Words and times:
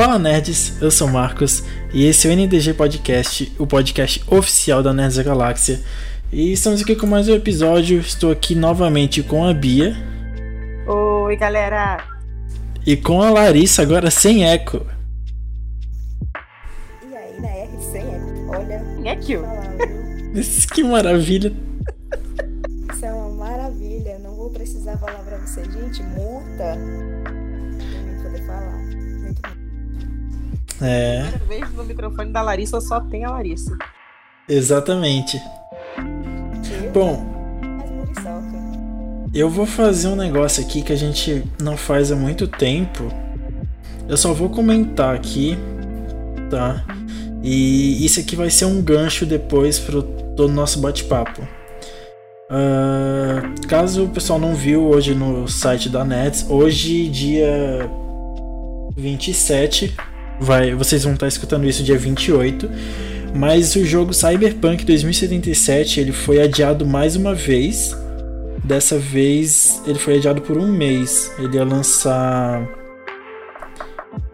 Fala 0.00 0.18
Nerds, 0.18 0.80
eu 0.80 0.90
sou 0.90 1.06
Marcos 1.06 1.62
e 1.92 2.06
esse 2.06 2.26
é 2.26 2.30
o 2.30 2.34
NDG 2.34 2.72
Podcast, 2.72 3.52
o 3.58 3.66
podcast 3.66 4.24
oficial 4.28 4.82
da 4.82 4.94
Nerds 4.94 5.18
da 5.18 5.22
Galáxia. 5.22 5.78
E 6.32 6.54
estamos 6.54 6.80
aqui 6.80 6.96
com 6.96 7.06
mais 7.06 7.28
um 7.28 7.34
episódio. 7.34 8.00
Estou 8.00 8.32
aqui 8.32 8.54
novamente 8.54 9.22
com 9.22 9.44
a 9.44 9.52
Bia. 9.52 9.94
Oi, 10.86 11.36
galera! 11.36 12.02
E 12.86 12.96
com 12.96 13.20
a 13.20 13.28
Larissa, 13.28 13.82
agora 13.82 14.10
sem 14.10 14.50
eco. 14.50 14.86
E 17.02 17.14
aí, 17.14 17.38
né? 17.38 17.68
Sem 17.92 18.00
eco. 18.00 18.56
Olha. 18.56 18.82
Eco. 19.04 19.44
que 20.72 20.82
maravilha! 20.82 21.52
Isso 22.90 23.04
é 23.04 23.12
uma 23.12 23.28
maravilha. 23.28 24.18
Não 24.18 24.34
vou 24.34 24.48
precisar 24.48 24.96
falar 24.96 25.18
pra 25.18 25.36
você, 25.36 25.62
gente. 25.64 26.02
Multa. 26.04 26.78
É, 30.82 31.24
Primeira 31.30 31.66
vez 31.66 31.74
no 31.74 31.84
microfone 31.84 32.32
da 32.32 32.42
Larissa 32.42 32.80
só 32.80 33.00
tem 33.00 33.24
a 33.24 33.30
Larissa. 33.30 33.76
exatamente. 34.48 35.40
Eu, 36.84 36.90
Bom, 36.92 37.16
muriçoca. 37.96 39.30
eu 39.34 39.48
vou 39.50 39.66
fazer 39.66 40.08
um 40.08 40.16
negócio 40.16 40.62
aqui 40.64 40.82
que 40.82 40.92
a 40.92 40.96
gente 40.96 41.44
não 41.60 41.76
faz 41.76 42.10
há 42.10 42.16
muito 42.16 42.46
tempo. 42.48 43.12
Eu 44.08 44.16
só 44.16 44.32
vou 44.32 44.48
comentar 44.48 45.14
aqui, 45.14 45.56
tá? 46.50 46.84
E 47.42 48.04
isso 48.04 48.18
aqui 48.20 48.34
vai 48.34 48.50
ser 48.50 48.64
um 48.64 48.82
gancho 48.82 49.24
depois 49.24 49.78
pro 49.78 50.02
do 50.02 50.48
nosso 50.48 50.80
bate-papo. 50.80 51.46
Ah, 52.50 53.42
caso 53.68 54.04
o 54.04 54.08
pessoal 54.08 54.38
não 54.38 54.54
viu 54.54 54.82
hoje 54.88 55.14
no 55.14 55.46
site 55.46 55.88
da 55.88 56.04
Nets, 56.04 56.44
hoje 56.50 57.08
dia 57.08 57.88
27, 58.96 59.94
vai, 60.40 60.74
vocês 60.74 61.04
vão 61.04 61.14
estar 61.14 61.28
escutando 61.28 61.66
isso 61.66 61.82
dia 61.82 61.98
28, 61.98 62.68
mas 63.34 63.76
o 63.76 63.84
jogo 63.84 64.12
Cyberpunk 64.12 64.84
2077 64.84 66.00
ele 66.00 66.12
foi 66.12 66.40
adiado 66.40 66.86
mais 66.86 67.16
uma 67.16 67.34
vez. 67.34 67.96
Dessa 68.64 68.98
vez 68.98 69.82
ele 69.86 69.98
foi 69.98 70.16
adiado 70.16 70.42
por 70.42 70.56
um 70.56 70.70
mês. 70.70 71.32
Ele 71.38 71.56
ia 71.56 71.64
lançar 71.64 72.68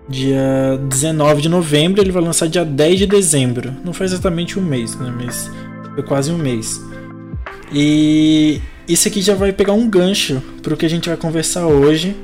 dia 0.08 0.78
19 0.88 1.42
de 1.42 1.48
novembro, 1.48 2.00
ele 2.00 2.12
vai 2.12 2.22
lançar 2.22 2.48
dia 2.48 2.64
10 2.64 2.98
de 3.00 3.06
dezembro. 3.06 3.74
Não 3.84 3.92
foi 3.92 4.06
exatamente 4.06 4.58
um 4.58 4.62
mês, 4.62 4.96
né? 4.96 5.12
Mas 5.16 5.50
foi 5.94 6.02
quase 6.02 6.30
um 6.30 6.38
mês. 6.38 6.80
E 7.72 8.60
isso 8.88 9.08
aqui 9.08 9.20
já 9.20 9.34
vai 9.34 9.52
pegar 9.52 9.72
um 9.72 9.88
gancho 9.88 10.42
pro 10.62 10.76
que 10.76 10.86
a 10.86 10.90
gente 10.90 11.08
vai 11.08 11.18
conversar 11.18 11.66
hoje. 11.66 12.14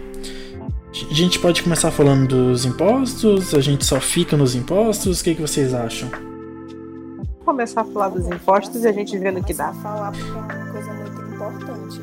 A 0.92 1.14
gente 1.14 1.38
pode 1.38 1.62
começar 1.62 1.90
falando 1.90 2.28
dos 2.28 2.64
impostos, 2.64 3.54
a 3.54 3.60
gente 3.60 3.84
só 3.84 4.00
fica 4.00 4.36
nos 4.36 4.54
impostos, 4.54 5.20
o 5.20 5.24
que, 5.24 5.34
que 5.34 5.40
vocês 5.40 5.72
acham? 5.72 6.10
Vou 6.10 7.46
começar 7.46 7.80
a 7.80 7.84
falar 7.84 8.10
dos 8.10 8.26
impostos 8.26 8.84
e 8.84 8.88
a 8.88 8.92
gente 8.92 9.16
vê 9.18 9.30
no 9.30 9.42
que 9.42 9.54
dá. 9.54 9.68
a 9.68 9.74
falar 9.74 10.12
porque 10.12 10.28
é 10.28 10.32
uma 10.32 10.72
coisa 10.72 10.92
muito 10.92 11.34
importante. 11.34 12.00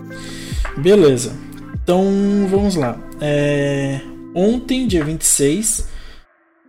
Beleza. 0.82 1.34
Então 1.84 2.04
vamos 2.50 2.76
lá. 2.76 2.98
É, 3.22 4.02
Ontem, 4.34 4.86
dia 4.86 5.04
26, 5.04 5.88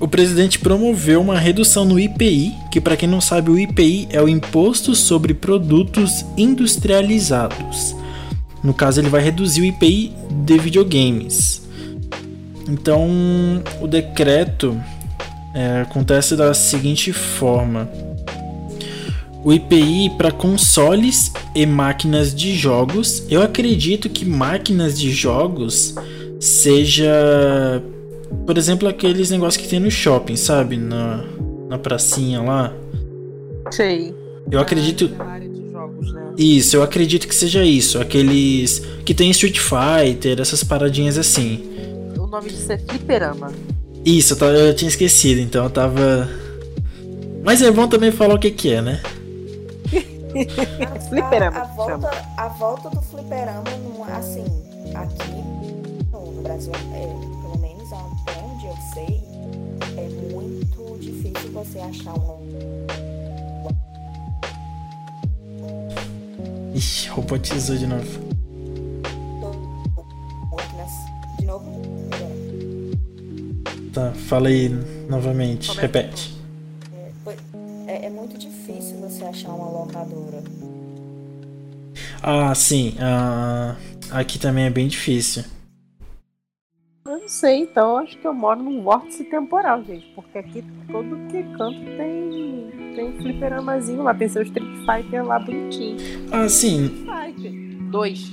O 0.00 0.08
presidente 0.08 0.58
promoveu 0.58 1.20
uma 1.20 1.38
redução 1.38 1.84
no 1.84 2.00
IPI, 2.00 2.54
que 2.72 2.80
para 2.80 2.96
quem 2.96 3.06
não 3.06 3.20
sabe, 3.20 3.50
o 3.50 3.58
IPI 3.58 4.08
é 4.10 4.22
o 4.22 4.26
Imposto 4.28 4.94
sobre 4.94 5.34
Produtos 5.34 6.24
Industrializados. 6.38 7.94
No 8.64 8.72
caso, 8.72 8.98
ele 9.00 9.10
vai 9.10 9.20
reduzir 9.20 9.60
o 9.60 9.64
IPI 9.64 10.14
de 10.46 10.58
videogames. 10.58 11.68
Então, 12.66 13.06
o 13.78 13.86
decreto 13.86 14.80
é, 15.54 15.82
acontece 15.82 16.36
da 16.36 16.54
seguinte 16.54 17.12
forma: 17.12 17.88
o 19.44 19.52
IPI 19.52 20.10
para 20.16 20.30
consoles 20.30 21.32
e 21.54 21.64
máquinas 21.66 22.34
de 22.34 22.54
jogos. 22.54 23.24
Eu 23.30 23.42
acredito 23.42 24.08
que 24.08 24.24
máquinas 24.24 24.98
de 24.98 25.10
jogos 25.10 25.94
seja, 26.38 27.82
por 28.46 28.56
exemplo, 28.56 28.88
aqueles 28.88 29.30
negócios 29.30 29.62
que 29.62 29.68
tem 29.68 29.80
no 29.80 29.90
shopping, 29.90 30.36
sabe? 30.36 30.76
Na, 30.76 31.24
na 31.68 31.78
pracinha 31.78 32.42
lá. 32.42 32.72
Sei. 33.70 34.14
Eu 34.50 34.60
acredito. 34.60 35.10
Jogos, 35.70 36.12
né? 36.12 36.32
Isso, 36.36 36.76
eu 36.76 36.82
acredito 36.82 37.26
que 37.26 37.34
seja 37.34 37.64
isso. 37.64 38.00
Aqueles 38.00 38.82
que 39.04 39.14
tem 39.14 39.30
Street 39.30 39.58
Fighter, 39.58 40.40
essas 40.40 40.62
paradinhas 40.64 41.16
assim. 41.16 41.62
O 42.18 42.26
nome 42.26 42.50
disso 42.50 42.72
é 42.72 42.78
fliperama. 42.78 43.52
Isso, 44.04 44.32
eu, 44.34 44.38
tava- 44.38 44.52
eu 44.52 44.74
tinha 44.74 44.88
esquecido, 44.88 45.40
então 45.40 45.64
eu 45.64 45.70
tava. 45.70 46.28
Mas 47.44 47.62
é 47.62 47.70
bom 47.70 47.86
também 47.88 48.10
falar 48.10 48.34
o 48.34 48.38
que, 48.38 48.50
que 48.50 48.72
é, 48.72 48.82
né? 48.82 49.00
Fliperama, 51.08 51.58
A, 51.58 51.62
a, 51.62 51.64
volta, 51.66 52.10
a 52.36 52.48
volta 52.48 52.90
do 52.90 53.02
fliperama, 53.02 53.64
não, 53.82 54.04
assim, 54.04 54.44
aqui 54.94 55.32
no 56.12 56.42
Brasil, 56.42 56.72
é, 56.94 57.06
pelo 57.42 57.58
menos 57.60 57.92
até 57.92 58.40
onde 58.40 58.66
eu 58.66 58.76
sei, 58.94 59.20
é 59.96 60.08
muito 60.32 60.98
difícil 61.00 61.50
você 61.52 61.80
achar 61.80 62.14
um. 62.14 62.86
Ixi, 66.74 67.08
robotizou 67.08 67.76
de 67.76 67.86
novo. 67.88 68.30
De 71.38 71.46
novo? 71.46 71.89
É, 73.90 73.92
Tá, 73.92 74.12
fala 74.12 74.48
aí 74.48 74.68
novamente, 75.08 75.76
é? 75.76 75.80
repete. 75.80 76.32
é, 76.94 77.92
é, 77.92 78.06
é 78.06 78.10
muito 78.10 78.38
difícil 78.38 78.96
você 79.00 79.24
achar 79.24 79.48
uma 79.50 79.68
locadora. 79.68 80.42
Ah, 82.22 82.54
sim. 82.54 82.94
ah, 83.00 83.76
aqui 84.10 84.38
também 84.38 84.64
é 84.66 84.70
bem 84.70 84.86
difícil. 84.86 85.42
Eu 87.06 87.18
não 87.18 87.28
sei, 87.28 87.62
então 87.62 87.96
acho 87.96 88.16
que 88.18 88.26
eu 88.26 88.32
moro 88.32 88.62
num 88.62 88.82
vórtice 88.82 89.24
temporal, 89.24 89.82
gente. 89.84 90.06
Porque 90.14 90.38
aqui 90.38 90.64
todo 90.92 91.16
que 91.28 91.42
canto 91.56 91.80
tem, 91.96 92.70
tem 92.94 93.04
um 93.08 93.16
fliperamazinho 93.20 94.02
lá. 94.02 94.14
Tem 94.14 94.28
seu 94.28 94.42
Street 94.42 94.68
Fighter 94.86 95.24
lá 95.24 95.38
bonitinho. 95.40 95.96
Ah, 96.30 96.48
sim. 96.48 96.88
Fighter. 96.88 97.52
Dois. 97.90 98.30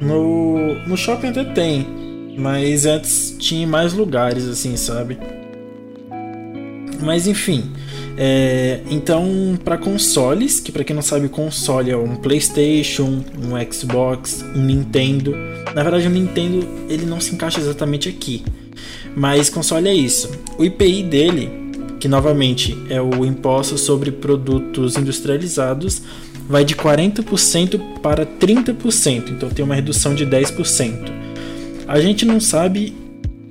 No, 0.00 0.74
no 0.86 0.96
shopping 0.96 1.28
até 1.28 1.44
tem. 1.44 2.07
Mas 2.38 2.86
antes 2.86 3.34
tinha 3.36 3.66
mais 3.66 3.92
lugares, 3.92 4.46
assim, 4.46 4.76
sabe? 4.76 5.18
Mas 7.00 7.26
enfim. 7.26 7.72
É, 8.16 8.80
então, 8.90 9.58
para 9.64 9.76
consoles, 9.76 10.60
que 10.60 10.72
para 10.72 10.84
quem 10.84 10.94
não 10.94 11.02
sabe, 11.02 11.28
console 11.28 11.90
é 11.90 11.96
um 11.96 12.16
PlayStation, 12.16 13.24
um 13.36 13.72
Xbox, 13.72 14.44
um 14.54 14.64
Nintendo. 14.64 15.34
Na 15.74 15.82
verdade, 15.82 16.06
o 16.06 16.10
Nintendo 16.10 16.66
ele 16.88 17.06
não 17.06 17.20
se 17.20 17.34
encaixa 17.34 17.60
exatamente 17.60 18.08
aqui, 18.08 18.44
mas 19.16 19.50
console 19.50 19.88
é 19.88 19.94
isso. 19.94 20.30
O 20.56 20.64
IPI 20.64 21.02
dele, 21.04 21.50
que 22.00 22.08
novamente 22.08 22.76
é 22.88 23.00
o 23.00 23.24
imposto 23.24 23.78
sobre 23.78 24.10
produtos 24.10 24.96
industrializados, 24.96 26.02
vai 26.48 26.64
de 26.64 26.74
40% 26.74 28.00
para 28.00 28.24
30%, 28.26 29.30
então 29.30 29.48
tem 29.48 29.64
uma 29.64 29.74
redução 29.74 30.14
de 30.14 30.26
10%. 30.26 31.27
A 31.88 31.98
gente 32.00 32.26
não 32.26 32.38
sabe 32.38 32.94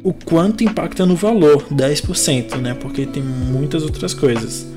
o 0.03 0.13
quanto 0.13 0.63
impacta 0.63 1.07
no 1.07 1.15
valor, 1.15 1.65
10%, 1.73 2.57
né? 2.57 2.75
Porque 2.75 3.07
tem 3.07 3.23
muitas 3.23 3.81
outras 3.81 4.13
coisas. 4.13 4.67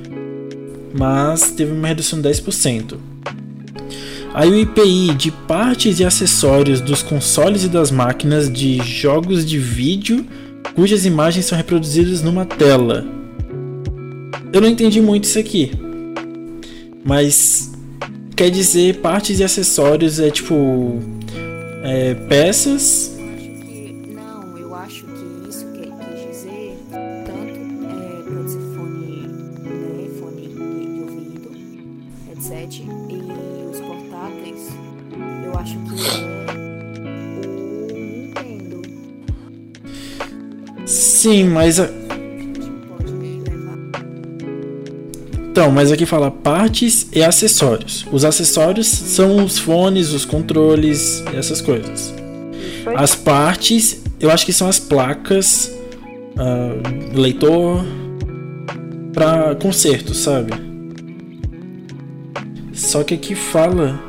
Mas 0.98 1.52
teve 1.52 1.70
uma 1.70 1.86
redução 1.86 2.22
de 2.22 2.28
10%. 2.30 2.96
Aí 4.32 4.48
o 4.48 4.58
IPI 4.58 5.14
de 5.14 5.30
partes 5.30 6.00
e 6.00 6.04
acessórios 6.06 6.80
dos 6.80 7.02
consoles 7.02 7.62
e 7.64 7.68
das 7.68 7.90
máquinas 7.90 8.50
de 8.50 8.78
jogos 8.78 9.44
de 9.44 9.58
vídeo 9.58 10.24
cujas 10.74 11.04
imagens 11.04 11.44
são 11.44 11.58
reproduzidas 11.58 12.22
numa 12.22 12.46
tela. 12.46 13.04
Eu 14.52 14.60
não 14.62 14.68
entendi 14.68 15.02
muito 15.02 15.24
isso 15.24 15.38
aqui. 15.38 15.70
Mas 17.04 17.72
quer 18.34 18.50
dizer 18.50 18.96
partes 18.96 19.38
e 19.38 19.44
acessórios 19.44 20.18
é 20.18 20.30
tipo 20.30 20.98
é, 21.82 22.14
peças 22.14 23.19
Sim, 41.20 41.44
mas. 41.50 41.78
Então, 45.50 45.70
mas 45.70 45.92
aqui 45.92 46.06
fala 46.06 46.30
partes 46.30 47.08
e 47.12 47.22
acessórios. 47.22 48.06
Os 48.10 48.24
acessórios 48.24 48.86
são 48.86 49.44
os 49.44 49.58
fones, 49.58 50.14
os 50.14 50.24
controles, 50.24 51.22
essas 51.36 51.60
coisas. 51.60 52.14
As 52.96 53.14
partes, 53.14 54.02
eu 54.18 54.30
acho 54.30 54.46
que 54.46 54.52
são 54.54 54.66
as 54.66 54.78
placas, 54.78 55.70
uh, 56.38 57.14
leitor, 57.14 57.84
para 59.12 59.54
conserto, 59.56 60.14
sabe? 60.14 60.54
Só 62.72 63.04
que 63.04 63.12
aqui 63.12 63.34
fala 63.34 64.00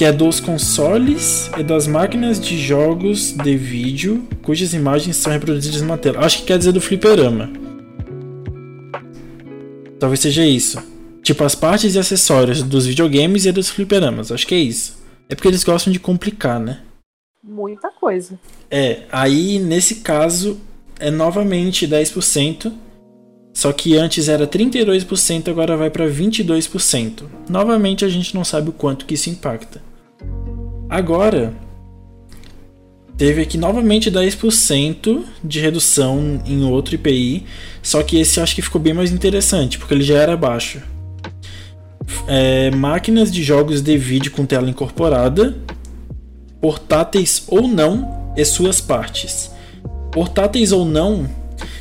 que 0.00 0.04
é 0.06 0.10
dos 0.10 0.40
consoles 0.40 1.50
e 1.58 1.62
das 1.62 1.86
máquinas 1.86 2.40
de 2.40 2.56
jogos 2.56 3.32
de 3.32 3.54
vídeo 3.54 4.26
cujas 4.42 4.72
imagens 4.72 5.16
são 5.16 5.30
reproduzidas 5.30 5.82
na 5.82 5.98
tela. 5.98 6.24
Acho 6.24 6.38
que 6.38 6.44
quer 6.46 6.56
dizer 6.56 6.72
do 6.72 6.80
fliperama. 6.80 7.50
Talvez 9.98 10.20
seja 10.20 10.42
isso. 10.42 10.82
Tipo, 11.22 11.44
as 11.44 11.54
partes 11.54 11.94
e 11.94 11.98
acessórios 11.98 12.62
dos 12.62 12.86
videogames 12.86 13.44
e 13.44 13.52
dos 13.52 13.68
fliperamas. 13.68 14.32
Acho 14.32 14.46
que 14.46 14.54
é 14.54 14.58
isso. 14.58 14.96
É 15.28 15.34
porque 15.34 15.48
eles 15.48 15.64
gostam 15.64 15.92
de 15.92 16.00
complicar, 16.00 16.58
né? 16.58 16.80
Muita 17.44 17.90
coisa. 17.90 18.40
É, 18.70 19.02
aí 19.12 19.58
nesse 19.58 19.96
caso 19.96 20.58
é 20.98 21.10
novamente 21.10 21.86
10%. 21.86 22.72
Só 23.52 23.70
que 23.70 23.98
antes 23.98 24.30
era 24.30 24.46
32%, 24.46 25.48
agora 25.48 25.76
vai 25.76 25.90
para 25.90 26.08
22%. 26.08 27.24
Novamente 27.50 28.02
a 28.02 28.08
gente 28.08 28.34
não 28.34 28.44
sabe 28.44 28.70
o 28.70 28.72
quanto 28.72 29.04
que 29.04 29.12
isso 29.12 29.28
impacta. 29.28 29.89
Agora, 30.90 31.54
teve 33.16 33.42
aqui 33.42 33.56
novamente 33.56 34.10
10% 34.10 35.22
de 35.44 35.60
redução 35.60 36.42
em 36.44 36.64
outro 36.64 36.96
IPI, 36.96 37.46
só 37.80 38.02
que 38.02 38.18
esse 38.18 38.40
eu 38.40 38.42
acho 38.42 38.56
que 38.56 38.62
ficou 38.62 38.80
bem 38.80 38.92
mais 38.92 39.12
interessante, 39.12 39.78
porque 39.78 39.94
ele 39.94 40.02
já 40.02 40.18
era 40.18 40.36
baixo. 40.36 40.82
É, 42.26 42.72
máquinas 42.72 43.30
de 43.30 43.40
jogos 43.40 43.80
de 43.80 43.96
vídeo 43.96 44.32
com 44.32 44.44
tela 44.44 44.68
incorporada, 44.68 45.56
portáteis 46.60 47.44
ou 47.46 47.68
não, 47.68 48.32
e 48.36 48.44
suas 48.44 48.80
partes. 48.80 49.52
Portáteis 50.10 50.72
ou 50.72 50.84
não 50.84 51.28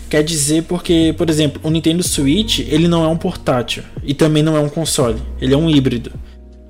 quer 0.08 0.24
dizer 0.24 0.64
porque, 0.64 1.16
por 1.18 1.30
exemplo, 1.30 1.60
o 1.64 1.70
Nintendo 1.70 2.04
Switch 2.04 2.60
ele 2.60 2.88
não 2.88 3.04
é 3.04 3.08
um 3.08 3.18
portátil 3.18 3.84
e 4.04 4.14
também 4.14 4.44
não 4.44 4.56
é 4.56 4.60
um 4.60 4.70
console, 4.70 5.20
ele 5.42 5.54
é 5.54 5.58
um 5.58 5.70
híbrido. 5.70 6.12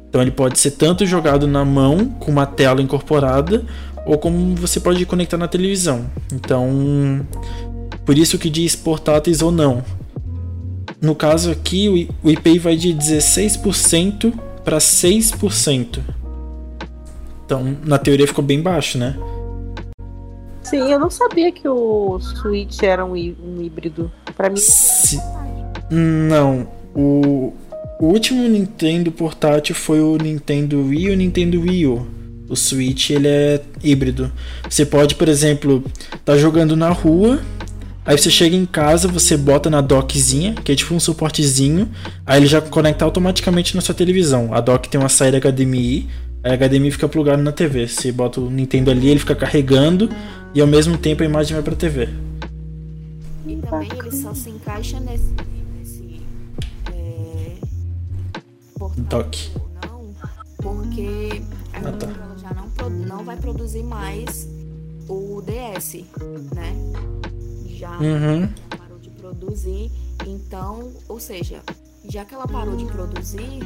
Então 0.09 0.21
ele 0.21 0.31
pode 0.31 0.57
ser 0.57 0.71
tanto 0.71 1.06
jogado 1.06 1.47
na 1.47 1.63
mão 1.63 2.06
com 2.19 2.31
uma 2.31 2.45
tela 2.45 2.81
incorporada 2.81 3.63
ou 4.06 4.17
como 4.17 4.56
você 4.56 4.79
pode 4.79 5.06
conectar 5.06 5.38
na 5.38 5.47
televisão. 5.47 6.09
Então, 6.33 7.25
por 8.06 8.17
isso 8.17 8.39
que 8.39 8.50
diz 8.50 8.75
portáteis 8.75 9.41
ou 9.41 9.51
não. 9.51 9.83
No 11.00 11.13
caso 11.13 11.51
aqui, 11.51 12.09
o 12.23 12.29
IPI 12.29 12.59
vai 12.59 12.75
de 12.75 12.94
16% 12.94 14.33
para 14.65 14.79
6%. 14.79 16.00
Então, 17.45 17.77
na 17.85 17.97
teoria 17.97 18.27
ficou 18.27 18.44
bem 18.44 18.61
baixo, 18.61 18.97
né? 18.97 19.15
Sim, 20.63 20.91
eu 20.91 21.00
não 21.00 21.09
sabia 21.09 21.51
que 21.51 21.67
o 21.67 22.19
Switch 22.19 22.83
era 22.83 23.06
um, 23.06 23.15
híbrido. 23.15 24.11
Para 24.35 24.50
mim. 24.50 24.57
Se... 24.57 25.19
Não, 25.89 26.67
o 26.95 27.53
o 28.00 28.06
último 28.06 28.48
Nintendo 28.48 29.12
portátil 29.12 29.75
foi 29.75 30.00
o 30.00 30.16
Nintendo 30.16 30.81
Wii 30.81 31.07
e 31.07 31.10
o 31.10 31.18
Nintendo 31.18 31.60
Wii 31.60 31.86
U. 31.86 32.07
O 32.48 32.56
Switch 32.56 33.10
ele 33.10 33.28
é 33.28 33.62
híbrido. 33.84 34.31
Você 34.69 34.86
pode, 34.86 35.16
por 35.16 35.28
exemplo, 35.28 35.84
tá 36.24 36.38
jogando 36.38 36.78
na 36.78 36.90
rua, 36.90 37.42
aí 38.06 38.18
você 38.18 38.31
chega 38.31 38.56
em 38.56 38.66
casa, 38.66 39.06
você 39.10 39.36
bota 39.36 39.69
na 39.69 39.81
dockzinha, 39.81 40.56
que 40.63 40.72
é 40.72 40.75
tipo 40.75 40.96
um 40.96 41.00
suportezinho, 41.00 41.90
aí 42.25 42.40
ele 42.40 42.48
já 42.48 42.62
conecta 42.62 43.04
automaticamente 43.04 43.75
na 43.75 43.81
sua 43.81 43.94
televisão. 43.94 44.54
A 44.54 44.62
dock 44.62 44.88
tem 44.88 44.98
uma 45.00 45.10
saída 45.10 45.38
HDMI, 45.38 46.07
a 46.42 46.56
HDMI 46.56 46.92
fica 46.92 47.10
plugado 47.10 47.44
na 47.44 47.52
TV. 47.52 47.86
Você 47.86 48.13
bota 48.13 48.40
o 48.40 48.50
Nintendo 48.50 48.92
ali, 48.92 49.10
ele 49.10 49.19
fica 49.19 49.36
carregando 49.36 50.10
e 50.56 50.62
ao 50.62 50.68
mesmo 50.68 50.98
tempo 50.98 51.22
a 51.22 51.25
imagem 51.25 51.54
vai 51.54 51.63
pra 51.63 51.75
TV. 51.75 52.07
E 53.45 53.57
também 53.57 53.90
ele 54.00 54.16
só 54.16 54.33
se 54.33 54.50
encaixa 54.50 55.02
nesse 55.02 55.33
Doc. 58.98 59.36
Não, 59.86 60.14
porque 60.57 61.42
a 61.74 61.90
ah, 61.90 61.92
tá. 61.94 62.07
já 62.38 62.54
não, 62.54 62.90
não 62.90 63.24
vai 63.24 63.38
produzir 63.38 63.83
mais 63.83 64.48
o 65.07 65.42
DS, 65.42 66.06
né? 66.54 66.76
Já 67.68 67.92
uhum. 67.98 68.50
parou 68.78 69.00
de 69.00 69.09
produzir. 69.09 69.92
Então, 70.28 70.92
ou 71.07 71.19
seja, 71.19 71.62
já 72.07 72.26
que 72.26 72.33
ela 72.33 72.48
parou 72.48 72.76
de 72.76 72.86
produzir, 72.86 73.59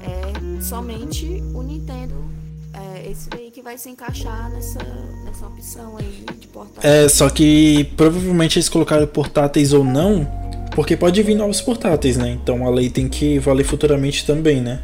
é 0.00 0.62
somente 0.62 1.42
o 1.54 1.62
Nintendo 1.62 2.30
é 2.72 3.10
esse 3.10 3.28
daí 3.28 3.50
que 3.50 3.62
vai 3.62 3.76
se 3.76 3.90
encaixar 3.90 4.50
nessa, 4.50 4.78
nessa 5.24 5.46
opção 5.46 5.96
aí 5.96 6.24
de 6.38 6.46
portátil. 6.48 6.88
É, 6.88 7.08
só 7.08 7.28
que 7.28 7.84
provavelmente 7.96 8.58
eles 8.58 8.68
colocaram 8.68 9.06
portáteis 9.06 9.72
ou 9.72 9.84
não, 9.84 10.26
porque 10.74 10.96
pode 10.96 11.22
vir 11.22 11.34
novos 11.34 11.60
portáteis, 11.60 12.16
né? 12.16 12.30
Então 12.30 12.66
a 12.66 12.70
lei 12.70 12.88
tem 12.88 13.08
que 13.08 13.38
valer 13.38 13.64
futuramente 13.64 14.26
também, 14.26 14.60
né? 14.60 14.80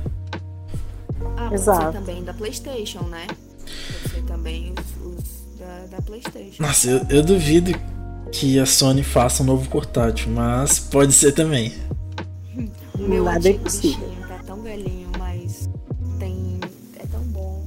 Ah, 1.36 1.44
pode 1.44 1.54
Exato. 1.54 1.92
ser 1.92 1.98
também 1.98 2.24
da 2.24 2.34
PlayStation, 2.34 3.02
né? 3.02 3.26
Pode 3.28 4.14
ser 4.14 4.22
também 4.22 4.72
os, 4.72 5.18
os 5.18 5.58
da, 5.58 5.96
da, 5.96 6.02
PlayStation. 6.02 6.62
Nossa, 6.62 6.88
eu, 6.88 7.00
eu 7.08 7.22
duvido 7.22 7.72
que 8.32 8.58
a 8.58 8.66
Sony 8.66 9.02
faça 9.02 9.42
um 9.42 9.46
novo 9.46 9.68
portátil, 9.68 10.30
mas 10.30 10.78
pode 10.78 11.12
ser 11.12 11.32
também. 11.32 11.72
Meu 12.98 13.24
Nada 13.24 13.48
é 13.48 13.52
possível. 13.54 14.08
Tá 14.28 14.40
tão 14.46 14.62
velhinho, 14.62 15.08
mas 15.18 15.68
tem 16.18 16.58
é 16.98 17.06
tão 17.06 17.22
bom. 17.22 17.64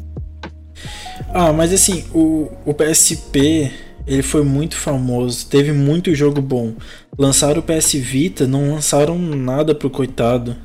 Ah, 1.33 1.53
mas 1.53 1.71
assim, 1.71 2.05
o, 2.13 2.51
o 2.65 2.73
PSP 2.73 3.71
ele 4.09 4.23
foi 4.23 4.43
muito 4.43 4.75
famoso, 4.75 5.45
teve 5.45 5.71
muito 5.71 6.13
jogo 6.15 6.41
bom. 6.41 6.73
Lançaram 7.19 7.59
o 7.59 7.63
PS 7.63 7.91
Vita, 7.95 8.47
não 8.47 8.71
lançaram 8.71 9.19
nada 9.19 9.75
pro 9.75 9.89
coitado. 9.89 10.55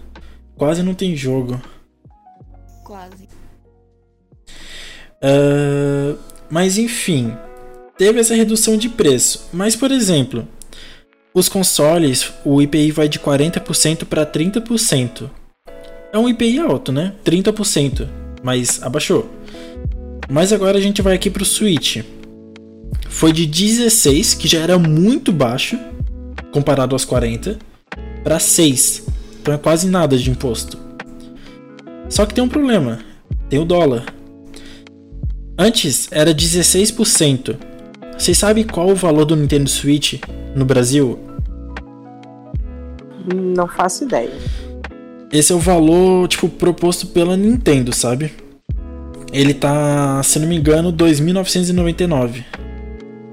Quase 0.56 0.84
não 0.84 0.94
tem 0.94 1.16
jogo. 1.16 1.60
Quase. 2.84 3.28
Uh, 5.20 6.16
mas 6.48 6.78
enfim, 6.78 7.36
teve 7.98 8.20
essa 8.20 8.36
redução 8.36 8.76
de 8.76 8.88
preço. 8.88 9.48
Mas, 9.52 9.74
por 9.74 9.90
exemplo, 9.90 10.46
os 11.34 11.48
consoles, 11.48 12.32
o 12.44 12.62
IPI 12.62 12.92
vai 12.92 13.08
de 13.08 13.18
40% 13.18 14.04
para 14.04 14.24
30%. 14.24 15.28
É 16.12 16.18
um 16.18 16.28
IPI 16.28 16.60
alto, 16.60 16.92
né? 16.92 17.14
30%, 17.24 18.08
mas 18.44 18.80
abaixou. 18.80 19.28
Mas 20.30 20.52
agora 20.52 20.78
a 20.78 20.80
gente 20.80 21.02
vai 21.02 21.16
aqui 21.16 21.28
pro 21.28 21.44
Switch 21.44 22.04
foi 23.14 23.32
de 23.32 23.46
16, 23.46 24.34
que 24.34 24.48
já 24.48 24.60
era 24.60 24.76
muito 24.76 25.32
baixo, 25.32 25.78
comparado 26.54 26.94
aos 26.94 27.04
40, 27.04 27.58
para 28.22 28.38
6, 28.38 29.02
Então 29.42 29.52
é 29.52 29.58
quase 29.58 29.88
nada 29.88 30.16
de 30.16 30.30
imposto. 30.30 30.78
Só 32.08 32.24
que 32.24 32.32
tem 32.32 32.44
um 32.44 32.48
problema. 32.48 33.00
Tem 33.50 33.58
o 33.58 33.64
dólar. 33.64 34.06
Antes 35.58 36.06
era 36.12 36.32
16%. 36.32 37.56
Vocês 38.16 38.38
sabem 38.38 38.64
qual 38.64 38.88
o 38.88 38.94
valor 38.94 39.24
do 39.24 39.34
Nintendo 39.34 39.68
Switch 39.68 40.20
no 40.54 40.64
Brasil? 40.64 41.18
Não 43.34 43.66
faço 43.66 44.04
ideia. 44.04 44.32
Esse 45.32 45.52
é 45.52 45.56
o 45.56 45.58
valor, 45.58 46.28
tipo, 46.28 46.48
proposto 46.48 47.08
pela 47.08 47.36
Nintendo, 47.36 47.92
sabe? 47.92 48.32
Ele 49.32 49.52
tá, 49.52 50.22
se 50.22 50.38
não 50.38 50.46
me 50.46 50.56
engano, 50.56 50.92
2.999. 50.92 52.44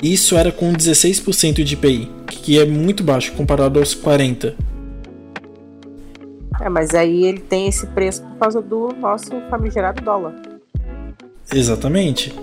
Isso 0.01 0.36
era 0.36 0.51
com 0.51 0.74
16% 0.74 1.63
de 1.63 1.74
IPI, 1.75 2.10
que 2.27 2.60
é 2.60 2.65
muito 2.65 3.03
baixo 3.03 3.34
comparado 3.34 3.79
aos 3.79 3.93
40. 3.93 4.55
É, 6.60 6.70
mas 6.70 6.93
aí 6.93 7.25
ele 7.25 7.39
tem 7.39 7.67
esse 7.67 7.86
preço 7.88 8.24
por 8.24 8.38
causa 8.38 8.62
do 8.62 8.89
nosso 9.00 9.29
famigerado 9.50 10.01
dólar. 10.03 10.36
Exatamente. 11.53 12.34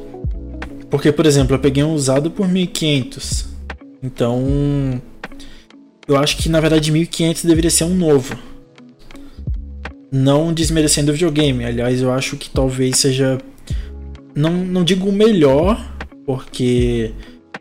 Porque, 0.91 1.12
por 1.12 1.27
exemplo, 1.27 1.55
eu 1.55 1.59
peguei 1.59 1.83
um 1.85 1.95
usado 1.95 2.31
por 2.31 2.47
1.500. 2.47 3.47
Então, 4.03 5.00
eu 6.07 6.17
acho 6.17 6.37
que 6.38 6.49
na 6.49 6.61
verdade 6.61 6.93
1.500 6.93 7.47
deveria 7.47 7.71
ser 7.71 7.85
um 7.85 7.95
novo. 7.95 8.37
Não 10.11 10.53
desmerecendo 10.53 11.11
o 11.11 11.15
videogame. 11.15 11.65
Aliás, 11.65 12.00
eu 12.00 12.11
acho 12.11 12.37
que 12.37 12.49
talvez 12.49 12.99
seja. 12.99 13.38
Não, 14.35 14.50
não 14.50 14.85
digo 14.85 15.09
o 15.09 15.12
melhor, 15.12 15.79
porque, 16.25 17.12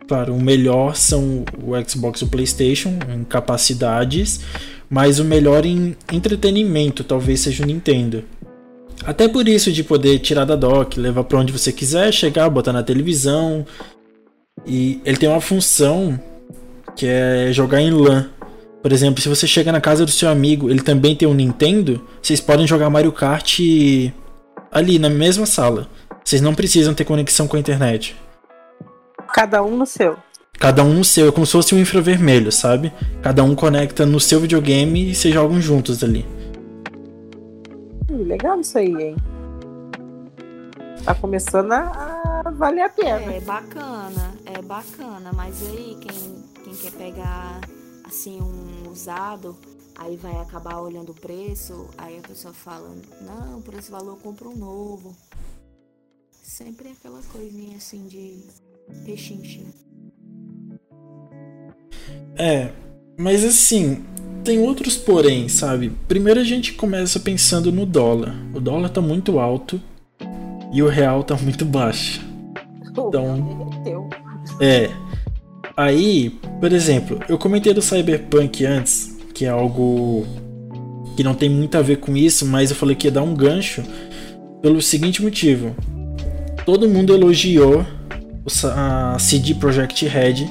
claro, 0.08 0.34
o 0.34 0.42
melhor 0.42 0.96
são 0.96 1.44
o 1.62 1.74
Xbox 1.88 2.22
e 2.22 2.24
o 2.24 2.28
PlayStation 2.28 2.98
em 3.14 3.24
capacidades, 3.24 4.40
mas 4.90 5.20
o 5.20 5.26
melhor 5.26 5.66
em 5.66 5.96
entretenimento 6.12 7.04
talvez 7.04 7.42
seja 7.42 7.64
o 7.64 7.68
Nintendo. 7.68 8.24
Até 9.06 9.28
por 9.28 9.48
isso 9.48 9.72
de 9.72 9.84
poder 9.84 10.20
tirar 10.20 10.46
da 10.46 10.56
dock, 10.56 11.00
levar 11.00 11.24
para 11.24 11.40
onde 11.40 11.52
você 11.52 11.72
quiser, 11.72 12.12
chegar, 12.12 12.50
botar 12.50 12.74
na 12.74 12.84
televisão. 12.84 13.66
E 14.66 15.00
ele 15.06 15.18
tem 15.18 15.30
uma 15.30 15.42
função 15.42 16.20
que 16.96 17.06
é 17.06 17.50
jogar 17.52 17.82
em 17.82 17.92
LAN. 17.92 18.30
Por 18.82 18.92
exemplo, 18.92 19.22
se 19.22 19.30
você 19.30 19.46
chega 19.46 19.72
na 19.72 19.82
casa 19.82 20.06
do 20.06 20.12
seu 20.12 20.30
amigo, 20.30 20.70
ele 20.70 20.82
também 20.82 21.16
tem 21.16 21.28
um 21.28 21.34
Nintendo, 21.34 22.02
vocês 22.22 22.40
podem 22.40 22.66
jogar 22.66 22.90
Mario 22.90 23.12
Kart 23.12 23.60
ali 24.72 24.98
na 24.98 25.10
mesma 25.10 25.46
sala. 25.46 25.88
Vocês 26.24 26.42
não 26.42 26.56
precisam 26.56 26.94
ter 26.94 27.06
conexão 27.06 27.48
com 27.48 27.56
a 27.56 27.60
internet. 27.60 28.16
Cada 29.38 29.62
um 29.62 29.78
no 29.78 29.86
seu. 29.86 30.18
Cada 30.60 30.84
um 30.84 30.96
no 30.96 31.04
seu, 31.04 31.30
é 31.30 31.32
como 31.32 31.46
se 31.46 31.52
fosse 31.52 31.76
um 31.76 31.78
infravermelho, 31.78 32.52
sabe? 32.52 32.92
Cada 33.22 33.44
um 33.44 33.54
conecta 33.54 34.04
no 34.04 34.20
seu 34.20 34.40
videogame 34.40 35.12
e 35.12 35.14
vocês 35.14 35.32
jogam 35.32 35.62
juntos 35.62 36.04
ali. 36.04 36.26
Hum, 38.10 38.24
legal 38.24 38.60
isso 38.60 38.80
aí, 38.80 38.96
hein? 38.96 39.16
Tá 41.06 41.14
começando 41.14 41.72
a, 41.72 42.42
a 42.46 42.50
valer 42.50 42.82
a 42.82 42.90
pena. 42.90 43.32
É 43.32 43.40
bacana, 43.40 44.34
é 44.44 44.60
bacana, 44.60 45.32
mas 45.32 45.62
aí 45.70 45.96
quem, 46.02 46.44
quem 46.64 46.74
quer 46.74 46.92
pegar 46.94 47.62
assim 48.06 48.42
um 48.42 48.90
usado, 48.90 49.56
aí 49.96 50.18
vai 50.18 50.36
acabar 50.42 50.80
olhando 50.80 51.12
o 51.12 51.16
preço, 51.16 51.88
aí 51.96 52.18
a 52.18 52.28
pessoa 52.28 52.56
fala, 52.56 52.90
não, 53.22 53.62
por 53.62 53.76
esse 53.76 53.92
valor 53.92 54.14
eu 54.14 54.18
compro 54.18 54.50
um 54.50 54.58
novo. 54.58 55.16
Sempre 56.42 56.90
aquela 56.90 57.22
coisinha 57.32 57.78
assim 57.78 58.08
de 58.08 58.42
pechinche. 59.06 59.66
É, 62.38 62.70
mas 63.18 63.44
assim, 63.44 64.04
tem 64.44 64.60
outros 64.60 64.96
porém, 64.96 65.50
sabe? 65.50 65.92
Primeiro 66.08 66.40
a 66.40 66.44
gente 66.44 66.74
começa 66.74 67.20
pensando 67.20 67.72
no 67.72 67.86
dólar. 67.86 68.36
O 68.54 68.60
dólar 68.60 68.90
tá 68.90 69.02
muito 69.02 69.40
alto 69.40 69.82
e 70.72 70.82
o 70.82 70.88
real 70.88 71.24
tá 71.24 71.36
muito 71.36 71.66
baixo. 71.66 72.22
Então, 72.92 73.70
é. 74.60 74.90
Aí, 75.76 76.32
por 76.60 76.72
exemplo, 76.72 77.20
eu 77.30 77.38
comentei 77.38 77.74
do 77.74 77.82
Cyberpunk 77.82 78.66
antes, 78.66 79.18
que 79.34 79.46
é 79.46 79.50
algo 79.50 80.26
que 81.16 81.24
não 81.24 81.36
tem 81.36 81.50
muito 81.50 81.78
a 81.78 81.82
ver 81.82 81.98
com 81.98 82.16
isso, 82.16 82.46
mas 82.46 82.70
eu 82.70 82.76
falei 82.76 82.96
que 82.96 83.08
ia 83.08 83.12
dar 83.12 83.24
um 83.24 83.36
gancho 83.36 83.84
pelo 84.62 84.82
seguinte 84.82 85.22
motivo. 85.22 85.76
Todo 86.66 86.90
mundo 86.90 87.14
elogiou 87.14 87.86
a 88.66 89.18
CD 89.20 89.54
Projekt 89.56 90.06
Red 90.06 90.48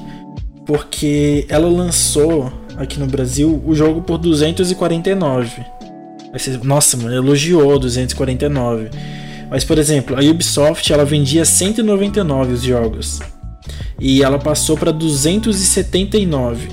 porque 0.65 1.45
ela 1.47 1.69
lançou 1.69 2.51
aqui 2.75 2.99
no 2.99 3.07
Brasil 3.07 3.63
o 3.65 3.73
jogo 3.73 4.01
por 4.01 4.17
249. 4.17 5.65
Nossa, 6.63 6.97
mano, 6.97 7.15
elogiou 7.15 7.79
249. 7.79 8.89
Mas, 9.49 9.63
por 9.63 9.77
exemplo, 9.77 10.15
a 10.15 10.19
Ubisoft 10.19 10.91
ela 10.91 11.05
vendia 11.05 11.45
199 11.45 12.53
os 12.53 12.61
jogos. 12.61 13.19
E 13.99 14.21
ela 14.21 14.37
passou 14.37 14.77
para 14.77 14.91
279. 14.91 16.67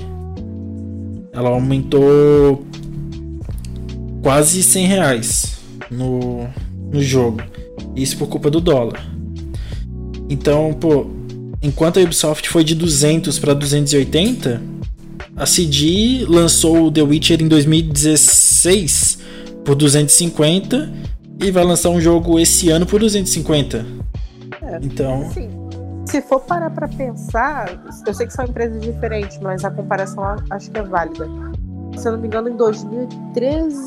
Ela 1.33 1.50
aumentou 1.50 2.66
quase 4.23 4.62
100 4.62 4.87
reais 4.87 5.59
no, 5.88 6.49
no 6.93 7.00
jogo. 7.00 7.40
Isso 7.95 8.19
por 8.19 8.28
culpa 8.28 8.50
do 8.50 8.61
dólar. 8.61 9.07
Então, 10.28 10.73
pô, 10.73 11.07
enquanto 11.64 11.99
a 11.99 12.02
Ubisoft 12.02 12.49
foi 12.49 12.62
de 12.62 12.75
200 12.75 13.38
para 13.38 13.54
280, 13.54 14.61
a 15.35 15.47
CD 15.47 16.25
lançou 16.28 16.85
o 16.85 16.92
The 16.92 17.02
Witcher 17.02 17.42
em 17.42 17.49
2016 17.49 19.18
por 19.64 19.75
250 19.75 20.92
e 21.42 21.50
vai 21.50 21.64
lançar 21.64 21.88
um 21.88 22.00
jogo 22.00 22.38
esse 22.38 22.71
ano 22.71 22.85
por 22.85 23.00
250. 23.00 23.85
É, 24.62 24.78
então. 24.83 25.23
Assim, 25.23 25.49
se 26.06 26.21
for 26.21 26.40
parar 26.40 26.71
pra 26.71 26.87
pensar, 26.87 27.83
eu 28.06 28.14
sei 28.14 28.26
que 28.26 28.33
são 28.33 28.44
empresas 28.44 28.80
diferentes, 28.83 29.38
mas 29.38 29.64
a 29.64 29.71
comparação 29.71 30.23
acho 30.50 30.71
que 30.71 30.78
é 30.78 30.83
válida. 30.83 31.26
Se 31.97 32.06
eu 32.06 32.12
não 32.12 32.21
me 32.21 32.26
engano, 32.26 32.50
em 32.50 32.56
2013 32.56 33.85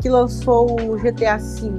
que 0.00 0.08
lançou 0.08 0.78
o 0.80 0.96
GTA 0.96 1.38
V. 1.38 1.70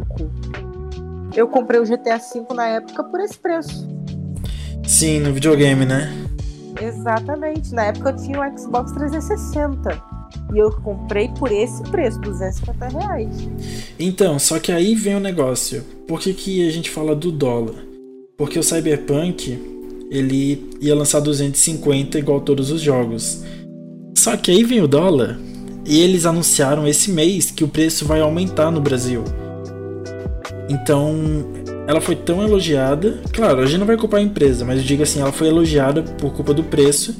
Eu 1.36 1.48
comprei 1.48 1.80
o 1.80 1.84
GTA 1.84 2.18
V 2.18 2.54
na 2.56 2.68
época 2.68 3.04
por 3.04 3.20
esse 3.20 3.38
preço. 3.38 3.99
Sim, 4.90 5.20
no 5.20 5.32
videogame, 5.32 5.86
né? 5.86 6.12
Exatamente. 6.82 7.72
Na 7.76 7.86
época 7.86 8.10
eu 8.10 8.18
tinha 8.18 8.40
o 8.40 8.58
Xbox 8.58 8.92
360. 8.92 10.02
E 10.52 10.58
eu 10.58 10.72
comprei 10.72 11.30
por 11.38 11.52
esse 11.52 11.84
preço, 11.84 12.20
250 12.22 12.88
reais. 12.98 13.30
Então, 14.00 14.40
só 14.40 14.58
que 14.58 14.72
aí 14.72 14.96
vem 14.96 15.16
o 15.16 15.20
negócio. 15.20 15.84
Por 16.08 16.20
que, 16.20 16.34
que 16.34 16.68
a 16.68 16.72
gente 16.72 16.90
fala 16.90 17.16
do 17.16 17.32
dólar? 17.32 17.76
Porque 18.36 18.58
o 18.58 18.64
Cyberpunk 18.64 19.60
ele 20.10 20.72
ia 20.82 20.96
lançar 20.96 21.20
250 21.20 22.18
igual 22.18 22.42
todos 22.42 22.72
os 22.72 22.82
jogos. 22.82 23.44
Só 24.18 24.36
que 24.36 24.50
aí 24.50 24.64
vem 24.64 24.82
o 24.82 24.88
dólar 24.88 25.40
e 25.86 26.00
eles 26.00 26.26
anunciaram 26.26 26.88
esse 26.88 27.12
mês 27.12 27.52
que 27.52 27.64
o 27.64 27.68
preço 27.68 28.06
vai 28.06 28.22
aumentar 28.22 28.72
no 28.72 28.82
Brasil. 28.82 29.24
Então, 30.68 31.14
ela 31.90 32.00
foi 32.00 32.16
tão 32.16 32.44
elogiada. 32.44 33.20
Claro, 33.34 33.62
a 33.62 33.66
gente 33.66 33.80
não 33.80 33.88
vai 33.88 33.98
culpar 33.98 34.20
a 34.20 34.24
empresa, 34.24 34.64
mas 34.64 34.78
eu 34.78 34.84
digo 34.84 35.02
assim, 35.02 35.22
ela 35.22 35.32
foi 35.32 35.48
elogiada 35.48 36.04
por 36.04 36.32
culpa 36.32 36.54
do 36.54 36.64
preço. 36.64 37.16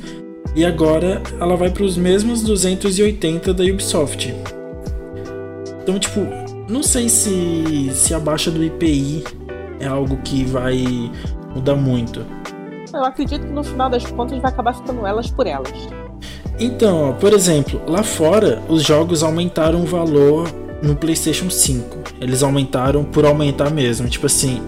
E 0.56 0.64
agora 0.64 1.24
ela 1.42 1.56
vai 1.56 1.72
para 1.72 1.84
os 1.84 1.98
mesmos 1.98 2.44
280 2.44 3.52
da 3.52 3.64
Ubisoft. 3.64 4.32
Então, 5.82 5.98
tipo, 5.98 6.20
não 6.70 6.84
sei 6.84 7.10
se, 7.10 7.90
se 7.96 8.14
a 8.14 8.20
baixa 8.20 8.52
do 8.52 8.64
IPI 8.64 9.24
é 9.80 9.88
algo 9.88 10.18
que 10.18 10.46
vai 10.46 10.86
mudar 11.56 11.76
muito. 11.76 12.24
Eu 12.94 13.04
acredito 13.04 13.48
que 13.48 13.52
no 13.52 13.64
final 13.64 13.90
das 13.90 14.06
contas 14.06 14.38
vai 14.38 14.52
acabar 14.52 14.76
ficando 14.76 15.04
elas 15.04 15.32
por 15.32 15.48
elas. 15.48 15.74
Então, 16.60 17.10
ó, 17.10 17.14
por 17.14 17.34
exemplo, 17.34 17.82
lá 17.88 18.04
fora 18.04 18.62
os 18.70 18.84
jogos 18.84 19.24
aumentaram 19.24 19.82
o 19.82 19.86
valor 19.88 20.48
no 20.82 20.96
PlayStation 20.96 21.50
5. 21.50 21.98
Eles 22.22 22.44
aumentaram 22.44 23.04
por 23.04 23.26
aumentar 23.26 23.70
mesmo. 23.70 24.08
Tipo 24.08 24.26
assim, 24.26 24.62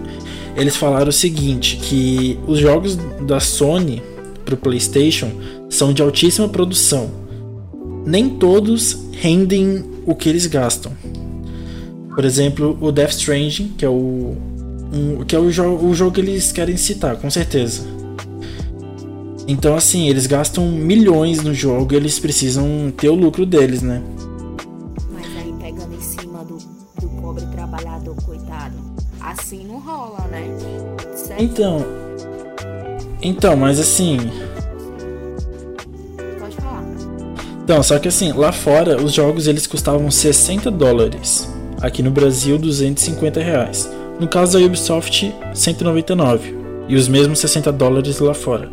eles 0.56 0.76
falaram 0.76 1.08
o 1.08 1.12
seguinte: 1.12 1.76
que 1.76 2.38
os 2.46 2.58
jogos 2.58 2.96
da 3.26 3.40
Sony 3.40 4.02
pro 4.44 4.56
PlayStation 4.56 5.30
são 5.68 5.92
de 5.92 6.02
altíssima 6.02 6.48
produção. 6.48 7.10
Nem 8.04 8.28
todos 8.28 8.98
rendem 9.12 9.84
o 10.04 10.14
que 10.14 10.28
eles 10.28 10.46
gastam. 10.46 10.92
Por 12.14 12.24
exemplo, 12.24 12.76
o 12.80 12.92
Death 12.92 13.12
Stranding, 13.12 13.72
que 13.78 13.84
é 13.84 13.88
o 13.88 14.36
um, 14.92 15.24
que 15.24 15.34
é 15.34 15.38
o, 15.38 15.50
jo 15.50 15.64
o 15.64 15.94
jogo 15.94 16.12
que 16.12 16.20
eles 16.20 16.52
querem 16.52 16.76
citar, 16.76 17.16
com 17.16 17.30
certeza. 17.30 17.82
Então, 19.48 19.74
assim, 19.74 20.08
eles 20.08 20.26
gastam 20.26 20.70
milhões 20.70 21.42
no 21.42 21.54
jogo 21.54 21.94
e 21.94 21.96
eles 21.96 22.18
precisam 22.18 22.92
ter 22.96 23.08
o 23.08 23.14
lucro 23.14 23.44
deles, 23.46 23.82
né? 23.82 24.02
Então. 31.42 31.84
Então, 33.20 33.56
mas 33.56 33.80
assim. 33.80 34.18
Pode 36.38 36.56
falar. 36.56 36.84
Então, 37.64 37.82
só 37.82 37.98
que 37.98 38.06
assim, 38.06 38.32
lá 38.32 38.52
fora 38.52 39.02
os 39.02 39.12
jogos 39.12 39.48
eles 39.48 39.66
custavam 39.66 40.10
60 40.10 40.70
dólares. 40.70 41.52
Aqui 41.80 42.00
no 42.00 42.12
Brasil, 42.12 42.56
250 42.58 43.40
reais. 43.40 43.90
No 44.20 44.28
caso 44.28 44.56
da 44.56 44.64
Ubisoft, 44.64 45.34
199. 45.52 46.56
E 46.88 46.94
os 46.94 47.08
mesmos 47.08 47.40
60 47.40 47.72
dólares 47.72 48.20
lá 48.20 48.34
fora. 48.34 48.70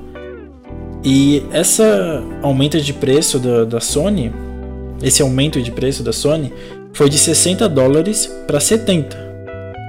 E 1.04 1.44
essa 1.52 2.22
aumento 2.44 2.80
de 2.80 2.94
preço 2.94 3.40
da, 3.40 3.64
da 3.64 3.80
Sony, 3.80 4.32
esse 5.02 5.22
aumento 5.22 5.62
de 5.62 5.72
preço 5.72 6.04
da 6.04 6.12
Sony, 6.12 6.54
foi 6.94 7.10
de 7.10 7.18
60 7.18 7.68
dólares 7.70 8.28
para 8.46 8.60
70. 8.60 9.18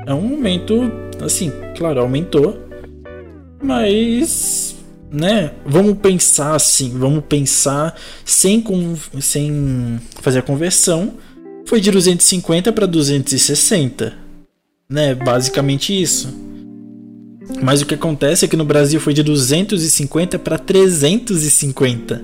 É 0.07 0.15
um 0.15 0.33
aumento, 0.35 0.91
assim, 1.23 1.53
claro, 1.77 2.01
aumentou. 2.01 2.70
Mas 3.62 4.71
né? 5.11 5.52
Vamos 5.67 5.99
pensar 5.99 6.55
assim, 6.55 6.90
vamos 6.90 7.25
pensar 7.25 7.97
sem, 8.25 8.61
com, 8.61 8.95
sem 9.21 10.00
fazer 10.21 10.38
a 10.38 10.43
conversão. 10.43 11.14
Foi 11.67 11.81
de 11.81 11.90
250 11.90 12.73
para 12.73 12.87
260, 12.87 14.14
né? 14.88 15.14
Basicamente 15.14 16.00
isso. 16.00 16.29
Mas 17.62 17.83
o 17.83 17.87
que 17.87 17.95
acontece 17.95 18.45
é 18.45 18.49
que 18.49 18.57
no 18.57 18.64
Brasil 18.64 19.00
foi 19.00 19.12
de 19.12 19.23
250 19.23 20.38
para 20.38 20.59
350. 20.59 22.23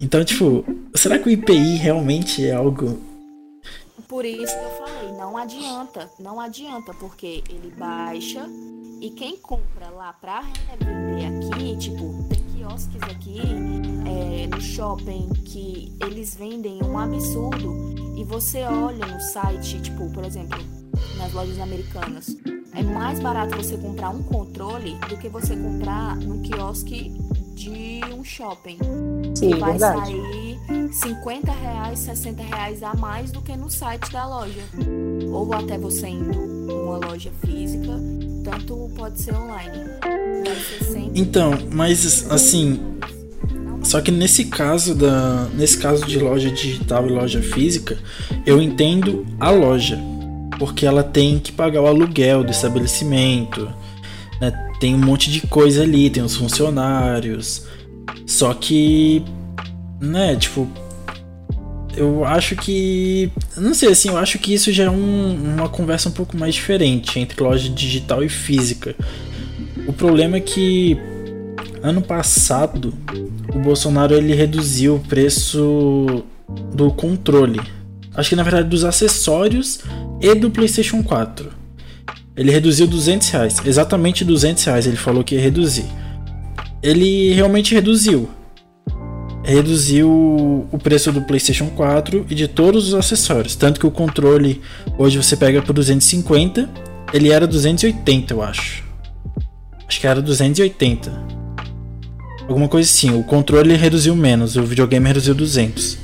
Então, 0.00 0.24
tipo, 0.24 0.64
será 0.94 1.18
que 1.18 1.28
o 1.28 1.32
IPI 1.32 1.76
realmente 1.76 2.44
é 2.44 2.52
algo 2.52 3.00
por 4.14 4.24
isso 4.24 4.56
que 4.56 4.64
eu 4.64 4.70
falei, 4.86 5.12
não 5.18 5.36
adianta, 5.36 6.08
não 6.20 6.40
adianta, 6.40 6.94
porque 7.00 7.42
ele 7.50 7.74
baixa 7.76 8.48
e 9.00 9.10
quem 9.10 9.36
compra 9.36 9.90
lá 9.90 10.12
pra 10.12 10.40
revender 10.68 11.50
aqui, 11.50 11.76
tipo, 11.76 12.22
tem 12.28 12.38
quiosques 12.54 13.02
aqui 13.02 13.40
é, 14.06 14.46
no 14.46 14.60
shopping 14.60 15.30
que 15.44 15.92
eles 16.00 16.36
vendem 16.36 16.80
um 16.84 16.96
absurdo 16.96 17.74
e 18.16 18.22
você 18.22 18.62
olha 18.62 19.04
no 19.04 19.20
site, 19.20 19.80
tipo, 19.82 20.08
por 20.12 20.24
exemplo, 20.24 20.60
nas 21.16 21.32
lojas 21.32 21.58
americanas, 21.58 22.36
é 22.72 22.84
mais 22.84 23.18
barato 23.18 23.56
você 23.56 23.76
comprar 23.76 24.10
um 24.10 24.22
controle 24.22 24.94
do 25.08 25.18
que 25.18 25.28
você 25.28 25.56
comprar 25.56 26.14
no 26.18 26.40
quiosque 26.40 27.10
de 27.56 28.00
um 28.16 28.22
shopping. 28.22 28.78
Sim, 29.34 29.58
vai 29.58 29.72
verdade. 29.72 30.12
sair 30.12 30.43
50 30.92 31.52
reais, 31.52 31.98
60 32.00 32.42
reais 32.42 32.82
a 32.82 32.94
mais 32.94 33.30
do 33.30 33.40
que 33.40 33.56
no 33.56 33.70
site 33.70 34.10
da 34.10 34.26
loja. 34.26 34.62
Ou 35.30 35.52
até 35.52 35.78
você 35.78 36.08
indo 36.08 36.38
numa 36.38 36.98
loja 36.98 37.30
física, 37.44 37.92
tanto 38.44 38.90
pode 38.96 39.20
ser 39.20 39.34
online. 39.34 39.90
Então, 41.14 41.52
mas 41.72 42.30
assim, 42.30 42.80
só 43.82 44.00
que 44.00 44.10
nesse 44.10 44.46
caso 44.46 44.94
da, 44.94 45.46
nesse 45.54 45.78
caso 45.78 46.06
de 46.06 46.18
loja 46.18 46.50
digital 46.50 47.06
e 47.06 47.10
loja 47.10 47.42
física, 47.42 47.98
eu 48.46 48.60
entendo 48.60 49.26
a 49.38 49.50
loja, 49.50 49.98
porque 50.58 50.86
ela 50.86 51.02
tem 51.02 51.38
que 51.38 51.52
pagar 51.52 51.82
o 51.82 51.86
aluguel 51.86 52.42
do 52.42 52.50
estabelecimento, 52.50 53.70
né? 54.40 54.50
Tem 54.80 54.94
um 54.94 54.98
monte 54.98 55.30
de 55.30 55.46
coisa 55.46 55.82
ali, 55.82 56.10
tem 56.10 56.22
os 56.22 56.36
funcionários. 56.36 57.66
Só 58.26 58.52
que, 58.54 59.24
né, 60.00 60.36
tipo, 60.36 60.68
eu 61.96 62.24
acho 62.24 62.56
que. 62.56 63.30
Não 63.56 63.74
sei 63.74 63.90
assim, 63.90 64.08
eu 64.08 64.16
acho 64.16 64.38
que 64.38 64.52
isso 64.52 64.72
já 64.72 64.84
é 64.84 64.90
um, 64.90 65.54
uma 65.56 65.68
conversa 65.68 66.08
um 66.08 66.12
pouco 66.12 66.36
mais 66.36 66.54
diferente 66.54 67.18
entre 67.18 67.42
loja 67.42 67.68
digital 67.68 68.22
e 68.22 68.28
física. 68.28 68.94
O 69.86 69.92
problema 69.92 70.36
é 70.36 70.40
que 70.40 70.98
ano 71.82 72.00
passado 72.00 72.94
o 73.54 73.58
Bolsonaro 73.58 74.14
ele 74.14 74.34
reduziu 74.34 74.96
o 74.96 75.00
preço 75.00 76.24
do 76.74 76.90
controle. 76.90 77.60
Acho 78.14 78.30
que 78.30 78.36
na 78.36 78.42
verdade 78.42 78.68
dos 78.68 78.84
acessórios 78.84 79.80
e 80.20 80.34
do 80.34 80.50
PlayStation 80.50 81.02
4. 81.02 81.52
Ele 82.36 82.50
reduziu 82.50 82.86
200 82.86 83.28
reais, 83.28 83.56
exatamente 83.64 84.24
200 84.24 84.64
reais. 84.64 84.86
Ele 84.86 84.96
falou 84.96 85.22
que 85.22 85.36
ia 85.36 85.40
reduzir. 85.40 85.84
Ele 86.82 87.32
realmente 87.32 87.74
reduziu 87.74 88.28
reduziu 89.44 90.08
o 90.72 90.78
preço 90.82 91.12
do 91.12 91.20
PlayStation 91.22 91.68
4 91.68 92.26
e 92.30 92.34
de 92.34 92.48
todos 92.48 92.88
os 92.88 92.94
acessórios. 92.94 93.54
Tanto 93.54 93.78
que 93.78 93.86
o 93.86 93.90
controle 93.90 94.60
hoje 94.98 95.18
você 95.18 95.36
pega 95.36 95.60
por 95.60 95.74
250, 95.74 96.68
ele 97.12 97.30
era 97.30 97.46
280, 97.46 98.32
eu 98.32 98.42
acho. 98.42 98.82
Acho 99.86 100.00
que 100.00 100.06
era 100.06 100.22
280. 100.22 101.12
Alguma 102.48 102.68
coisa 102.68 102.88
assim. 102.88 103.14
O 103.14 103.22
controle 103.22 103.76
reduziu 103.76 104.16
menos, 104.16 104.56
o 104.56 104.62
videogame 104.62 105.06
reduziu 105.06 105.34
200. 105.34 105.98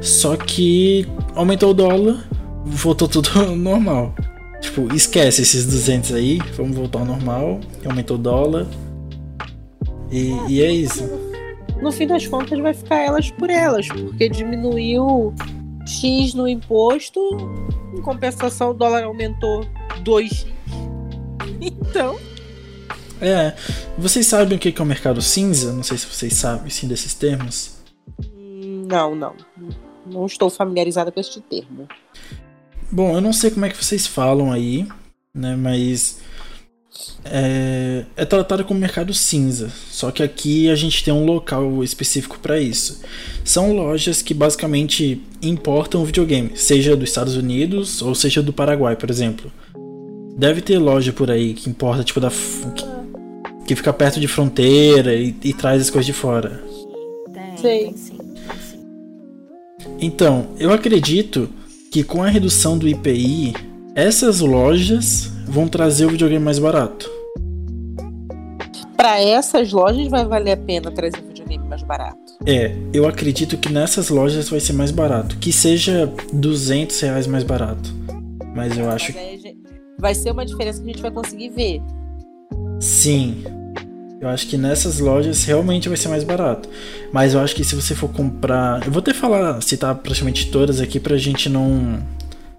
Só 0.00 0.36
que 0.36 1.06
aumentou 1.34 1.70
o 1.70 1.74
dólar, 1.74 2.28
voltou 2.64 3.06
tudo 3.06 3.30
normal. 3.54 4.14
Tipo, 4.60 4.92
esquece 4.94 5.42
esses 5.42 5.64
200 5.64 6.12
aí, 6.12 6.40
vamos 6.56 6.76
voltar 6.76 6.98
ao 6.98 7.04
normal. 7.04 7.60
Aumentou 7.84 8.16
o 8.16 8.20
dólar. 8.20 8.66
E, 10.10 10.34
e 10.48 10.62
é 10.62 10.70
isso 10.72 11.25
no 11.80 11.92
fim 11.92 12.06
das 12.06 12.26
contas 12.26 12.58
vai 12.58 12.74
ficar 12.74 12.96
elas 12.96 13.30
por 13.30 13.50
elas, 13.50 13.88
porque 13.88 14.28
diminuiu 14.28 15.34
X 15.86 16.34
no 16.34 16.48
imposto, 16.48 17.20
em 17.94 18.02
compensação 18.02 18.70
o 18.70 18.74
dólar 18.74 19.04
aumentou 19.04 19.66
2x. 20.02 20.46
Então. 21.58 22.18
É. 23.20 23.56
Vocês 23.96 24.26
sabem 24.26 24.58
o 24.58 24.60
que 24.60 24.74
é 24.76 24.82
o 24.82 24.86
mercado 24.86 25.22
cinza? 25.22 25.72
Não 25.72 25.82
sei 25.82 25.96
se 25.96 26.06
vocês 26.06 26.34
sabem 26.34 26.68
sim 26.70 26.86
desses 26.86 27.14
termos. 27.14 27.76
Não, 28.86 29.14
não. 29.14 29.34
Não 30.04 30.26
estou 30.26 30.50
familiarizada 30.50 31.10
com 31.10 31.18
este 31.18 31.40
termo. 31.40 31.88
Bom, 32.90 33.14
eu 33.14 33.20
não 33.20 33.32
sei 33.32 33.50
como 33.50 33.64
é 33.64 33.70
que 33.70 33.82
vocês 33.82 34.06
falam 34.06 34.52
aí, 34.52 34.86
né? 35.34 35.56
Mas 35.56 36.20
é, 37.24 38.04
é 38.16 38.24
tratado 38.24 38.64
como 38.64 38.78
mercado 38.78 39.12
cinza, 39.12 39.70
só 39.90 40.10
que 40.10 40.22
aqui 40.22 40.70
a 40.70 40.74
gente 40.74 41.02
tem 41.02 41.12
um 41.12 41.24
local 41.24 41.82
específico 41.82 42.38
para 42.38 42.60
isso. 42.60 43.00
São 43.44 43.72
lojas 43.72 44.22
que 44.22 44.32
basicamente 44.32 45.20
importam 45.42 46.04
videogame, 46.04 46.52
seja 46.54 46.96
dos 46.96 47.08
Estados 47.08 47.36
Unidos 47.36 48.00
ou 48.02 48.14
seja 48.14 48.42
do 48.42 48.52
Paraguai, 48.52 48.96
por 48.96 49.10
exemplo. 49.10 49.50
Deve 50.36 50.60
ter 50.60 50.78
loja 50.78 51.12
por 51.12 51.30
aí 51.30 51.54
que 51.54 51.68
importa, 51.68 52.04
tipo, 52.04 52.20
da. 52.20 52.30
que, 52.30 53.66
que 53.68 53.74
fica 53.74 53.92
perto 53.92 54.20
de 54.20 54.28
fronteira 54.28 55.14
e, 55.14 55.34
e 55.42 55.52
traz 55.52 55.82
as 55.82 55.90
coisas 55.90 56.06
de 56.06 56.12
fora. 56.12 56.62
Sei. 57.60 57.94
Então, 59.98 60.48
eu 60.58 60.72
acredito 60.72 61.48
que 61.90 62.04
com 62.04 62.22
a 62.22 62.28
redução 62.28 62.76
do 62.76 62.86
IPI, 62.86 63.54
essas 63.94 64.40
lojas 64.40 65.32
vão 65.46 65.68
trazer 65.68 66.06
o 66.06 66.10
videogame 66.10 66.44
mais 66.44 66.58
barato. 66.58 67.10
Para 68.96 69.20
essas 69.20 69.72
lojas 69.72 70.08
vai 70.08 70.24
valer 70.26 70.52
a 70.52 70.56
pena 70.56 70.90
trazer 70.90 71.18
o 71.18 71.28
videogame 71.28 71.68
mais 71.68 71.82
barato. 71.82 72.18
É, 72.44 72.74
eu 72.92 73.06
acredito 73.06 73.56
que 73.56 73.72
nessas 73.72 74.08
lojas 74.08 74.48
vai 74.48 74.58
ser 74.58 74.72
mais 74.72 74.90
barato. 74.90 75.36
Que 75.38 75.52
seja 75.52 76.12
200 76.32 76.98
reais 77.00 77.26
mais 77.26 77.44
barato. 77.44 77.94
Mas 78.54 78.76
eu 78.76 78.90
acho 78.90 79.12
que. 79.12 79.56
Vai 79.98 80.14
ser 80.14 80.30
uma 80.30 80.44
diferença 80.44 80.82
que 80.82 80.90
a 80.90 80.92
gente 80.92 81.02
vai 81.02 81.10
conseguir 81.10 81.50
ver. 81.50 81.80
Sim. 82.80 83.44
Eu 84.20 84.28
acho 84.28 84.46
que 84.46 84.56
nessas 84.56 84.98
lojas 84.98 85.44
realmente 85.44 85.88
vai 85.88 85.96
ser 85.96 86.08
mais 86.08 86.24
barato. 86.24 86.68
Mas 87.12 87.34
eu 87.34 87.40
acho 87.40 87.54
que 87.54 87.62
se 87.62 87.74
você 87.74 87.94
for 87.94 88.08
comprar. 88.08 88.84
Eu 88.84 88.90
vou 88.90 89.00
até 89.00 89.14
falar, 89.14 89.62
citar 89.62 89.94
praticamente 89.94 90.50
todas 90.50 90.80
aqui 90.80 90.98
pra 90.98 91.16
gente 91.16 91.48
não 91.48 92.02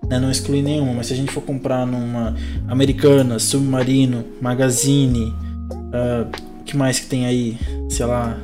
né, 0.05 0.19
não 0.19 0.31
exclui 0.31 0.61
nenhuma, 0.61 0.93
mas 0.93 1.07
se 1.07 1.13
a 1.13 1.15
gente 1.15 1.31
for 1.31 1.41
comprar 1.41 1.85
numa 1.85 2.35
Americana, 2.67 3.39
Submarino, 3.39 4.23
Magazine, 4.41 5.33
uh, 5.71 6.63
que 6.65 6.75
mais 6.75 6.99
que 6.99 7.07
tem 7.07 7.25
aí? 7.25 7.57
Sei 7.89 8.05
lá. 8.05 8.37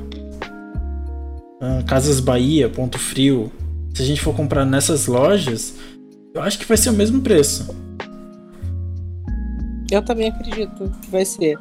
Uh, 1.61 1.83
Casas 1.85 2.19
Bahia, 2.19 2.69
Ponto 2.69 2.97
Frio. 2.97 3.51
Se 3.93 4.01
a 4.01 4.05
gente 4.05 4.21
for 4.21 4.35
comprar 4.35 4.65
nessas 4.65 5.07
lojas, 5.07 5.75
eu 6.33 6.41
acho 6.41 6.57
que 6.57 6.65
vai 6.65 6.77
ser 6.77 6.89
o 6.89 6.93
mesmo 6.93 7.21
preço. 7.21 7.75
Eu 9.91 10.01
também 10.01 10.29
acredito 10.29 10.91
que 11.01 11.11
vai 11.11 11.23
ser. 11.23 11.57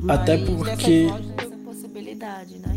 Mas 0.00 0.20
Até 0.20 0.38
porque. 0.38 1.08
possibilidade, 1.64 2.58
né? 2.58 2.74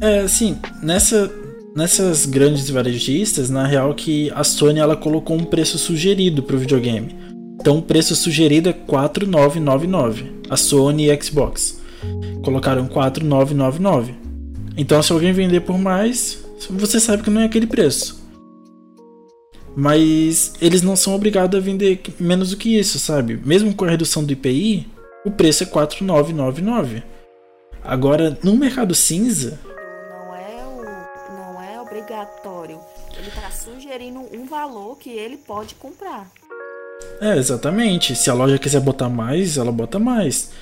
É, 0.00 0.26
sim, 0.26 0.58
nessa, 0.82 1.30
nessas 1.74 2.24
grandes 2.24 2.70
varejistas, 2.70 3.50
na 3.50 3.66
real 3.66 3.94
que 3.94 4.30
a 4.34 4.44
Sony 4.44 4.78
ela 4.78 4.96
colocou 4.96 5.36
um 5.36 5.44
preço 5.44 5.78
sugerido 5.78 6.42
para 6.42 6.56
o 6.56 6.58
videogame. 6.58 7.14
Então 7.60 7.78
o 7.78 7.82
preço 7.82 8.14
sugerido 8.14 8.68
é 8.68 8.72
4,999. 8.72 10.32
A 10.48 10.56
Sony 10.56 11.10
e 11.10 11.22
Xbox 11.22 11.80
colocaram 12.42 12.86
4,999. 12.86 14.14
Então 14.76 15.02
se 15.02 15.12
alguém 15.12 15.32
vender 15.32 15.60
por 15.60 15.78
mais, 15.78 16.44
você 16.70 17.00
sabe 17.00 17.22
que 17.22 17.30
não 17.30 17.40
é 17.40 17.44
aquele 17.44 17.66
preço. 17.66 18.22
Mas 19.76 20.54
eles 20.60 20.82
não 20.82 20.94
são 20.94 21.14
obrigados 21.14 21.58
a 21.58 21.62
vender 21.62 22.00
menos 22.20 22.50
do 22.50 22.56
que 22.56 22.78
isso, 22.78 22.98
sabe? 22.98 23.40
Mesmo 23.44 23.74
com 23.74 23.84
a 23.84 23.90
redução 23.90 24.22
do 24.24 24.32
IPI, 24.32 24.86
o 25.24 25.30
preço 25.30 25.64
é 25.64 25.66
4,999. 25.66 27.02
Agora, 27.82 28.38
no 28.42 28.56
mercado 28.56 28.94
cinza. 28.94 29.58
Obrigatório. 32.04 32.78
Ele 33.16 33.28
está 33.28 33.50
sugerindo 33.50 34.20
um 34.32 34.46
valor 34.46 34.98
que 34.98 35.10
ele 35.10 35.38
pode 35.38 35.74
comprar. 35.74 36.30
É, 37.20 37.36
exatamente. 37.36 38.14
Se 38.14 38.30
a 38.30 38.34
loja 38.34 38.56
quiser 38.58 38.80
botar 38.80 39.08
mais, 39.08 39.56
ela 39.56 39.72
bota 39.72 39.98
mais. 39.98 40.52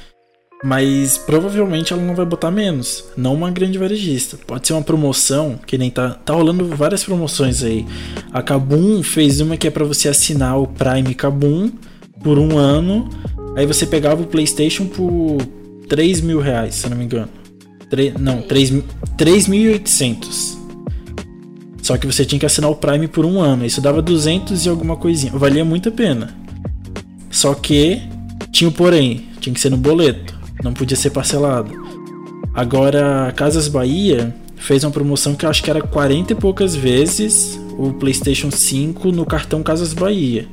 Mas 0.64 1.18
provavelmente 1.18 1.92
ela 1.92 2.00
não 2.00 2.14
vai 2.14 2.24
botar 2.24 2.52
menos. 2.52 3.04
Não 3.16 3.34
uma 3.34 3.50
grande 3.50 3.78
varejista. 3.78 4.38
Pode 4.46 4.64
ser 4.66 4.74
uma 4.74 4.82
promoção, 4.82 5.58
que 5.66 5.76
nem 5.76 5.90
tá. 5.90 6.10
Tá 6.24 6.32
rolando 6.32 6.64
várias 6.76 7.02
promoções 7.02 7.64
aí. 7.64 7.84
A 8.32 8.40
Kabum 8.42 9.02
fez 9.02 9.40
uma 9.40 9.56
que 9.56 9.66
é 9.66 9.70
para 9.70 9.84
você 9.84 10.08
assinar 10.08 10.60
o 10.60 10.68
Prime 10.68 11.14
Kabum 11.14 11.72
por 12.22 12.38
um 12.38 12.56
ano. 12.56 13.10
Aí 13.56 13.66
você 13.66 13.84
pegava 13.84 14.22
o 14.22 14.26
PlayStation 14.26 14.86
por 14.86 15.38
3 15.88 16.20
mil 16.20 16.38
reais, 16.40 16.76
se 16.76 16.86
eu 16.86 16.90
não 16.90 16.96
me 16.96 17.04
engano. 17.04 17.28
3, 17.90 18.14
não, 18.14 18.42
3.800. 18.42 20.61
Só 21.82 21.98
que 21.98 22.06
você 22.06 22.24
tinha 22.24 22.38
que 22.38 22.46
assinar 22.46 22.70
o 22.70 22.76
Prime 22.76 23.08
por 23.08 23.26
um 23.26 23.40
ano. 23.40 23.66
Isso 23.66 23.80
dava 23.80 24.00
200 24.00 24.64
e 24.64 24.68
alguma 24.68 24.96
coisinha. 24.96 25.32
Valia 25.32 25.64
muito 25.64 25.88
a 25.88 25.92
pena. 25.92 26.32
Só 27.28 27.52
que 27.54 28.00
tinha 28.52 28.68
o 28.68 28.72
porém. 28.72 29.26
Tinha 29.40 29.52
que 29.52 29.60
ser 29.60 29.70
no 29.70 29.76
boleto. 29.76 30.38
Não 30.62 30.72
podia 30.72 30.96
ser 30.96 31.10
parcelado. 31.10 31.72
Agora, 32.54 33.32
Casas 33.34 33.66
Bahia 33.66 34.32
fez 34.54 34.84
uma 34.84 34.92
promoção 34.92 35.34
que 35.34 35.44
eu 35.44 35.50
acho 35.50 35.60
que 35.60 35.70
era 35.70 35.82
40 35.82 36.32
e 36.32 36.36
poucas 36.36 36.76
vezes 36.76 37.58
o 37.76 37.92
PlayStation 37.94 38.50
5 38.50 39.10
no 39.10 39.26
cartão 39.26 39.60
Casas 39.60 39.92
Bahia. 39.92 40.46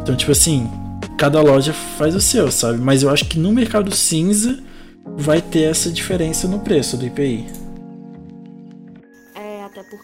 Então, 0.00 0.14
tipo 0.14 0.30
assim, 0.30 0.68
cada 1.16 1.40
loja 1.40 1.72
faz 1.72 2.14
o 2.14 2.20
seu, 2.20 2.52
sabe? 2.52 2.78
Mas 2.78 3.02
eu 3.02 3.10
acho 3.10 3.24
que 3.24 3.38
no 3.38 3.50
mercado 3.50 3.92
cinza 3.92 4.60
vai 5.16 5.42
ter 5.42 5.62
essa 5.62 5.90
diferença 5.90 6.46
no 6.46 6.60
preço 6.60 6.96
do 6.96 7.04
IPI 7.04 7.67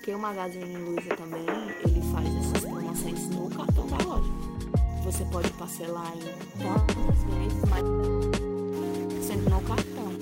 porque 0.04 0.14
o 0.14 0.18
Magazine 0.18 0.76
Luiza 0.76 1.16
também 1.16 1.40
ele 1.82 2.02
faz 2.12 2.28
essas 2.36 2.60
promoções 2.60 3.26
no 3.30 3.48
cartão 3.48 3.86
da 3.86 4.04
loja. 4.04 4.30
Você 5.02 5.24
pode 5.32 5.48
parcelar 5.52 6.12
em 6.14 6.62
quantas 6.62 7.24
vezes, 7.24 7.62
mas 7.70 9.24
sempre 9.24 9.50
no 9.50 9.60
cartão. 9.62 10.12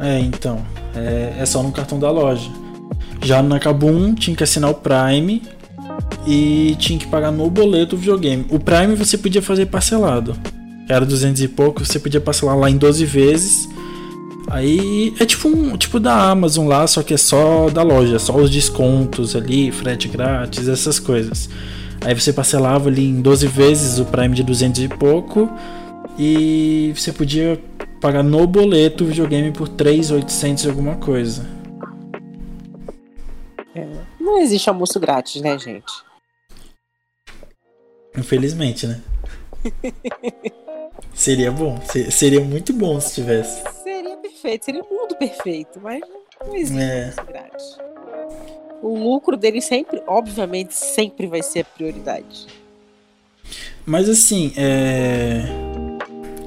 É, 0.00 0.18
então. 0.18 0.66
É, 0.96 1.36
é 1.38 1.46
só 1.46 1.62
no 1.62 1.70
cartão 1.70 2.00
da 2.00 2.10
loja. 2.10 2.50
Já 3.22 3.40
na 3.40 3.60
Kabum 3.60 4.16
tinha 4.16 4.36
que 4.36 4.42
assinar 4.42 4.68
o 4.68 4.74
Prime 4.74 5.40
e 6.26 6.74
tinha 6.76 6.98
que 6.98 7.06
pagar 7.06 7.30
no 7.30 7.48
boleto 7.48 7.94
o 7.94 7.98
videogame. 8.00 8.46
O 8.50 8.58
Prime 8.58 8.96
você 8.96 9.16
podia 9.16 9.42
fazer 9.42 9.66
parcelado. 9.66 10.36
Era 10.88 11.06
200 11.06 11.40
e 11.40 11.46
pouco, 11.46 11.84
você 11.84 12.00
podia 12.00 12.20
parcelar 12.20 12.58
lá 12.58 12.68
em 12.68 12.76
12 12.76 13.04
vezes 13.04 13.68
Aí 14.50 15.14
é 15.20 15.24
tipo 15.24 15.48
um 15.48 15.76
tipo 15.76 16.00
da 16.00 16.28
Amazon 16.28 16.66
lá, 16.66 16.84
só 16.84 17.04
que 17.04 17.14
é 17.14 17.16
só 17.16 17.70
da 17.70 17.84
loja, 17.84 18.18
só 18.18 18.34
os 18.34 18.50
descontos 18.50 19.36
ali, 19.36 19.70
frete 19.70 20.08
grátis, 20.08 20.66
essas 20.66 20.98
coisas. 20.98 21.48
Aí 22.00 22.14
você 22.18 22.32
parcelava 22.32 22.88
ali 22.88 23.06
em 23.06 23.22
12 23.22 23.46
vezes 23.46 24.00
o 24.00 24.04
Prime 24.04 24.34
de 24.34 24.42
200 24.42 24.82
e 24.82 24.88
pouco 24.88 25.48
e 26.18 26.92
você 26.96 27.12
podia 27.12 27.62
pagar 28.00 28.24
no 28.24 28.44
boleto 28.44 29.04
o 29.04 29.06
videogame 29.06 29.52
por 29.52 29.68
3.800 29.68 30.64
e 30.64 30.68
alguma 30.68 30.96
coisa. 30.96 31.46
É, 33.72 33.86
não 34.18 34.38
existe 34.38 34.68
almoço 34.68 34.98
grátis, 34.98 35.40
né, 35.40 35.56
gente? 35.60 35.92
Infelizmente, 38.18 38.88
né? 38.88 39.00
seria 41.14 41.52
bom, 41.52 41.80
seria 42.10 42.40
muito 42.40 42.72
bom 42.72 43.00
se 43.00 43.14
tivesse 43.14 43.62
perfeito, 44.40 44.64
seria 44.64 44.82
um 44.82 44.88
mundo 44.88 45.14
perfeito, 45.16 45.80
mas 45.80 46.00
não 46.44 46.56
existe 46.56 46.80
é. 46.82 47.14
grátis. 47.26 47.78
O 48.82 48.96
lucro 48.96 49.36
dele 49.36 49.60
sempre, 49.60 50.02
obviamente, 50.06 50.74
sempre 50.74 51.26
vai 51.26 51.42
ser 51.42 51.60
a 51.60 51.64
prioridade. 51.64 52.46
Mas 53.84 54.08
assim, 54.08 54.52
é... 54.56 55.44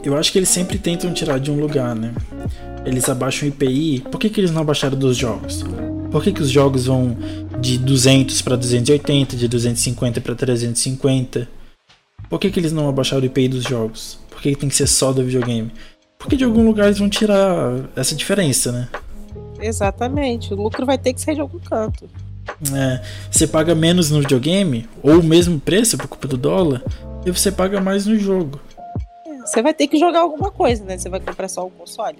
eu 0.03 0.17
acho 0.17 0.31
que 0.31 0.39
eles 0.39 0.49
sempre 0.49 0.79
tentam 0.79 1.13
tirar 1.13 1.39
de 1.39 1.51
um 1.51 1.59
lugar, 1.59 1.95
né? 1.95 2.13
Eles 2.85 3.07
abaixam 3.07 3.47
o 3.47 3.51
IPI. 3.51 4.01
Por 4.11 4.19
que, 4.19 4.29
que 4.29 4.41
eles 4.41 4.51
não 4.51 4.61
abaixaram 4.61 4.97
dos 4.97 5.15
jogos? 5.15 5.63
Por 6.11 6.23
que, 6.23 6.31
que 6.31 6.41
os 6.41 6.49
jogos 6.49 6.87
vão 6.87 7.15
de 7.59 7.77
200 7.77 8.41
para 8.41 8.55
280, 8.55 9.37
de 9.37 9.47
250 9.47 10.21
para 10.21 10.35
350? 10.35 11.47
Por 12.29 12.39
que, 12.39 12.49
que 12.49 12.59
eles 12.59 12.73
não 12.73 12.89
abaixaram 12.89 13.21
o 13.21 13.25
IPI 13.25 13.47
dos 13.47 13.63
jogos? 13.63 14.19
Por 14.29 14.41
que, 14.41 14.51
que 14.51 14.59
tem 14.59 14.69
que 14.69 14.75
ser 14.75 14.87
só 14.87 15.13
do 15.13 15.23
videogame? 15.23 15.71
Porque 16.23 16.37
de 16.37 16.45
algum 16.45 16.65
lugar 16.65 16.85
eles 16.85 16.99
vão 16.99 17.09
tirar 17.09 17.81
essa 17.97 18.15
diferença, 18.15 18.71
né? 18.71 18.87
Exatamente. 19.59 20.53
O 20.53 20.57
lucro 20.57 20.85
vai 20.85 20.97
ter 20.97 21.13
que 21.13 21.19
sair 21.19 21.35
de 21.35 21.41
algum 21.41 21.59
canto. 21.59 22.09
É, 22.73 23.01
você 23.29 23.45
paga 23.45 23.75
menos 23.75 24.09
no 24.09 24.21
videogame, 24.21 24.87
ou 25.01 25.19
o 25.19 25.23
mesmo 25.23 25.59
preço 25.59 25.97
por 25.97 26.07
culpa 26.07 26.27
do 26.27 26.37
dólar, 26.37 26.81
e 27.25 27.31
você 27.31 27.51
paga 27.51 27.81
mais 27.81 28.05
no 28.05 28.17
jogo. 28.17 28.59
Você 29.45 29.61
vai 29.61 29.73
ter 29.73 29.87
que 29.87 29.99
jogar 29.99 30.21
alguma 30.21 30.49
coisa, 30.49 30.83
né? 30.85 30.97
Você 30.97 31.09
vai 31.09 31.19
comprar 31.19 31.49
só 31.49 31.67
o 31.67 31.69
console. 31.69 32.19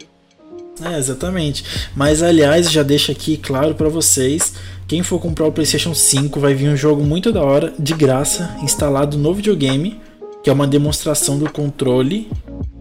É, 0.83 0.97
exatamente. 0.97 1.63
Mas 1.95 2.21
aliás, 2.21 2.69
já 2.69 2.83
deixo 2.83 3.09
aqui 3.11 3.37
claro 3.37 3.73
para 3.73 3.87
vocês, 3.87 4.53
quem 4.85 5.01
for 5.01 5.19
comprar 5.19 5.45
o 5.45 5.51
PlayStation 5.51 5.93
5 5.93 6.39
vai 6.41 6.53
vir 6.53 6.69
um 6.69 6.75
jogo 6.75 7.03
muito 7.03 7.31
da 7.31 7.41
hora, 7.41 7.73
de 7.79 7.93
graça, 7.93 8.57
instalado 8.61 9.17
no 9.17 9.33
videogame, 9.33 10.01
que 10.43 10.49
é 10.49 10.53
uma 10.53 10.67
demonstração 10.67 11.39
do 11.39 11.49
controle 11.49 12.29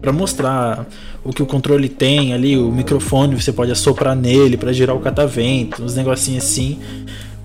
para 0.01 0.11
mostrar 0.11 0.85
o 1.23 1.31
que 1.31 1.41
o 1.41 1.45
controle 1.45 1.87
tem 1.87 2.33
ali, 2.33 2.57
o 2.57 2.69
microfone, 2.69 3.41
você 3.41 3.53
pode 3.53 3.71
assoprar 3.71 4.15
nele 4.15 4.57
para 4.57 4.73
girar 4.73 4.93
o 4.93 4.99
catavento, 4.99 5.81
uns 5.81 5.95
negocinhos 5.95 6.43
assim. 6.43 6.77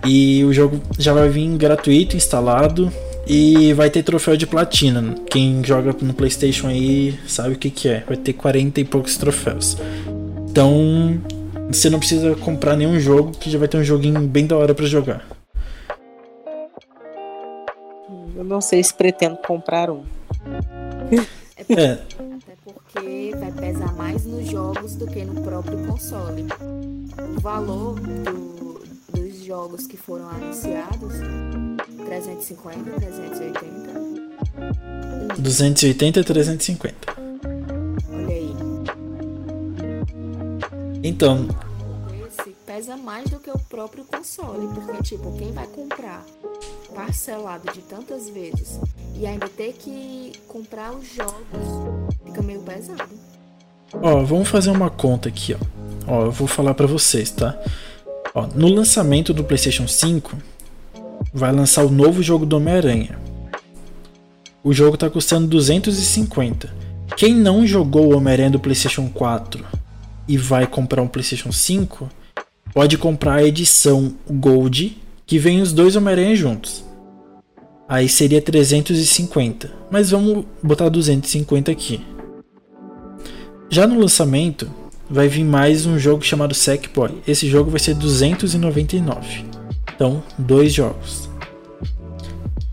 E 0.04 0.44
o 0.44 0.52
jogo 0.52 0.80
já 0.98 1.12
vai 1.12 1.28
vir 1.28 1.48
gratuito, 1.56 2.16
instalado 2.16 2.92
e 3.28 3.72
vai 3.74 3.90
ter 3.90 4.02
troféu 4.02 4.36
de 4.36 4.46
platina. 4.46 5.14
Quem 5.30 5.62
joga 5.64 5.94
no 6.02 6.12
PlayStation 6.12 6.66
aí 6.66 7.16
sabe 7.26 7.54
o 7.54 7.58
que, 7.58 7.70
que 7.70 7.88
é. 7.88 8.02
Vai 8.06 8.16
ter 8.16 8.32
40 8.32 8.80
e 8.80 8.84
poucos 8.84 9.16
troféus. 9.16 9.76
Então, 10.50 11.20
você 11.70 11.88
não 11.88 12.00
precisa 12.00 12.34
comprar 12.36 12.76
nenhum 12.76 12.98
jogo 12.98 13.32
que 13.38 13.50
já 13.50 13.58
vai 13.58 13.68
ter 13.68 13.76
um 13.76 13.84
joguinho 13.84 14.20
bem 14.22 14.46
da 14.46 14.56
hora 14.56 14.74
para 14.74 14.86
jogar. 14.86 15.37
Não 18.48 18.60
sei 18.60 18.82
se 18.82 18.94
pretendo 18.94 19.36
comprar 19.36 19.90
um. 19.90 20.04
É 21.56 22.56
porque 22.64 23.32
vai 23.38 23.52
pesar 23.52 23.94
mais 23.94 24.24
nos 24.24 24.48
jogos 24.48 24.94
do 24.94 25.06
que 25.06 25.24
no 25.24 25.42
próprio 25.42 25.86
console. 25.86 26.46
O 27.36 27.40
valor 27.40 28.00
do, 28.00 28.82
dos 29.12 29.44
jogos 29.44 29.86
que 29.86 29.96
foram 29.96 30.28
anunciados 30.30 31.12
350, 32.06 32.90
380. 32.92 33.98
280 35.38 36.20
e 36.20 36.24
350. 36.24 36.96
Olha 38.10 38.34
aí. 38.34 38.54
Então. 41.04 41.48
Esse 42.26 42.50
pesa 42.66 42.96
mais 42.96 43.28
do 43.28 43.38
que 43.38 43.50
o 43.50 43.58
próprio 43.58 44.04
console, 44.04 44.68
porque 44.74 45.02
tipo, 45.02 45.36
quem 45.36 45.52
vai 45.52 45.66
comprar 45.66 46.24
parcelado 46.94 47.72
de 47.72 47.80
tantas 47.80 48.28
vezes 48.28 48.80
e 49.16 49.26
ainda 49.26 49.48
ter 49.48 49.72
que 49.72 50.32
comprar 50.46 50.92
os 50.92 51.14
jogos 51.14 51.98
fica 52.24 52.42
meio 52.42 52.60
pesado. 52.60 53.08
Ó, 53.92 54.22
vamos 54.22 54.48
fazer 54.48 54.70
uma 54.70 54.90
conta 54.90 55.28
aqui, 55.28 55.54
ó. 55.54 55.58
Ó, 56.06 56.24
eu 56.26 56.32
vou 56.32 56.46
falar 56.46 56.74
para 56.74 56.86
vocês, 56.86 57.30
tá? 57.30 57.58
Ó, 58.34 58.46
no 58.54 58.68
lançamento 58.68 59.32
do 59.32 59.44
PlayStation 59.44 59.86
5 59.86 60.36
vai 61.32 61.52
lançar 61.52 61.84
o 61.84 61.90
novo 61.90 62.22
jogo 62.22 62.46
do 62.46 62.56
Homem-Aranha. 62.56 63.18
O 64.62 64.72
jogo 64.72 64.96
tá 64.96 65.08
custando 65.08 65.46
250. 65.46 66.72
Quem 67.16 67.34
não 67.34 67.66
jogou 67.66 68.12
o 68.12 68.16
Homem-Aranha 68.16 68.50
do 68.50 68.60
PlayStation 68.60 69.08
4 69.08 69.64
e 70.26 70.36
vai 70.36 70.66
comprar 70.66 71.02
um 71.02 71.08
PlayStation 71.08 71.50
5, 71.50 72.08
pode 72.74 72.98
comprar 72.98 73.36
a 73.36 73.44
edição 73.44 74.14
Gold 74.28 74.96
que 75.28 75.38
vem 75.38 75.60
os 75.60 75.74
dois 75.74 75.94
Homem-Aranha 75.94 76.34
juntos. 76.34 76.82
Aí 77.86 78.08
seria 78.08 78.40
350, 78.40 79.70
mas 79.90 80.10
vamos 80.10 80.46
botar 80.62 80.88
250 80.88 81.70
aqui. 81.70 82.00
Já 83.68 83.86
no 83.86 84.00
lançamento, 84.00 84.70
vai 85.08 85.28
vir 85.28 85.44
mais 85.44 85.84
um 85.84 85.98
jogo 85.98 86.24
chamado 86.24 86.54
Sackboy. 86.54 87.10
Esse 87.28 87.46
jogo 87.46 87.70
vai 87.70 87.78
ser 87.78 87.94
299. 87.94 89.44
Então, 89.94 90.22
dois 90.38 90.72
jogos. 90.72 91.28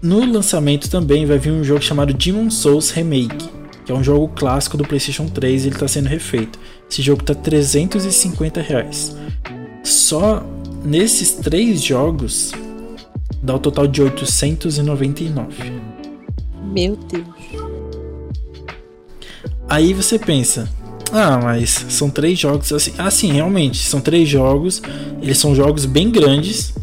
No 0.02 0.24
lançamento 0.24 0.90
também 0.90 1.26
vai 1.26 1.38
vir 1.38 1.52
um 1.52 1.64
jogo 1.64 1.82
chamado 1.82 2.14
Demon 2.14 2.50
Souls 2.50 2.90
Remake, 2.90 3.50
que 3.86 3.92
é 3.92 3.96
um 3.96 4.04
jogo 4.04 4.30
clássico 4.30 4.78
do 4.78 4.88
PlayStation 4.88 5.28
3 5.28 5.66
e 5.66 5.68
ele 5.68 5.76
está 5.76 5.90
sendo 5.90 6.08
refeito. 6.08 6.58
Esse 6.90 7.02
jogo 7.02 7.22
está 7.22 7.36
350 7.36 8.62
reais. 8.62 9.14
Só 9.84 10.42
nesses 10.86 11.32
três 11.32 11.82
jogos 11.84 12.52
dá 13.42 13.56
o 13.56 13.60
total 13.60 13.88
de 13.88 14.02
899. 14.02 15.56
Meu 16.74 16.96
Deus. 16.96 17.26
Aí 19.68 19.94
você 19.94 20.20
pensa, 20.20 20.70
Ah, 21.12 21.40
mas 21.42 21.86
são 21.90 22.10
três 22.10 22.38
jogos 22.38 22.72
assim. 22.72 22.94
Assim, 22.98 23.32
realmente, 23.32 23.78
são 23.78 24.02
três 24.02 24.28
jogos. 24.28 24.82
Eles 25.22 25.38
são 25.38 25.56
jogos 25.56 25.86
bem 25.86 26.10
grandes. 26.10 26.74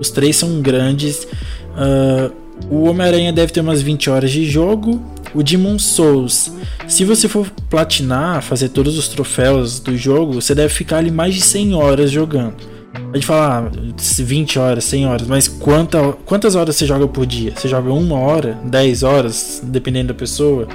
Os 0.00 0.10
três 0.10 0.36
são 0.36 0.60
grandes. 0.60 1.26
Uh, 1.74 2.32
o 2.70 2.84
Homem-Aranha 2.84 3.32
deve 3.32 3.52
ter 3.52 3.60
umas 3.60 3.80
20 3.80 4.10
horas 4.10 4.30
de 4.30 4.44
jogo. 4.44 5.02
O 5.34 5.42
Demon 5.42 5.78
Souls, 5.78 6.50
se 6.86 7.04
você 7.04 7.28
for 7.28 7.50
platinar, 7.68 8.42
fazer 8.42 8.70
todos 8.70 8.96
os 8.98 9.08
troféus 9.08 9.78
do 9.78 9.96
jogo, 9.96 10.34
você 10.34 10.54
deve 10.54 10.72
ficar 10.72 10.98
ali 10.98 11.10
mais 11.10 11.34
de 11.34 11.42
100 11.42 11.74
horas 11.74 12.10
jogando. 12.10 12.56
Pode 12.92 13.24
falar 13.24 13.70
20 13.96 14.58
horas, 14.58 14.84
100 14.84 15.06
horas, 15.06 15.26
mas 15.26 15.48
quanta, 15.48 16.12
quantas 16.24 16.54
horas 16.54 16.76
você 16.76 16.86
joga 16.86 17.06
por 17.06 17.26
dia? 17.26 17.52
Você 17.54 17.68
joga 17.68 17.92
uma 17.92 18.18
hora, 18.18 18.58
10 18.64 19.02
horas, 19.02 19.62
dependendo 19.64 20.08
da 20.08 20.14
pessoa? 20.14 20.66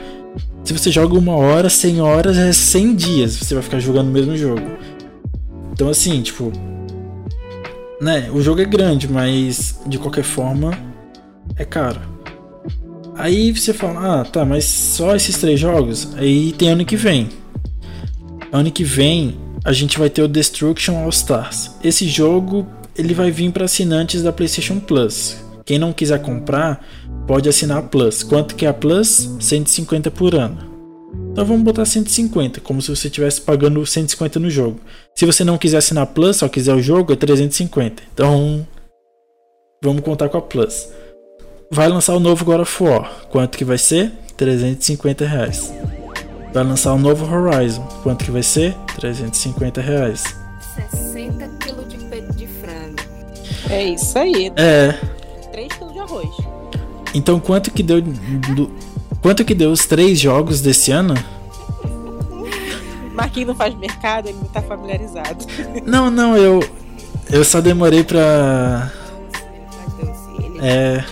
Se 0.63 0.73
você 0.73 0.91
joga 0.91 1.17
uma 1.17 1.35
hora, 1.35 1.69
100 1.69 2.01
horas 2.01 2.37
é 2.37 2.51
100 2.51 2.95
dias, 2.95 3.35
você 3.35 3.53
vai 3.53 3.63
ficar 3.63 3.79
jogando 3.79 4.07
o 4.07 4.11
mesmo 4.11 4.37
jogo. 4.37 4.63
Então, 5.73 5.89
assim, 5.89 6.21
tipo. 6.21 6.51
Né, 7.99 8.29
o 8.33 8.41
jogo 8.41 8.61
é 8.61 8.65
grande, 8.65 9.07
mas 9.07 9.79
de 9.85 9.97
qualquer 9.97 10.23
forma 10.23 10.71
é 11.55 11.63
caro. 11.63 12.01
Aí 13.15 13.51
você 13.51 13.73
fala, 13.73 14.21
ah, 14.21 14.25
tá, 14.25 14.43
mas 14.43 14.65
só 14.65 15.15
esses 15.15 15.37
três 15.37 15.59
jogos? 15.59 16.09
Aí 16.15 16.51
tem 16.53 16.69
ano 16.69 16.83
que 16.83 16.95
vem. 16.95 17.29
Ano 18.51 18.71
que 18.71 18.83
vem 18.83 19.37
a 19.63 19.71
gente 19.71 19.97
vai 19.97 20.09
ter 20.09 20.21
o 20.21 20.27
Destruction 20.27 20.97
All 20.97 21.09
Stars. 21.09 21.71
Esse 21.83 22.07
jogo 22.07 22.67
ele 22.97 23.13
vai 23.13 23.31
vir 23.31 23.51
para 23.51 23.65
assinantes 23.65 24.21
da 24.21 24.33
PlayStation 24.33 24.79
Plus. 24.79 25.37
Quem 25.65 25.79
não 25.79 25.93
quiser 25.93 26.21
comprar 26.21 26.85
pode 27.25 27.47
assinar 27.47 27.77
a 27.77 27.81
Plus. 27.81 28.21
Quanto 28.21 28.55
que 28.55 28.65
é 28.65 28.69
a 28.69 28.73
Plus? 28.73 29.29
150 29.39 30.11
por 30.11 30.35
ano. 30.35 30.73
Então 31.31 31.45
vamos 31.45 31.63
botar 31.63 31.85
150, 31.85 32.59
como 32.59 32.81
se 32.81 32.93
você 32.93 33.07
estivesse 33.07 33.41
pagando 33.41 33.85
150 33.85 34.39
no 34.39 34.49
jogo. 34.49 34.79
Se 35.15 35.25
você 35.25 35.43
não 35.43 35.57
quiser 35.57 35.77
assinar 35.77 36.03
a 36.03 36.07
Plus, 36.07 36.37
só 36.37 36.49
quiser 36.49 36.75
o 36.75 36.81
jogo, 36.81 37.13
é 37.13 37.15
350. 37.15 38.03
Então 38.13 38.67
vamos 39.81 40.03
contar 40.03 40.29
com 40.29 40.37
a 40.37 40.41
Plus. 40.41 40.89
Vai 41.71 41.87
lançar 41.87 42.13
o 42.13 42.19
novo 42.19 42.43
God 42.43 42.61
of 42.61 42.83
War. 42.83 43.25
Quanto 43.29 43.57
que 43.57 43.65
vai 43.65 43.77
ser? 43.77 44.11
350 44.35 45.25
reais. 45.25 45.73
Vai 46.53 46.63
lançar 46.63 46.93
o 46.93 46.99
novo 46.99 47.25
Horizon. 47.25 47.81
Quanto 48.03 48.23
que 48.23 48.31
vai 48.31 48.43
ser? 48.43 48.75
350 48.95 49.81
reais. 49.81 50.23
60 50.91 51.47
kg 51.59 51.87
de 51.87 51.97
peito 52.05 52.33
de 52.33 52.47
frango. 52.47 53.01
É 53.69 53.83
isso 53.85 54.17
aí. 54.19 54.51
É. 54.55 54.91
3 55.51 55.73
kg 55.73 55.91
de 55.91 55.99
arroz. 55.99 56.29
Então 57.15 57.39
quanto 57.39 57.71
que 57.71 57.81
deu. 57.81 58.01
Do, 58.01 58.71
quanto 59.21 59.43
que 59.43 59.55
deu 59.55 59.71
os 59.71 59.85
três 59.85 60.19
jogos 60.19 60.61
desse 60.61 60.91
ano? 60.91 61.15
Marquinhos 63.13 63.49
não 63.49 63.55
faz 63.55 63.75
mercado, 63.75 64.27
ele 64.27 64.37
não 64.37 64.47
tá 64.47 64.61
familiarizado. 64.61 65.45
Não, 65.85 66.11
não, 66.11 66.37
eu. 66.37 66.59
Eu 67.31 67.43
só 67.43 67.61
demorei 67.61 68.03
pra. 68.03 68.91
É. 70.61 71.03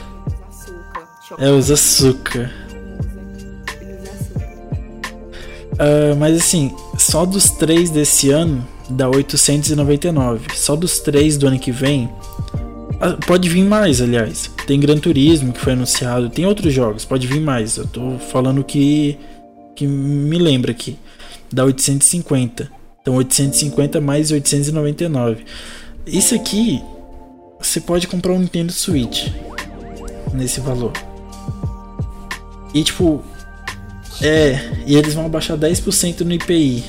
É, 1.39 1.49
os 1.49 1.71
açúcar. 1.71 2.60
Uh, 5.81 6.15
mas 6.15 6.37
assim, 6.37 6.75
só 6.95 7.25
dos 7.25 7.49
três 7.49 7.89
desse 7.89 8.29
ano 8.29 8.63
dá 8.87 9.09
899. 9.09 10.55
Só 10.55 10.75
dos 10.75 10.99
três 10.99 11.37
do 11.37 11.47
ano 11.47 11.57
que 11.57 11.71
vem. 11.71 12.05
Uh, 12.05 13.17
pode 13.25 13.49
vir 13.49 13.63
mais, 13.63 13.99
aliás. 13.99 14.51
Tem 14.67 14.79
Gran 14.79 14.99
Turismo 14.99 15.51
que 15.51 15.59
foi 15.59 15.73
anunciado, 15.73 16.29
tem 16.29 16.45
outros 16.45 16.71
jogos, 16.71 17.03
pode 17.03 17.25
vir 17.25 17.41
mais. 17.41 17.77
Eu 17.77 17.87
tô 17.87 18.19
falando 18.19 18.63
que. 18.63 19.17
que 19.75 19.87
me 19.87 20.37
lembra 20.37 20.69
aqui. 20.71 20.99
Dá 21.51 21.65
850. 21.65 22.71
Então 23.01 23.15
850 23.15 23.99
mais 23.99 24.29
899. 24.29 25.43
Isso 26.05 26.35
aqui 26.35 26.79
você 27.59 27.81
pode 27.81 28.07
comprar 28.07 28.33
um 28.33 28.39
Nintendo 28.39 28.71
Switch 28.71 29.29
nesse 30.33 30.59
valor. 30.59 30.93
E 32.73 32.83
tipo, 32.83 33.23
é, 34.21 34.59
e 34.85 34.95
eles 34.95 35.13
vão 35.13 35.25
abaixar 35.25 35.57
10% 35.57 36.21
no 36.21 36.33
IPI. 36.33 36.83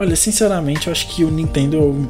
Olha, 0.00 0.14
sinceramente, 0.14 0.86
eu 0.86 0.92
acho 0.92 1.08
que 1.08 1.24
o 1.24 1.30
Nintendo 1.30 2.08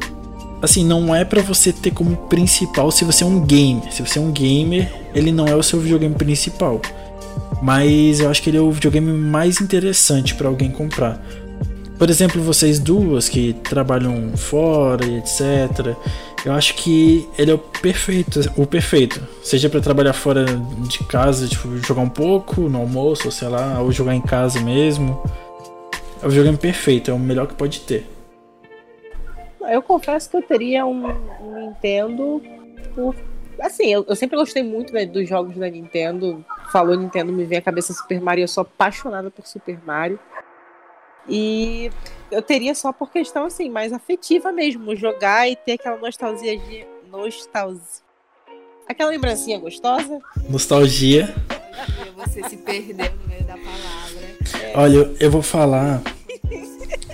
assim, 0.61 0.85
não 0.85 1.15
é 1.15 1.25
para 1.25 1.41
você 1.41 1.73
ter 1.73 1.91
como 1.91 2.17
principal 2.29 2.91
se 2.91 3.05
você 3.05 3.25
é 3.25 3.27
um 3.27 3.41
gamer. 3.41 3.93
Se 3.93 4.03
você 4.03 4.19
é 4.19 4.23
um 4.23 4.31
gamer, 4.31 4.93
ele 5.15 5.33
não 5.33 5.47
é 5.47 5.55
o 5.55 5.63
seu 5.63 5.81
videogame 5.81 6.15
principal. 6.15 6.81
Mas 7.63 8.21
eu 8.21 8.31
acho 8.31 8.43
que 8.43 8.51
ele 8.51 8.59
é 8.59 8.61
o 8.61 8.71
videogame 8.71 9.13
mais 9.13 9.61
interessante 9.61 10.35
para 10.35 10.49
alguém 10.49 10.71
comprar. 10.71 11.21
Por 11.99 12.09
exemplo, 12.09 12.41
vocês 12.43 12.79
duas 12.79 13.29
que 13.29 13.55
trabalham 13.65 14.37
fora 14.37 15.05
etc. 15.05 15.97
Eu 16.45 16.53
acho 16.53 16.75
que 16.77 17.29
ele 17.37 17.51
é 17.51 17.55
o 17.55 17.59
perfeito, 17.59 18.41
o 18.57 18.67
perfeito. 18.67 19.21
Seja 19.43 19.69
para 19.69 19.81
trabalhar 19.81 20.13
fora 20.13 20.45
de 20.45 21.03
casa, 21.05 21.49
tipo, 21.49 21.77
jogar 21.79 22.03
um 22.03 22.09
pouco 22.09 22.63
no 22.63 22.79
almoço, 22.79 23.27
ou 23.27 23.33
sei 23.33 23.49
lá, 23.49 23.81
ou 23.81 23.91
jogar 23.91 24.15
em 24.15 24.21
casa 24.21 24.61
mesmo. 24.61 25.21
É 26.23 26.27
o 26.27 26.29
videogame 26.29 26.57
perfeito, 26.57 27.11
é 27.11 27.15
o 27.15 27.19
melhor 27.19 27.47
que 27.47 27.55
pode 27.55 27.81
ter. 27.81 28.07
Eu 29.61 29.83
confesso 29.83 30.31
que 30.31 30.37
eu 30.37 30.43
teria 30.43 30.87
um, 30.87 31.09
um 31.41 31.67
Nintendo. 31.67 32.43
Por... 32.95 33.15
Assim, 33.61 33.89
eu, 33.89 34.05
eu, 34.09 34.17
sempre 34.17 34.37
gostei 34.37 34.63
muito 34.63 34.93
né, 34.93 35.05
dos 35.05 35.29
jogos 35.29 35.57
da 35.57 35.69
Nintendo. 35.69 36.45
Falou 36.73 36.97
Nintendo, 36.97 37.33
me 37.33 37.45
vem 37.45 37.59
a 37.59 37.63
cabeça 37.63 37.93
Super 37.93 38.21
Mario. 38.21 38.45
Eu 38.45 38.49
sou 38.49 38.63
apaixonada 38.63 39.31
por 39.31 39.47
Super 39.47 39.79
Mario. 39.85 40.19
E 41.29 41.91
eu 42.31 42.43
teria 42.43 42.75
só 42.75 42.93
por 42.93 43.11
questão 43.11 43.45
assim, 43.45 43.69
mais 43.69 43.93
afetiva 43.93 44.51
mesmo, 44.53 44.97
jogar 44.97 45.49
e 45.49 45.57
ter 45.57 45.73
aquela 45.73 45.99
nostalgia 45.99 46.59
de 46.59 46.87
nostalgia. 47.11 48.09
Aquela 48.89 49.11
lembrancinha 49.11 49.59
gostosa. 49.59 50.19
Nostalgia. 50.49 51.35
Você 52.17 52.43
se 52.49 52.57
perdeu 52.57 53.13
no 53.21 53.29
meio 53.29 53.45
da 53.45 53.55
palavra. 53.55 54.39
É. 54.63 54.73
Olha, 54.75 55.11
eu 55.21 55.31
vou 55.31 55.43
falar. 55.43 56.03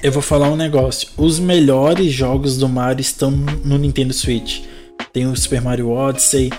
Eu 0.02 0.12
vou 0.12 0.22
falar 0.22 0.48
um 0.50 0.56
negócio. 0.56 1.08
Os 1.16 1.40
melhores 1.40 2.12
jogos 2.12 2.56
do 2.56 2.68
Mario 2.68 3.00
estão 3.00 3.30
no 3.30 3.76
Nintendo 3.76 4.12
Switch. 4.12 4.64
Tem 5.12 5.26
o 5.26 5.36
Super 5.36 5.60
Mario 5.60 5.90
Odyssey, 5.90 6.50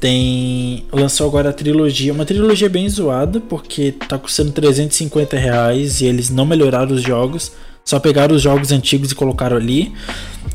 tem. 0.00 0.84
Lançou 0.92 1.26
agora 1.26 1.50
a 1.50 1.52
trilogia. 1.52 2.12
Uma 2.12 2.24
trilogia 2.24 2.68
bem 2.68 2.88
zoada, 2.88 3.40
porque 3.40 3.92
tá 3.92 4.18
custando 4.18 4.52
350 4.52 5.36
reais 5.36 6.00
e 6.00 6.06
eles 6.06 6.30
não 6.30 6.46
melhoraram 6.46 6.94
os 6.94 7.02
jogos. 7.02 7.52
Só 7.84 7.98
pegaram 7.98 8.34
os 8.34 8.42
jogos 8.42 8.72
antigos 8.72 9.12
e 9.12 9.14
colocaram 9.14 9.56
ali. 9.56 9.92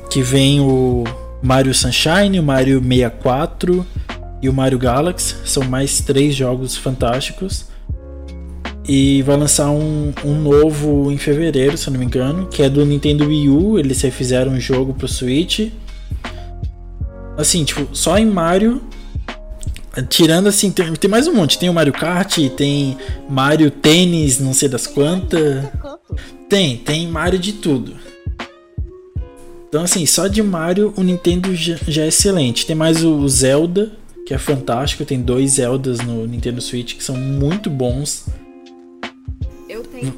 Que 0.10 0.22
vem 0.22 0.60
o 0.60 1.04
Mario 1.42 1.74
Sunshine, 1.74 2.40
o 2.40 2.44
Mario 2.44 2.82
64 2.82 3.86
e 4.42 4.50
o 4.50 4.54
Mario 4.54 4.78
Galaxy. 4.78 5.36
São 5.46 5.64
mais 5.64 6.00
três 6.02 6.36
jogos 6.36 6.76
fantásticos. 6.76 7.66
E 8.86 9.22
vai 9.22 9.38
lançar 9.38 9.70
um, 9.70 10.12
um 10.26 10.42
novo 10.42 11.10
em 11.10 11.18
fevereiro, 11.18 11.78
se 11.78 11.88
eu 11.88 11.94
não 11.94 12.00
me 12.00 12.06
engano, 12.06 12.48
que 12.48 12.62
é 12.62 12.70
do 12.70 12.86
Nintendo 12.86 13.28
Wii 13.28 13.50
U. 13.50 13.80
Eles 13.80 14.02
fizeram 14.12 14.52
um 14.52 14.60
jogo 14.60 14.94
pro 14.94 15.08
Switch. 15.08 15.70
Assim, 17.38 17.64
tipo, 17.64 17.88
só 17.96 18.18
em 18.18 18.26
Mario 18.26 18.82
Tirando 20.10 20.48
assim, 20.48 20.72
tem, 20.72 20.92
tem, 20.94 21.10
mais 21.10 21.28
um 21.28 21.34
monte. 21.34 21.60
Tem 21.60 21.70
o 21.70 21.74
Mario 21.74 21.94
Kart, 21.94 22.38
tem 22.58 22.98
Mario 23.30 23.70
Tênis, 23.70 24.40
não 24.40 24.54
sei 24.54 24.68
das 24.68 24.88
quantas. 24.88 25.66
Tem, 26.50 26.78
tem 26.78 27.08
Mario 27.08 27.38
de 27.38 27.54
tudo. 27.54 27.96
Então, 29.70 29.84
assim, 29.84 30.06
só 30.06 30.28
de 30.28 30.42
Mario 30.42 30.94
o 30.98 31.04
Nintendo 31.04 31.56
já, 31.56 31.78
já 31.88 32.04
é 32.04 32.08
excelente. 32.08 32.66
Tem 32.66 32.76
mais 32.76 33.04
o 33.04 33.28
Zelda, 33.28 33.92
que 34.26 34.34
é 34.34 34.38
fantástico. 34.38 35.06
Tem 35.06 35.22
dois 35.22 35.52
Zeldas 35.52 36.00
no 36.00 36.26
Nintendo 36.26 36.60
Switch 36.62 36.96
que 36.96 37.04
são 37.04 37.16
muito 37.16 37.70
bons. 37.70 38.26
Eu 39.70 39.84
tenho 39.84 40.16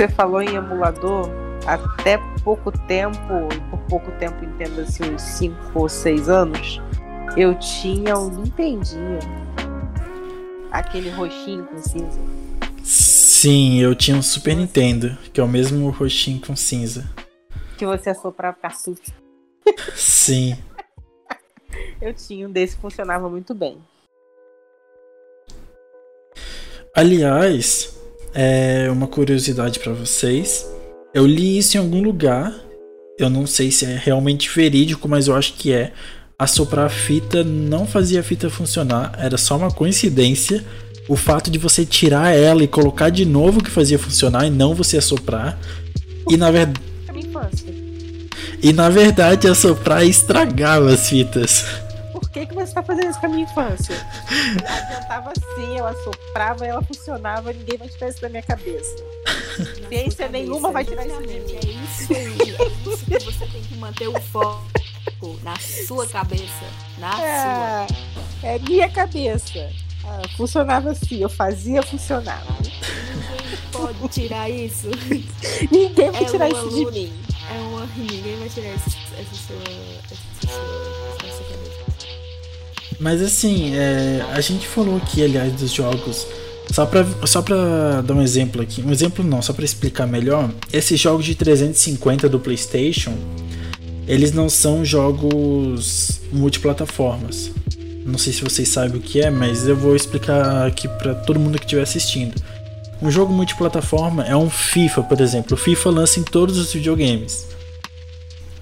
você 0.00 0.08
falou 0.08 0.40
em 0.40 0.54
emulador, 0.54 1.28
até 1.66 2.16
pouco 2.42 2.72
tempo, 2.72 3.18
e 3.54 3.60
por 3.68 3.78
pouco 3.80 4.10
tempo 4.12 4.42
entendo 4.42 4.80
assim, 4.80 5.02
uns 5.12 5.20
5 5.20 5.78
ou 5.78 5.90
6 5.90 6.26
anos, 6.30 6.80
eu 7.36 7.54
tinha 7.58 8.16
um 8.16 8.30
Nintendinho. 8.30 9.18
Aquele 10.72 11.10
roxinho 11.10 11.66
com 11.66 11.76
cinza. 11.82 12.18
Sim, 12.82 13.78
eu 13.78 13.94
tinha 13.94 14.16
um 14.16 14.22
Super 14.22 14.56
Nintendo, 14.56 15.18
que 15.34 15.38
é 15.40 15.44
o 15.44 15.48
mesmo 15.48 15.90
roxinho 15.90 16.40
com 16.40 16.56
cinza. 16.56 17.04
Que 17.76 17.84
você 17.84 18.08
assoprava 18.08 18.56
cartucho. 18.56 19.12
Sim. 19.94 20.56
Eu 22.00 22.14
tinha 22.14 22.48
um 22.48 22.50
desse 22.50 22.76
que 22.76 22.80
funcionava 22.80 23.28
muito 23.28 23.54
bem. 23.54 23.78
Aliás, 26.94 27.99
é 28.34 28.90
uma 28.90 29.06
curiosidade 29.06 29.78
para 29.78 29.92
vocês. 29.92 30.66
Eu 31.12 31.26
li 31.26 31.58
isso 31.58 31.76
em 31.76 31.80
algum 31.80 32.02
lugar. 32.02 32.54
Eu 33.18 33.28
não 33.28 33.46
sei 33.46 33.70
se 33.70 33.84
é 33.84 34.00
realmente 34.02 34.48
verídico, 34.48 35.08
mas 35.08 35.28
eu 35.28 35.34
acho 35.34 35.54
que 35.54 35.72
é. 35.72 35.92
Assoprar 36.38 36.86
a 36.86 36.88
fita 36.88 37.44
não 37.44 37.86
fazia 37.86 38.20
a 38.20 38.22
fita 38.22 38.48
funcionar, 38.48 39.12
era 39.18 39.36
só 39.36 39.58
uma 39.58 39.70
coincidência. 39.70 40.64
O 41.06 41.14
fato 41.14 41.50
de 41.50 41.58
você 41.58 41.84
tirar 41.84 42.34
ela 42.34 42.62
e 42.62 42.68
colocar 42.68 43.10
de 43.10 43.26
novo 43.26 43.62
que 43.62 43.70
fazia 43.70 43.98
funcionar 43.98 44.46
e 44.46 44.50
não 44.50 44.74
você 44.74 44.96
assoprar. 44.96 45.58
E 46.28 46.36
na 46.36 46.50
verdade. 46.50 46.80
E 48.62 48.72
na 48.72 48.88
verdade 48.88 49.48
assoprar 49.48 50.04
estragava 50.06 50.92
as 50.92 51.08
fitas 51.08 51.64
que, 52.32 52.46
que 52.46 52.54
você 52.54 52.64
está 52.64 52.82
fazendo 52.82 53.10
isso 53.10 53.20
com 53.20 53.26
a 53.26 53.28
minha 53.28 53.42
infância? 53.42 53.94
Eu 53.94 54.72
adiantava 54.72 55.32
assim, 55.32 55.78
eu 55.78 55.86
assoprava, 55.86 56.66
ela 56.66 56.82
funcionava, 56.82 57.52
ninguém 57.52 57.76
vai 57.76 57.88
tirar 57.88 58.08
isso 58.08 58.20
da 58.20 58.28
minha 58.28 58.42
cabeça. 58.42 58.96
Ciência 59.88 60.28
nenhuma 60.28 60.70
vai 60.70 60.84
tirar 60.84 61.04
isso 61.06 61.20
de 61.20 61.26
mim. 61.26 61.34
É 61.34 61.40
isso 61.66 62.12
aí, 62.12 62.54
é 62.54 62.68
isso 62.88 63.04
que 63.04 63.18
você 63.18 63.46
tem 63.46 63.62
que 63.62 63.74
manter 63.76 64.06
o 64.08 64.20
foco 64.20 64.64
na 65.42 65.56
sua 65.56 66.06
cabeça. 66.06 66.64
Na 66.98 67.20
é, 67.20 67.86
sua. 67.86 68.48
É 68.48 68.58
minha 68.60 68.88
cabeça. 68.88 69.68
Ah, 70.04 70.22
funcionava 70.36 70.90
assim, 70.90 71.20
eu 71.20 71.28
fazia 71.28 71.82
funcionar. 71.82 72.42
Ninguém 72.60 73.58
pode 73.72 74.08
tirar 74.08 74.48
isso. 74.48 74.88
Ninguém 75.70 76.10
vai 76.10 76.22
é 76.22 76.26
tirar 76.26 76.48
isso 76.48 76.70
de 76.70 76.86
mim. 76.92 77.12
É 77.50 77.54
uma. 77.60 77.86
Ninguém 77.96 78.38
vai 78.38 78.48
tirar 78.48 78.68
essa 78.68 78.90
sua. 78.90 79.18
Essa 79.18 79.34
sua 79.34 79.56
mas 83.00 83.22
assim, 83.22 83.74
é, 83.74 84.22
a 84.32 84.40
gente 84.40 84.68
falou 84.68 84.98
aqui, 84.98 85.24
aliás, 85.24 85.52
dos 85.54 85.72
jogos. 85.72 86.26
Só 86.70 86.86
pra, 86.86 87.04
só 87.24 87.42
pra 87.42 88.02
dar 88.02 88.14
um 88.14 88.22
exemplo 88.22 88.62
aqui. 88.62 88.82
Um 88.82 88.92
exemplo 88.92 89.24
não, 89.24 89.40
só 89.42 89.52
pra 89.52 89.64
explicar 89.64 90.06
melhor. 90.06 90.50
Esses 90.72 91.00
jogos 91.00 91.24
de 91.24 91.34
350 91.34 92.28
do 92.28 92.38
PlayStation, 92.38 93.16
eles 94.06 94.32
não 94.32 94.48
são 94.48 94.84
jogos 94.84 96.20
multiplataformas. 96.30 97.50
Não 98.04 98.18
sei 98.18 98.32
se 98.32 98.42
vocês 98.42 98.68
sabem 98.68 98.98
o 98.98 99.00
que 99.00 99.20
é, 99.20 99.30
mas 99.30 99.66
eu 99.66 99.76
vou 99.76 99.96
explicar 99.96 100.66
aqui 100.66 100.86
para 100.86 101.14
todo 101.14 101.40
mundo 101.40 101.58
que 101.58 101.64
estiver 101.64 101.82
assistindo. 101.82 102.34
Um 103.02 103.10
jogo 103.10 103.32
multiplataforma 103.32 104.24
é 104.26 104.36
um 104.36 104.50
FIFA, 104.50 105.02
por 105.04 105.20
exemplo. 105.20 105.54
O 105.54 105.56
FIFA 105.56 105.90
lança 105.90 106.20
em 106.20 106.22
todos 106.22 106.58
os 106.58 106.72
videogames. 106.72 107.46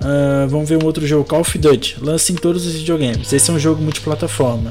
Uh, 0.00 0.48
vamos 0.48 0.68
ver 0.68 0.82
um 0.82 0.86
outro 0.86 1.06
jogo, 1.06 1.24
Call 1.24 1.40
of 1.40 1.58
Duty. 1.58 1.96
Lança 2.00 2.32
em 2.32 2.36
todos 2.36 2.66
os 2.66 2.74
videogames. 2.74 3.32
Esse 3.32 3.50
é 3.50 3.52
um 3.52 3.58
jogo 3.58 3.82
multiplataforma. 3.82 4.70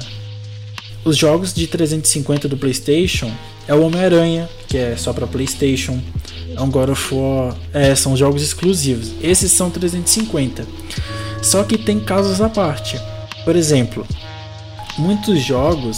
Os 1.03 1.17
jogos 1.17 1.53
de 1.53 1.67
350 1.67 2.47
do 2.47 2.57
PlayStation 2.57 3.31
é 3.67 3.73
o 3.73 3.81
Homem-Aranha, 3.81 4.49
que 4.67 4.77
é 4.77 4.95
só 4.95 5.13
para 5.13 5.27
PlayStation. 5.27 6.01
É 6.55 6.61
um 6.61 6.69
God 6.69 6.89
of 6.89 7.13
War. 7.13 7.55
É, 7.73 7.93
são 7.95 8.15
jogos 8.15 8.41
exclusivos. 8.41 9.11
Esses 9.21 9.51
são 9.51 9.69
350. 9.69 10.65
Só 11.41 11.63
que 11.63 11.77
tem 11.77 11.99
casos 11.99 12.41
à 12.41 12.49
parte. 12.49 12.99
Por 13.45 13.55
exemplo, 13.55 14.05
muitos 14.97 15.43
jogos 15.43 15.97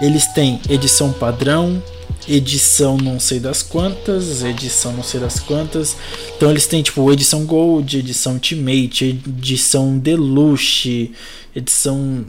eles 0.00 0.26
têm 0.28 0.60
edição 0.68 1.12
padrão, 1.12 1.82
edição 2.28 2.96
não 2.96 3.18
sei 3.18 3.40
das 3.40 3.62
quantas, 3.62 4.42
edição 4.44 4.92
não 4.92 5.02
sei 5.02 5.20
das 5.20 5.40
quantas. 5.40 5.96
Então 6.36 6.50
eles 6.50 6.66
têm 6.66 6.82
tipo 6.82 7.10
edição 7.12 7.46
Gold, 7.46 7.98
edição 7.98 8.34
Ultimate, 8.34 9.04
edição 9.04 9.98
Deluxe, 9.98 11.12
edição 11.54 12.26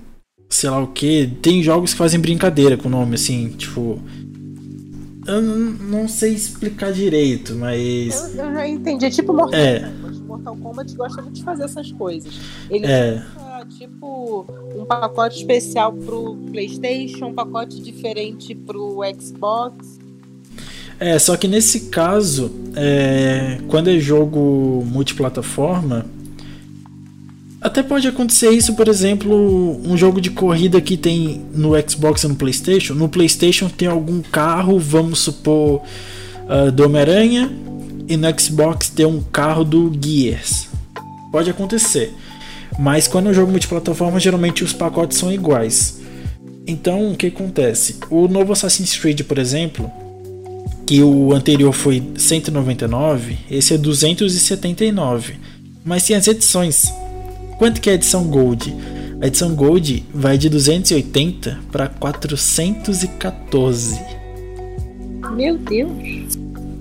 sei 0.49 0.69
lá 0.69 0.81
o 0.81 0.87
que. 0.87 1.27
Tem 1.41 1.61
jogos 1.61 1.91
que 1.91 1.97
fazem 1.97 2.19
brincadeira 2.19 2.75
com 2.75 2.87
o 2.87 2.91
nome 2.91 3.15
assim, 3.15 3.49
tipo. 3.49 3.99
Eu 5.27 5.41
não 5.41 6.07
sei 6.07 6.33
explicar 6.33 6.91
direito, 6.91 7.53
mas. 7.55 8.35
Eu, 8.35 8.45
eu 8.45 8.53
já 8.53 8.67
entendi. 8.67 9.05
É 9.05 9.09
tipo 9.11 9.31
Mortal 9.31 9.59
é. 9.59 9.79
Kombat. 9.81 10.19
Mortal 10.21 10.57
Kombat 10.57 10.95
gosta 10.95 11.21
muito 11.21 11.35
de 11.35 11.43
fazer 11.43 11.65
essas 11.65 11.91
coisas. 11.91 12.33
Ele 12.69 12.87
é. 12.87 13.23
Tipo 13.77 14.45
um 14.75 14.85
pacote 14.85 15.37
especial 15.37 15.93
pro 15.93 16.35
PlayStation, 16.51 17.27
um 17.27 17.33
pacote 17.33 17.81
diferente 17.81 18.55
pro 18.55 18.99
Xbox. 19.19 19.99
É, 20.99 21.17
só 21.17 21.37
que 21.37 21.47
nesse 21.47 21.89
caso, 21.89 22.51
é, 22.75 23.59
quando 23.67 23.89
é 23.89 23.97
jogo 23.99 24.83
multiplataforma, 24.85 26.05
até 27.61 27.83
pode 27.83 28.07
acontecer 28.07 28.51
isso, 28.51 28.73
por 28.73 28.87
exemplo, 28.87 29.81
um 29.85 29.97
jogo 29.97 30.21
de 30.21 30.29
corrida 30.29 30.79
que 30.79 30.95
tem 30.95 31.45
no 31.53 31.71
Xbox 31.89 32.23
e 32.23 32.27
no 32.27 32.35
PlayStation. 32.35 32.93
No 32.93 33.09
PlayStation 33.09 33.69
tem 33.69 33.87
algum 33.87 34.21
carro, 34.21 34.79
vamos 34.79 35.19
supor, 35.19 35.81
uh, 36.47 36.71
do 36.71 36.85
Homem-Aranha, 36.85 37.51
e 38.07 38.15
no 38.15 38.39
Xbox 38.39 38.89
tem 38.89 39.05
um 39.05 39.21
carro 39.21 39.63
do 39.63 39.91
Gears. 40.01 40.69
Pode 41.31 41.49
acontecer. 41.49 42.13
Mas 42.79 43.07
quando 43.09 43.27
é 43.27 43.31
um 43.31 43.33
jogo 43.33 43.51
multiplataforma, 43.51 44.21
geralmente 44.21 44.63
os 44.63 44.71
pacotes 44.71 45.17
são 45.17 45.33
iguais. 45.33 45.99
Então, 46.65 47.11
o 47.11 47.15
que 47.15 47.27
acontece? 47.27 47.97
O 48.09 48.29
novo 48.29 48.53
Assassin's 48.53 48.97
Creed, 48.97 49.23
por 49.23 49.37
exemplo, 49.37 49.91
que 50.87 51.03
o 51.03 51.33
anterior 51.33 51.73
foi 51.73 52.01
199, 52.15 53.37
esse 53.51 53.73
é 53.73 53.77
279. 53.77 55.33
Mas 55.83 56.05
tem 56.05 56.15
as 56.15 56.25
edições. 56.25 56.85
Quanto 57.57 57.81
que 57.81 57.89
é 57.89 57.91
a 57.91 57.95
edição 57.95 58.23
Gold? 58.23 58.73
A 59.21 59.27
edição 59.27 59.53
Gold 59.53 60.05
vai 60.13 60.37
de 60.37 60.47
280 60.47 61.59
para 61.69 61.89
414. 61.89 63.99
Meu 65.35 65.57
Deus. 65.57 66.37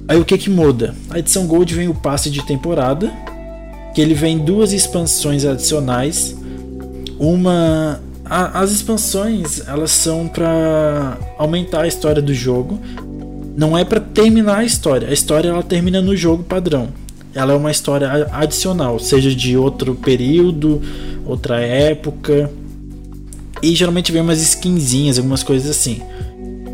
Aí 0.06 0.20
o 0.20 0.24
que 0.24 0.38
que 0.38 0.48
muda? 0.48 0.94
A 1.10 1.18
edição 1.18 1.48
Gold 1.48 1.74
vem 1.74 1.88
o 1.88 1.94
passe 1.94 2.30
de 2.30 2.46
temporada, 2.46 3.12
que 3.98 4.02
ele 4.02 4.14
vem 4.14 4.38
duas 4.38 4.72
expansões 4.72 5.44
adicionais. 5.44 6.36
Uma 7.18 8.00
a, 8.24 8.60
as 8.60 8.70
expansões, 8.70 9.60
elas 9.66 9.90
são 9.90 10.28
para 10.28 11.18
aumentar 11.36 11.80
a 11.80 11.88
história 11.88 12.22
do 12.22 12.32
jogo, 12.32 12.78
não 13.56 13.76
é 13.76 13.84
para 13.84 13.98
terminar 13.98 14.58
a 14.58 14.64
história. 14.64 15.08
A 15.08 15.12
história 15.12 15.48
ela 15.48 15.64
termina 15.64 16.00
no 16.00 16.14
jogo 16.14 16.44
padrão. 16.44 16.90
Ela 17.34 17.54
é 17.54 17.56
uma 17.56 17.72
história 17.72 18.28
adicional, 18.30 19.00
seja 19.00 19.34
de 19.34 19.56
outro 19.56 19.96
período, 19.96 20.80
outra 21.26 21.58
época. 21.58 22.48
E 23.60 23.74
geralmente 23.74 24.12
vem 24.12 24.22
umas 24.22 24.40
skinzinhas, 24.40 25.18
algumas 25.18 25.42
coisas 25.42 25.68
assim. 25.68 26.02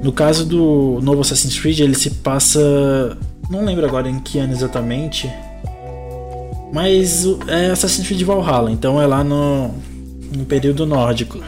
No 0.02 0.12
caso 0.12 0.44
do 0.44 1.00
novo 1.02 1.22
Assassin's 1.22 1.58
Creed, 1.58 1.80
ele 1.80 1.94
se 1.94 2.10
passa. 2.10 3.16
Não 3.48 3.64
lembro 3.64 3.86
agora 3.86 4.10
em 4.10 4.20
que 4.20 4.38
ano 4.38 4.52
exatamente. 4.52 5.26
Mas 6.74 7.24
é 7.46 7.70
Assassin's 7.70 8.04
Creed 8.04 8.22
Valhalla, 8.22 8.68
então 8.68 9.00
é 9.00 9.06
lá 9.06 9.22
no, 9.22 9.68
no 10.34 10.44
período 10.44 10.84
nórdico. 10.84 11.38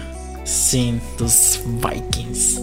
Sim, 0.44 1.00
dos 1.18 1.60
Vikings. 1.82 2.62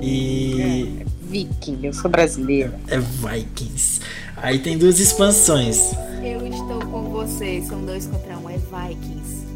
E. 0.00 0.96
É. 1.00 1.04
Viking, 1.28 1.78
eu 1.84 1.92
sou 1.92 2.10
brasileira. 2.10 2.74
É 2.88 2.98
Vikings. 2.98 4.00
Aí 4.36 4.58
tem 4.58 4.76
duas 4.76 4.98
expansões. 4.98 5.92
Eu 6.24 6.44
estou 6.44 6.80
com 6.86 7.04
você, 7.04 7.62
são 7.62 7.84
dois 7.84 8.06
contra 8.06 8.36
um, 8.36 8.50
é 8.50 8.56
Vikings. 8.56 9.46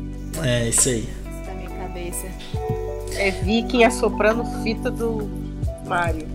É, 0.41 0.69
isso 0.69 0.89
aí. 0.89 1.01
Isso 1.01 1.47
da 1.47 1.53
minha 1.53 1.71
cabeça. 1.71 2.29
É 3.17 3.33
Viking 3.43 3.83
assoprando 3.83 4.45
fita 4.63 4.89
do 4.89 5.29
Mario. 5.85 6.29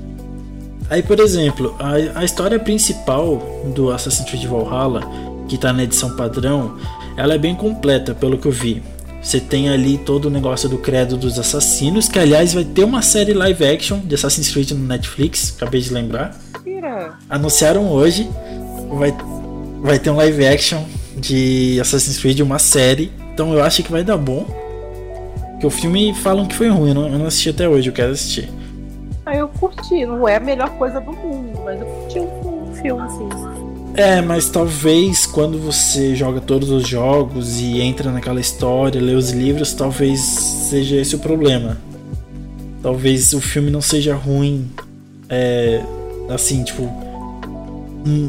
Aí, 0.90 1.02
por 1.02 1.22
exemplo, 1.22 1.74
a, 1.80 2.20
a 2.20 2.26
história 2.26 2.60
principal 2.60 3.42
do 3.74 3.92
Assassin's 3.92 4.30
Creed 4.30 4.46
Valhalla, 4.46 5.31
que 5.52 5.58
tá 5.58 5.74
na 5.74 5.84
edição 5.84 6.16
padrão, 6.16 6.78
ela 7.18 7.34
é 7.34 7.38
bem 7.38 7.54
completa, 7.54 8.16
pelo 8.16 8.38
que 8.38 8.48
eu 8.48 8.54
vi. 8.54 8.82
Você 9.22 9.38
tem 9.38 9.68
ali 9.68 9.98
todo 9.98 10.28
o 10.28 10.30
negócio 10.30 10.70
do 10.70 10.78
credo 10.78 11.18
dos 11.18 11.38
assassinos, 11.38 12.08
que 12.08 12.18
aliás 12.18 12.54
vai 12.54 12.64
ter 12.64 12.86
uma 12.86 13.02
série 13.02 13.34
live 13.34 13.66
action 13.66 14.00
de 14.00 14.16
Assassin's 14.16 14.50
Creed 14.50 14.72
no 14.72 14.88
Netflix, 14.88 15.54
acabei 15.58 15.82
de 15.82 15.94
lembrar. 15.94 16.40
Anunciaram 17.30 17.92
hoje, 17.92 18.30
vai, 18.94 19.14
vai 19.82 20.00
ter 20.00 20.10
um 20.10 20.16
live 20.16 20.46
action 20.48 20.86
de 21.18 21.78
Assassin's 21.82 22.18
Creed, 22.18 22.40
uma 22.40 22.58
série. 22.58 23.12
Então 23.34 23.54
eu 23.54 23.62
acho 23.62 23.84
que 23.84 23.92
vai 23.92 24.06
dar 24.06 24.18
bom. 24.18 24.46
Que 25.60 25.68
o 25.68 25.70
filme 25.70 26.14
falam 26.14 26.46
que 26.46 26.56
foi 26.56 26.70
ruim, 26.70 26.90
eu 26.90 26.96
não, 26.96 27.08
eu 27.10 27.20
não 27.20 27.26
assisti 27.26 27.50
até 27.50 27.68
hoje, 27.68 27.90
eu 27.90 27.94
quero 27.94 28.14
assistir. 28.14 28.50
Ah, 29.26 29.36
eu 29.36 29.50
curti, 29.50 30.06
não 30.06 30.26
é 30.30 30.38
a 30.38 30.40
melhor 30.40 30.70
coisa 30.78 31.02
do 31.02 31.12
mundo, 31.12 31.60
mas 31.66 31.80
eu 31.80 31.86
curti 31.88 32.20
um, 32.22 32.70
um 32.70 32.74
filme 32.76 33.02
assim. 33.02 33.61
É, 33.94 34.22
mas 34.22 34.50
talvez 34.50 35.26
quando 35.26 35.60
você 35.60 36.16
joga 36.16 36.40
todos 36.40 36.70
os 36.70 36.88
jogos 36.88 37.60
e 37.60 37.82
entra 37.82 38.10
naquela 38.10 38.40
história, 38.40 39.02
lê 39.02 39.14
os 39.14 39.32
livros, 39.32 39.74
talvez 39.74 40.22
seja 40.22 40.96
esse 40.96 41.16
o 41.16 41.20
problema. 41.20 41.78
Talvez 42.82 43.34
o 43.34 43.42
filme 43.42 43.70
não 43.70 43.82
seja 43.82 44.16
ruim, 44.16 44.70
é, 45.30 45.84
assim, 46.30 46.64
tipo, 46.64 46.84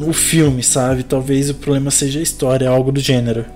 o 0.07 0.13
filme, 0.13 0.63
sabe? 0.63 1.05
Talvez 1.05 1.49
o 1.49 1.55
problema 1.55 1.91
seja 1.91 2.19
a 2.19 2.23
história, 2.23 2.69
algo 2.69 2.91
do 2.93 3.01
gênero. 3.01 3.47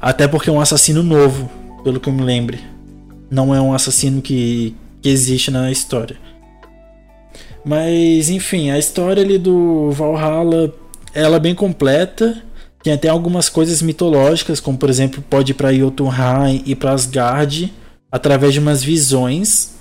Até 0.00 0.28
porque 0.28 0.50
é 0.50 0.52
um 0.52 0.60
assassino 0.60 1.02
novo, 1.02 1.50
pelo 1.82 1.98
que 1.98 2.08
eu 2.08 2.12
me 2.12 2.22
lembre. 2.22 2.60
não 3.30 3.54
é 3.54 3.60
um 3.60 3.72
assassino 3.72 4.22
que, 4.22 4.76
que 5.02 5.08
existe 5.08 5.50
na 5.50 5.72
história. 5.72 6.16
Mas 7.64 8.28
enfim, 8.28 8.70
a 8.70 8.78
história 8.78 9.22
ali 9.22 9.38
do 9.38 9.90
Valhalla, 9.90 10.72
ela 11.14 11.36
é 11.36 11.40
bem 11.40 11.54
completa. 11.54 12.42
Tem 12.82 12.92
até 12.92 13.08
algumas 13.08 13.48
coisas 13.48 13.80
mitológicas, 13.80 14.60
como 14.60 14.76
por 14.76 14.90
exemplo, 14.90 15.24
pode 15.30 15.52
ir 15.52 15.54
para 15.54 15.72
Jotunheim 15.72 16.62
e 16.66 16.74
para 16.74 16.92
Asgard 16.92 17.72
através 18.12 18.52
de 18.52 18.60
umas 18.60 18.82
visões. 18.82 19.74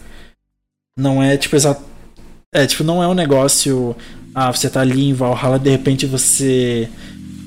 Não 0.98 1.22
é 1.22 1.36
tipo 1.36 1.56
exato. 1.56 1.84
É, 2.54 2.66
tipo, 2.66 2.84
não 2.84 3.04
é 3.04 3.08
um 3.08 3.14
negócio. 3.14 3.96
Ah, 4.34 4.52
você 4.52 4.70
tá 4.70 4.82
ali 4.82 5.10
em 5.10 5.14
Valhalla, 5.14 5.60
de 5.60 5.70
repente 5.70 6.06
você 6.06 6.88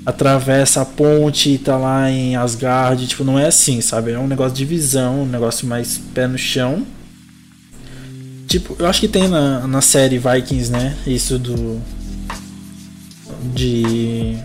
atravessa 0.05 0.83
a 0.83 0.85
ponte 0.85 1.51
e 1.51 1.59
tá 1.59 1.77
lá 1.77 2.11
em 2.11 2.37
Asgard. 2.37 3.07
Tipo, 3.07 3.25
não 3.25 3.39
é 3.39 3.47
assim, 3.47 3.81
sabe? 3.81 4.13
É 4.13 4.19
um 4.19 4.27
negócio 4.27 4.57
de 4.57 4.65
visão, 4.65 5.23
um 5.23 5.27
negócio 5.27 5.67
mais 5.67 5.99
pé 6.15 6.27
no 6.27 6.37
chão. 6.39 6.87
Tipo, 8.47 8.77
eu 8.79 8.87
acho 8.87 9.01
que 9.01 9.09
tem 9.09 9.27
na, 9.27 9.67
na 9.67 9.81
série 9.81 10.19
Vikings, 10.19 10.71
né? 10.71 10.97
Isso 11.07 11.39
do. 11.39 11.81
De. 13.55 14.37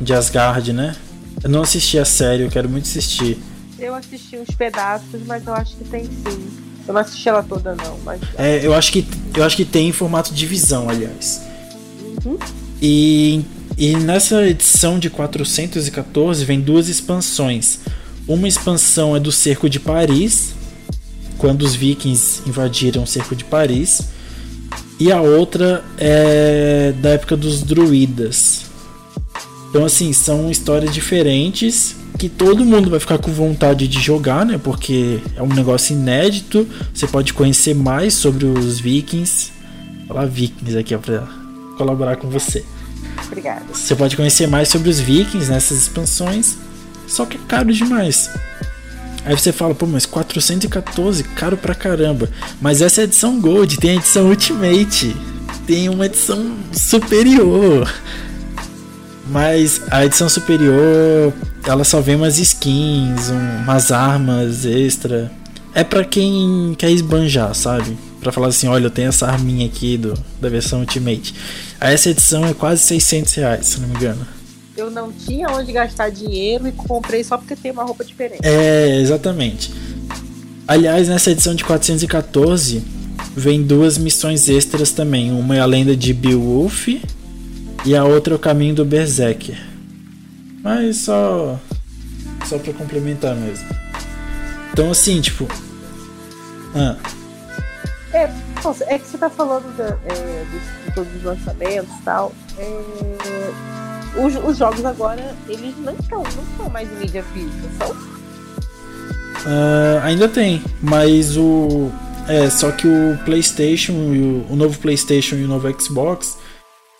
De 0.00 0.14
Asgard, 0.14 0.72
né? 0.72 0.96
Eu 1.42 1.50
não 1.50 1.62
assisti 1.62 1.98
a 1.98 2.04
série, 2.04 2.42
eu 2.42 2.50
quero 2.50 2.68
muito 2.68 2.84
assistir. 2.84 3.38
Eu 3.78 3.94
assisti 3.94 4.36
uns 4.36 4.54
pedaços, 4.54 5.22
mas 5.26 5.46
eu 5.46 5.54
acho 5.54 5.76
que 5.76 5.84
tem 5.84 6.04
sim. 6.04 6.50
Eu 6.86 6.94
não 6.94 7.00
assisti 7.00 7.28
ela 7.28 7.42
toda 7.42 7.74
não, 7.74 7.98
mas. 8.04 8.20
É, 8.36 8.64
eu 8.64 8.74
acho 8.74 8.92
que 8.92 9.06
eu 9.36 9.44
acho 9.44 9.56
que 9.56 9.64
tem 9.64 9.88
em 9.88 9.92
formato 9.92 10.34
de 10.34 10.46
visão, 10.46 10.88
aliás. 10.88 11.40
Uhum. 12.24 12.38
E, 12.82 13.44
e 13.76 13.96
nessa 13.96 14.46
edição 14.46 14.98
de 14.98 15.08
414 15.08 16.44
vem 16.44 16.60
duas 16.60 16.88
expansões. 16.88 17.80
Uma 18.26 18.48
expansão 18.48 19.16
é 19.16 19.20
do 19.20 19.32
Cerco 19.32 19.68
de 19.68 19.80
Paris, 19.80 20.54
quando 21.38 21.62
os 21.62 21.74
vikings 21.74 22.42
invadiram 22.46 23.02
o 23.02 23.06
cerco 23.06 23.34
de 23.34 23.44
Paris. 23.44 24.02
E 25.00 25.10
a 25.10 25.20
outra 25.22 25.82
é 25.96 26.92
da 27.00 27.08
época 27.10 27.34
dos 27.34 27.62
druidas. 27.62 28.66
Então, 29.70 29.84
assim, 29.84 30.12
são 30.12 30.50
histórias 30.50 30.92
diferentes 30.92 31.96
que 32.18 32.28
todo 32.28 32.66
mundo 32.66 32.90
vai 32.90 33.00
ficar 33.00 33.16
com 33.16 33.32
vontade 33.32 33.88
de 33.88 33.98
jogar, 33.98 34.44
né? 34.44 34.60
Porque 34.62 35.20
é 35.34 35.42
um 35.42 35.48
negócio 35.48 35.94
inédito. 35.94 36.68
Você 36.92 37.06
pode 37.06 37.32
conhecer 37.32 37.74
mais 37.74 38.12
sobre 38.12 38.44
os 38.44 38.78
vikings. 38.78 39.50
Falar 40.06 40.26
vikings 40.26 40.76
aqui 40.76 40.94
para 40.98 41.26
colaborar 41.78 42.16
com 42.16 42.28
você. 42.28 42.62
Obrigada. 43.26 43.64
Você 43.72 43.96
pode 43.96 44.16
conhecer 44.16 44.46
mais 44.48 44.68
sobre 44.68 44.90
os 44.90 45.00
vikings 45.00 45.50
nessas 45.50 45.78
expansões. 45.78 46.58
Só 47.06 47.24
que 47.24 47.38
é 47.38 47.40
caro 47.48 47.72
demais. 47.72 48.28
Aí 49.24 49.36
você 49.36 49.52
fala, 49.52 49.74
pô, 49.74 49.86
mas 49.86 50.06
414, 50.06 51.22
caro 51.24 51.56
pra 51.56 51.74
caramba. 51.74 52.28
Mas 52.60 52.80
essa 52.80 53.00
é 53.00 53.02
a 53.02 53.04
edição 53.04 53.40
Gold, 53.40 53.78
tem 53.78 53.90
a 53.90 53.94
edição 53.96 54.28
Ultimate, 54.28 55.14
tem 55.66 55.88
uma 55.88 56.06
edição 56.06 56.56
superior. 56.72 57.92
Mas 59.28 59.80
a 59.90 60.04
edição 60.04 60.28
superior, 60.28 61.32
ela 61.64 61.84
só 61.84 62.00
vem 62.00 62.16
umas 62.16 62.38
skins, 62.38 63.28
umas 63.28 63.92
armas 63.92 64.64
extra. 64.64 65.30
É 65.74 65.84
pra 65.84 66.04
quem 66.04 66.74
quer 66.76 66.90
esbanjar, 66.90 67.54
sabe? 67.54 67.96
Pra 68.20 68.32
falar 68.32 68.48
assim, 68.48 68.66
olha, 68.66 68.86
eu 68.86 68.90
tenho 68.90 69.08
essa 69.08 69.26
arminha 69.26 69.66
aqui 69.66 69.96
do, 69.96 70.14
da 70.40 70.48
versão 70.48 70.80
Ultimate. 70.80 71.34
Aí 71.80 71.94
essa 71.94 72.10
edição 72.10 72.44
é 72.44 72.52
quase 72.52 72.82
600 72.82 73.34
reais, 73.34 73.66
se 73.66 73.80
não 73.80 73.88
me 73.88 73.94
engano 73.94 74.39
eu 74.80 74.90
não 74.90 75.12
tinha 75.12 75.48
onde 75.48 75.72
gastar 75.72 76.10
dinheiro 76.10 76.66
e 76.66 76.72
comprei 76.72 77.22
só 77.22 77.36
porque 77.36 77.54
tem 77.54 77.70
uma 77.70 77.84
roupa 77.84 78.04
diferente. 78.04 78.40
É, 78.42 78.98
exatamente. 79.00 79.72
Aliás, 80.66 81.08
nessa 81.08 81.30
edição 81.30 81.54
de 81.54 81.64
414 81.64 82.82
vem 83.36 83.62
duas 83.62 83.98
missões 83.98 84.48
extras 84.48 84.90
também. 84.90 85.30
Uma 85.32 85.56
é 85.56 85.60
a 85.60 85.66
lenda 85.66 85.96
de 85.96 86.12
Beowulf 86.12 86.88
e 87.84 87.96
a 87.96 88.04
outra 88.04 88.34
é 88.34 88.36
o 88.36 88.38
caminho 88.38 88.74
do 88.74 88.84
Berserker. 88.84 89.58
Mas 90.62 90.98
só 90.98 91.58
só 92.46 92.58
para 92.58 92.72
complementar 92.72 93.36
mesmo. 93.36 93.68
Então 94.72 94.90
assim, 94.90 95.20
tipo, 95.20 95.46
ah. 96.74 96.96
É, 98.12 98.22
é 98.22 98.98
que 98.98 99.06
você 99.06 99.18
tá 99.18 99.30
falando 99.30 99.76
da, 99.76 99.98
é, 100.04 100.44
de, 100.44 100.84
de, 100.84 100.94
todos 100.94 101.14
os 101.16 101.22
lançamentos 101.22 101.94
e 101.96 102.02
tal. 102.02 102.32
É, 102.58 103.89
os, 104.16 104.36
os 104.36 104.58
jogos 104.58 104.84
agora, 104.84 105.34
eles 105.48 105.74
não 105.78 105.94
estão 105.94 106.22
não 106.22 106.42
estão 106.50 106.70
mais 106.70 106.90
em 106.90 106.96
mídia 106.96 107.22
física, 107.24 107.68
são? 107.78 107.90
Uh, 107.90 110.00
ainda 110.02 110.28
tem, 110.28 110.62
mas 110.82 111.36
o. 111.36 111.90
É, 112.28 112.48
só 112.50 112.70
que 112.70 112.86
o 112.86 113.18
PlayStation 113.24 113.92
o, 113.92 114.52
o 114.52 114.56
novo 114.56 114.78
PlayStation 114.78 115.36
e 115.36 115.44
o 115.44 115.48
novo 115.48 115.68
Xbox, 115.80 116.38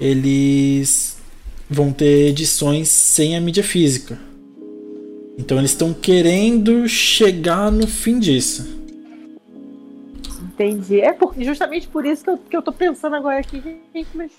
eles 0.01 1.19
vão 1.69 1.93
ter 1.93 2.29
edições 2.29 2.89
sem 2.89 3.37
a 3.37 3.41
mídia 3.41 3.63
física. 3.63 4.19
Então 5.39 5.59
eles 5.59 5.71
estão 5.71 5.95
querendo 5.95 6.89
chegar 6.89 7.71
no 7.71 7.87
fim 7.87 8.19
disso. 8.19 8.81
Entendi. 10.43 11.01
É 11.01 11.13
por, 11.13 11.35
justamente 11.39 11.89
por 11.89 12.05
isso 12.05 12.25
que 12.25 12.31
eu, 12.31 12.39
que 12.39 12.57
eu 12.57 12.63
tô 12.63 12.73
pensando 12.73 13.17
agora 13.17 13.41
aqui, 13.41 13.63
gente, 13.95 14.09
mas 14.15 14.31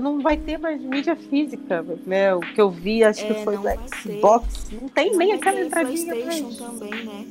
não 0.00 0.20
vai 0.20 0.36
ter 0.36 0.58
mais 0.58 0.80
mídia 0.80 1.16
física, 1.16 1.84
né? 2.06 2.34
O 2.34 2.40
que 2.40 2.60
eu 2.60 2.70
vi, 2.70 3.04
acho 3.04 3.24
é, 3.24 3.34
que 3.34 3.44
foi 3.44 3.56
do 3.56 3.62
Xbox. 3.62 4.64
Ter. 4.64 4.80
Não 4.80 4.88
tem 4.88 5.16
nem 5.16 5.32
aquela 5.32 5.60
entradinha. 5.60 6.14
PlayStation 6.14 6.50
também, 6.54 7.04
né? 7.04 7.26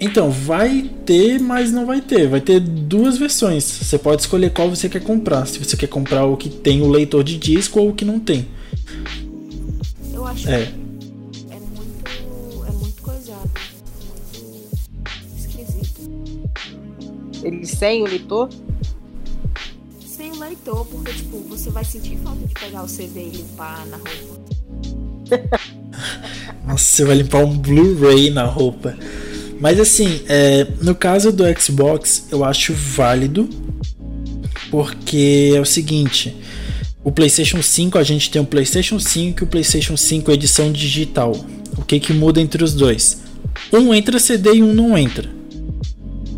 Então, 0.00 0.30
vai 0.30 0.90
ter, 1.06 1.40
mas 1.40 1.72
não 1.72 1.86
vai 1.86 2.00
ter. 2.00 2.28
Vai 2.28 2.40
ter 2.40 2.60
duas 2.60 3.16
versões. 3.16 3.64
Você 3.64 3.98
pode 3.98 4.22
escolher 4.22 4.50
qual 4.50 4.68
você 4.68 4.88
quer 4.88 5.02
comprar. 5.02 5.46
Se 5.46 5.58
você 5.58 5.76
quer 5.76 5.86
comprar 5.86 6.24
o 6.26 6.36
que 6.36 6.48
tem 6.48 6.82
o 6.82 6.88
leitor 6.88 7.22
de 7.22 7.38
disco 7.38 7.80
ou 7.80 7.90
o 7.90 7.94
que 7.94 8.04
não 8.04 8.18
tem. 8.18 8.46
Eu 10.12 10.26
acho 10.26 10.48
é. 10.48 10.66
que 10.66 10.72
é 11.50 11.58
muito, 11.58 12.64
é 12.66 12.70
muito 12.72 13.02
coisado. 13.02 13.50
Muito 15.06 15.38
esquisito. 15.38 16.10
Ele 17.42 17.64
sem 17.66 18.02
o 18.02 18.06
leitor? 18.06 18.48
Leitor, 20.64 20.86
porque, 20.86 21.12
tipo, 21.12 21.38
você 21.48 21.70
vai 21.70 21.84
sentir 21.84 22.16
falta 22.18 22.46
de 22.46 22.54
pegar 22.54 22.82
o 22.82 22.88
CD 22.88 23.20
e 23.20 23.30
limpar 23.30 23.86
na 23.86 23.98
roupa. 23.98 24.40
Nossa, 26.66 26.84
você 26.84 27.04
vai 27.04 27.16
limpar 27.16 27.44
um 27.44 27.58
Blu-ray 27.58 28.30
na 28.30 28.44
roupa. 28.44 28.96
Mas 29.60 29.78
assim, 29.78 30.22
é, 30.26 30.66
no 30.82 30.94
caso 30.94 31.30
do 31.30 31.44
Xbox, 31.60 32.26
eu 32.30 32.42
acho 32.42 32.72
válido. 32.72 33.48
Porque 34.70 35.52
é 35.54 35.60
o 35.60 35.64
seguinte: 35.64 36.34
o 37.04 37.12
PlayStation 37.12 37.62
5, 37.62 37.98
a 37.98 38.02
gente 38.02 38.30
tem 38.30 38.40
o 38.42 38.46
PlayStation 38.46 38.98
5 38.98 39.42
e 39.42 39.44
o 39.44 39.46
PlayStation 39.46 39.96
5 39.96 40.32
edição 40.32 40.72
digital. 40.72 41.32
O 41.76 41.82
que, 41.82 42.00
que 42.00 42.12
muda 42.12 42.40
entre 42.40 42.64
os 42.64 42.74
dois? 42.74 43.22
Um 43.72 43.94
entra 43.94 44.18
CD 44.18 44.54
e 44.54 44.62
um 44.62 44.72
não 44.74 44.96
entra. 44.96 45.28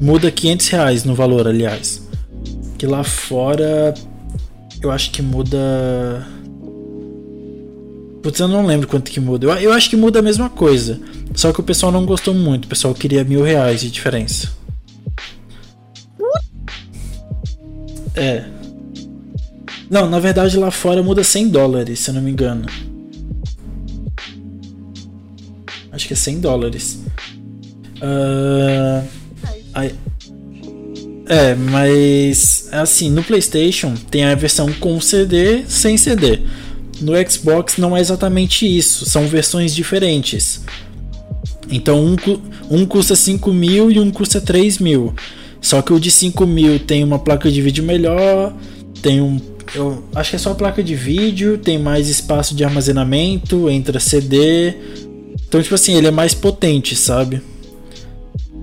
Muda 0.00 0.30
500 0.30 0.68
reais 0.68 1.04
no 1.04 1.14
valor, 1.14 1.46
aliás. 1.48 2.02
Que 2.76 2.86
lá 2.86 3.02
fora 3.02 3.94
eu 4.82 4.90
acho 4.90 5.10
que 5.10 5.22
muda. 5.22 6.26
Putz, 8.22 8.40
eu 8.40 8.48
não 8.48 8.66
lembro 8.66 8.88
quanto 8.88 9.10
que 9.10 9.20
muda. 9.20 9.46
Eu, 9.46 9.54
eu 9.56 9.72
acho 9.72 9.88
que 9.88 9.96
muda 9.96 10.18
a 10.18 10.22
mesma 10.22 10.50
coisa. 10.50 11.00
Só 11.34 11.52
que 11.52 11.60
o 11.60 11.62
pessoal 11.62 11.92
não 11.92 12.04
gostou 12.04 12.34
muito. 12.34 12.64
O 12.64 12.68
pessoal 12.68 12.94
queria 12.94 13.24
mil 13.24 13.42
reais 13.42 13.80
de 13.80 13.90
diferença. 13.90 14.50
É. 18.14 18.44
Não, 19.90 20.08
na 20.08 20.18
verdade 20.18 20.56
lá 20.56 20.70
fora 20.70 21.02
muda 21.02 21.22
100 21.22 21.50
dólares, 21.50 22.00
se 22.00 22.10
eu 22.10 22.14
não 22.14 22.22
me 22.22 22.30
engano. 22.30 22.66
Acho 25.92 26.08
que 26.08 26.14
é 26.14 26.16
100 26.16 26.40
dólares. 26.40 26.98
Uh, 27.96 29.06
aí, 29.72 29.94
é, 31.28 31.54
mas 31.54 32.68
assim, 32.70 33.10
no 33.10 33.22
PlayStation 33.22 33.94
tem 34.10 34.24
a 34.24 34.34
versão 34.34 34.72
com 34.74 35.00
CD, 35.00 35.64
sem 35.66 35.96
CD. 35.96 36.40
No 37.00 37.12
Xbox 37.28 37.76
não 37.76 37.96
é 37.96 38.00
exatamente 38.00 38.64
isso, 38.66 39.04
são 39.06 39.26
versões 39.26 39.74
diferentes. 39.74 40.60
Então 41.68 42.04
um, 42.04 42.16
um 42.70 42.86
custa 42.86 43.16
5 43.16 43.52
mil 43.52 43.90
e 43.90 43.98
um 43.98 44.10
custa 44.10 44.40
3 44.40 44.78
mil. 44.78 45.14
Só 45.60 45.82
que 45.82 45.92
o 45.92 45.98
de 45.98 46.12
5 46.12 46.46
mil 46.46 46.78
tem 46.78 47.02
uma 47.02 47.18
placa 47.18 47.50
de 47.50 47.60
vídeo 47.60 47.82
melhor, 47.82 48.54
tem 49.02 49.20
um. 49.20 49.40
Eu 49.74 50.04
acho 50.14 50.30
que 50.30 50.36
é 50.36 50.38
só 50.38 50.52
a 50.52 50.54
placa 50.54 50.80
de 50.80 50.94
vídeo, 50.94 51.58
tem 51.58 51.76
mais 51.76 52.08
espaço 52.08 52.54
de 52.54 52.64
armazenamento, 52.64 53.68
entra 53.68 53.98
CD. 53.98 54.74
Então, 55.48 55.60
tipo 55.60 55.74
assim, 55.74 55.96
ele 55.96 56.06
é 56.06 56.10
mais 56.12 56.34
potente, 56.34 56.94
sabe? 56.94 57.42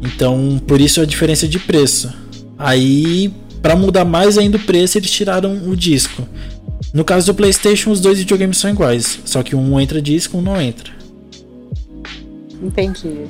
Então, 0.01 0.61
por 0.66 0.80
isso 0.80 1.01
a 1.01 1.05
diferença 1.05 1.45
de 1.45 1.59
preço. 1.59 2.23
Aí, 2.64 3.30
para 3.61 3.76
mudar 3.76 4.05
mais 4.05 4.38
ainda 4.38 4.55
o 4.55 4.59
preço, 4.61 4.97
eles 4.97 5.11
tiraram 5.11 5.68
o 5.68 5.76
disco. 5.76 6.26
No 6.93 7.03
caso 7.03 7.26
do 7.26 7.36
PlayStation, 7.36 7.91
os 7.91 7.99
dois 7.99 8.20
videogames 8.20 8.57
são 8.57 8.70
iguais, 8.70 9.20
só 9.26 9.43
que 9.43 9.53
um 9.53 9.78
entra 9.78 10.01
disco, 10.01 10.38
um 10.38 10.41
não 10.41 10.61
entra. 10.61 10.89
Entendi. 12.61 13.26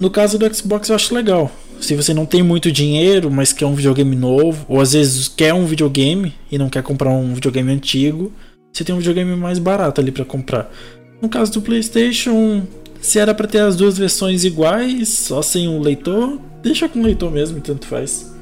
No 0.00 0.08
caso 0.08 0.38
do 0.38 0.54
Xbox 0.54 0.88
eu 0.88 0.94
acho 0.94 1.14
legal. 1.14 1.52
Se 1.78 1.94
você 1.94 2.14
não 2.14 2.24
tem 2.24 2.42
muito 2.42 2.72
dinheiro, 2.72 3.30
mas 3.30 3.52
quer 3.52 3.66
um 3.66 3.74
videogame 3.74 4.16
novo, 4.16 4.64
ou 4.66 4.80
às 4.80 4.94
vezes 4.94 5.28
quer 5.28 5.52
um 5.52 5.66
videogame 5.66 6.32
e 6.50 6.56
não 6.56 6.70
quer 6.70 6.82
comprar 6.82 7.10
um 7.10 7.34
videogame 7.34 7.70
antigo, 7.70 8.32
você 8.72 8.82
tem 8.82 8.94
um 8.94 8.98
videogame 8.98 9.36
mais 9.36 9.58
barato 9.58 10.00
ali 10.00 10.10
para 10.10 10.24
comprar. 10.24 10.72
No 11.20 11.28
caso 11.28 11.52
do 11.52 11.60
PlayStation, 11.60 12.62
se 12.98 13.18
era 13.18 13.34
para 13.34 13.46
ter 13.46 13.58
as 13.58 13.76
duas 13.76 13.98
versões 13.98 14.42
iguais, 14.42 15.10
só 15.10 15.42
sem 15.42 15.68
um 15.68 15.80
leitor, 15.80 16.40
deixa 16.62 16.88
com 16.88 17.00
o 17.00 17.02
leitor 17.02 17.30
mesmo, 17.30 17.60
tanto 17.60 17.86
faz. 17.86 18.33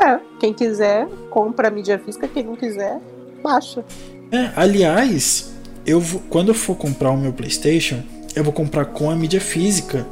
É, 0.00 0.20
quem 0.38 0.54
quiser, 0.54 1.08
compra 1.30 1.68
a 1.68 1.70
mídia 1.70 1.98
física, 1.98 2.28
quem 2.28 2.44
não 2.44 2.54
quiser, 2.54 3.00
baixa. 3.42 3.84
É, 4.30 4.50
aliás, 4.54 5.52
eu 5.84 6.00
vou, 6.00 6.22
quando 6.28 6.48
eu 6.48 6.54
for 6.54 6.76
comprar 6.76 7.10
o 7.10 7.16
meu 7.16 7.32
PlayStation, 7.32 8.02
eu 8.36 8.44
vou 8.44 8.52
comprar 8.52 8.84
com 8.84 9.10
a 9.10 9.16
mídia 9.16 9.40
física, 9.40 10.06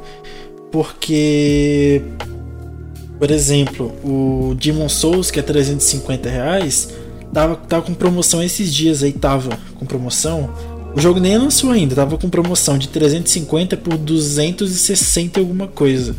porque, 0.71 2.01
por 3.17 3.31
exemplo, 3.31 3.93
o 4.03 4.55
Demon 4.55 4.89
Souls, 4.89 5.31
que 5.31 5.39
é 5.39 5.43
350 5.43 6.29
reais, 6.29 6.93
tava, 7.31 7.55
tava 7.55 7.85
com 7.85 7.93
promoção 7.93 8.43
esses 8.43 8.73
dias 8.73 9.03
aí, 9.03 9.13
tava 9.13 9.57
com 9.75 9.85
promoção. 9.85 10.53
O 10.93 10.99
jogo 10.99 11.19
nem 11.19 11.37
lançou 11.37 11.71
ainda, 11.71 11.95
tava 11.95 12.17
com 12.17 12.29
promoção 12.29 12.77
de 12.77 12.89
350 12.89 13.77
por 13.77 13.97
260 13.97 15.39
e 15.39 15.41
alguma 15.41 15.67
coisa. 15.67 16.15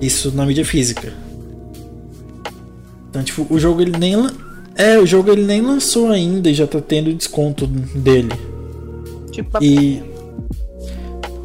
Isso 0.00 0.30
na 0.34 0.46
mídia 0.46 0.64
física. 0.64 1.25
Então, 3.16 3.24
tipo, 3.24 3.46
o 3.48 3.58
jogo 3.58 3.80
ele 3.80 3.96
nem 3.96 4.14
é, 4.74 4.98
o 4.98 5.06
jogo 5.06 5.30
ele 5.30 5.42
nem 5.42 5.62
lançou 5.62 6.10
ainda 6.10 6.50
e 6.50 6.54
já 6.54 6.66
tá 6.66 6.82
tendo 6.82 7.14
desconto 7.14 7.66
dele. 7.66 8.32
Tipo, 9.30 9.62
e 9.62 10.02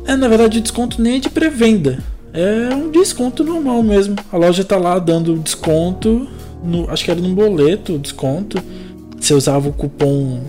é, 0.06 0.18
na 0.18 0.28
verdade, 0.28 0.60
o 0.60 0.62
desconto 0.62 1.02
nem 1.02 1.16
é 1.16 1.20
de 1.20 1.30
pré-venda. 1.30 2.04
É 2.34 2.76
um 2.76 2.92
desconto 2.92 3.44
normal 3.44 3.82
mesmo. 3.84 4.18
A 4.32 4.38
loja 4.38 4.66
tá 4.66 4.76
lá 4.76 5.00
dando 5.00 5.38
desconto. 5.38 6.28
No, 6.62 6.90
acho 6.90 7.06
que 7.06 7.12
era 7.12 7.22
no 7.22 7.34
boleto 7.34 7.98
desconto. 7.98 8.62
Você 9.18 9.34
usava 9.34 9.70
o 9.70 9.74
cupom 9.74 10.42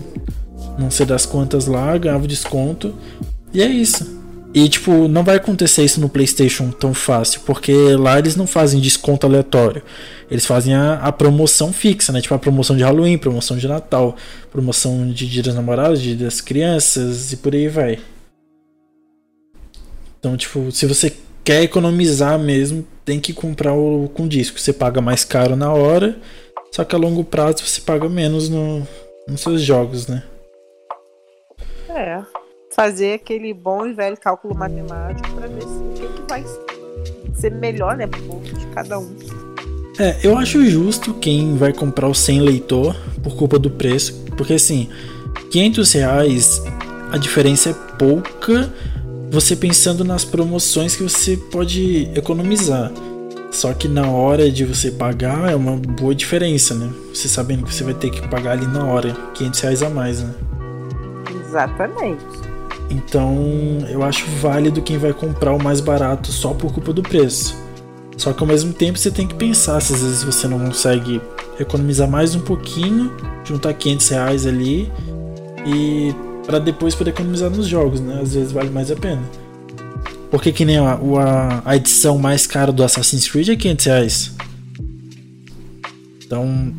não 0.77 0.91
sei 0.91 1.05
das 1.05 1.25
quantas 1.25 1.67
lá, 1.67 1.97
ganhava 1.97 2.27
desconto. 2.27 2.93
E 3.53 3.61
é 3.61 3.67
isso. 3.67 4.22
E 4.53 4.69
tipo, 4.69 5.07
não 5.07 5.23
vai 5.23 5.37
acontecer 5.37 5.83
isso 5.83 5.99
no 5.99 6.07
PlayStation 6.07 6.69
tão 6.69 6.93
fácil, 6.93 7.41
porque 7.43 7.73
lá 7.95 8.19
eles 8.19 8.35
não 8.35 8.45
fazem 8.45 8.79
desconto 8.79 9.25
aleatório. 9.25 9.81
Eles 10.29 10.45
fazem 10.45 10.75
a, 10.75 10.95
a 10.95 11.11
promoção 11.11 11.73
fixa, 11.73 12.13
né? 12.13 12.21
Tipo 12.21 12.35
a 12.35 12.39
promoção 12.39 12.77
de 12.77 12.83
Halloween, 12.83 13.17
promoção 13.17 13.57
de 13.57 13.67
Natal, 13.67 14.15
promoção 14.51 15.09
de 15.11 15.27
Dia 15.27 15.41
das 15.41 15.55
Namoradas, 15.55 15.99
Dia 15.99 16.15
das 16.15 16.39
Crianças 16.39 17.33
e 17.33 17.37
por 17.37 17.55
aí 17.55 17.67
vai. 17.67 17.97
Então, 20.19 20.37
tipo, 20.37 20.71
se 20.71 20.85
você 20.85 21.11
quer 21.43 21.63
economizar 21.63 22.37
mesmo, 22.37 22.85
tem 23.03 23.19
que 23.19 23.33
comprar 23.33 23.73
o 23.73 24.07
com 24.13 24.27
disco. 24.27 24.59
Você 24.59 24.71
paga 24.71 25.01
mais 25.01 25.25
caro 25.25 25.55
na 25.55 25.73
hora, 25.73 26.15
só 26.71 26.83
que 26.83 26.93
a 26.93 26.99
longo 26.99 27.23
prazo 27.23 27.65
você 27.65 27.81
paga 27.81 28.07
menos 28.07 28.49
no, 28.49 28.87
nos 29.27 29.41
seus 29.41 29.63
jogos, 29.63 30.07
né? 30.07 30.21
É 31.89 32.42
fazer 32.75 33.13
aquele 33.13 33.53
bom 33.53 33.85
e 33.85 33.93
velho 33.93 34.17
cálculo 34.17 34.55
matemático 34.55 35.29
para 35.35 35.47
ver 35.47 35.61
se 35.61 35.67
o 35.67 35.93
que, 35.95 36.07
que 36.07 36.21
vai 36.27 36.43
ser 37.35 37.51
melhor, 37.51 37.95
né, 37.95 38.07
pro 38.07 38.21
bolso 38.21 38.53
de 38.53 38.65
cada 38.67 38.99
um. 38.99 39.15
É, 39.99 40.17
eu 40.23 40.37
acho 40.37 40.65
justo 40.65 41.13
quem 41.13 41.55
vai 41.55 41.71
comprar 41.71 42.07
o 42.07 42.15
sem 42.15 42.41
leitor 42.41 42.95
por 43.21 43.35
culpa 43.35 43.59
do 43.59 43.69
preço, 43.69 44.23
porque 44.35 44.53
assim, 44.53 44.89
500 45.51 45.91
reais 45.93 46.63
a 47.11 47.17
diferença 47.17 47.69
é 47.69 47.73
pouca, 47.97 48.73
você 49.29 49.55
pensando 49.55 50.03
nas 50.03 50.25
promoções 50.25 50.95
que 50.95 51.03
você 51.03 51.37
pode 51.37 52.09
economizar. 52.15 52.91
Só 53.51 53.71
que 53.71 53.87
na 53.87 54.09
hora 54.09 54.51
de 54.51 54.65
você 54.65 54.89
pagar 54.89 55.51
é 55.51 55.55
uma 55.55 55.77
boa 55.77 56.15
diferença, 56.15 56.73
né? 56.73 56.91
Você 57.13 57.27
sabendo 57.27 57.65
que 57.65 57.73
você 57.73 57.83
vai 57.83 57.93
ter 57.93 58.09
que 58.09 58.27
pagar 58.27 58.53
ali 58.53 58.65
na 58.65 58.83
hora, 58.83 59.15
500 59.35 59.59
reais 59.59 59.83
a 59.83 59.89
mais, 59.91 60.23
né? 60.23 60.33
Exatamente. 61.29 62.52
Então 62.93 63.35
eu 63.89 64.03
acho 64.03 64.25
válido 64.39 64.81
quem 64.81 64.97
vai 64.97 65.13
comprar 65.13 65.53
o 65.53 65.61
mais 65.61 65.79
barato 65.79 66.31
só 66.31 66.53
por 66.53 66.71
culpa 66.71 66.93
do 66.93 67.01
preço. 67.01 67.55
Só 68.15 68.31
que 68.31 68.41
ao 68.41 68.47
mesmo 68.47 68.71
tempo 68.71 68.99
você 68.99 69.09
tem 69.09 69.27
que 69.27 69.33
pensar 69.33 69.81
se 69.81 69.93
às 69.93 70.01
vezes 70.01 70.23
você 70.23 70.47
não 70.47 70.59
consegue 70.59 71.19
economizar 71.59 72.07
mais 72.07 72.35
um 72.35 72.41
pouquinho, 72.41 73.11
juntar 73.43 73.73
500 73.73 74.09
reais 74.09 74.45
ali 74.45 74.91
e 75.65 76.13
para 76.45 76.59
depois 76.59 76.93
poder 76.93 77.09
economizar 77.09 77.49
nos 77.49 77.67
jogos, 77.67 77.99
né? 77.99 78.19
Às 78.21 78.35
vezes 78.35 78.51
vale 78.51 78.69
mais 78.69 78.91
a 78.91 78.95
pena. 78.95 79.21
Porque 80.29 80.51
que 80.51 80.65
nem 80.65 80.77
a, 80.77 80.99
a, 81.65 81.75
edição 81.75 82.17
mais 82.17 82.45
cara 82.45 82.71
do 82.71 82.83
Assassin's 82.83 83.27
Creed 83.29 83.49
é 83.49 83.55
500 83.55 83.85
reais. 83.85 84.31
Então, 86.25 86.73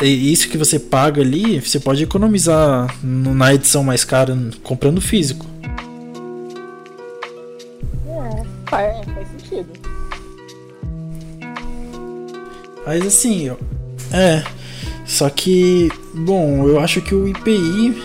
é 0.00 0.06
isso 0.06 0.48
que 0.48 0.56
você 0.56 0.78
paga 0.78 1.20
ali, 1.20 1.60
você 1.60 1.78
pode 1.78 2.02
economizar 2.02 2.94
na 3.02 3.54
edição 3.54 3.84
mais 3.84 4.04
cara 4.04 4.36
comprando 4.62 5.00
físico. 5.00 5.53
Mas 12.86 13.04
assim, 13.06 13.50
é. 14.12 14.44
Só 15.06 15.28
que, 15.28 15.88
bom, 16.14 16.66
eu 16.66 16.80
acho 16.80 17.00
que 17.00 17.14
o 17.14 17.28
IPI, 17.28 18.02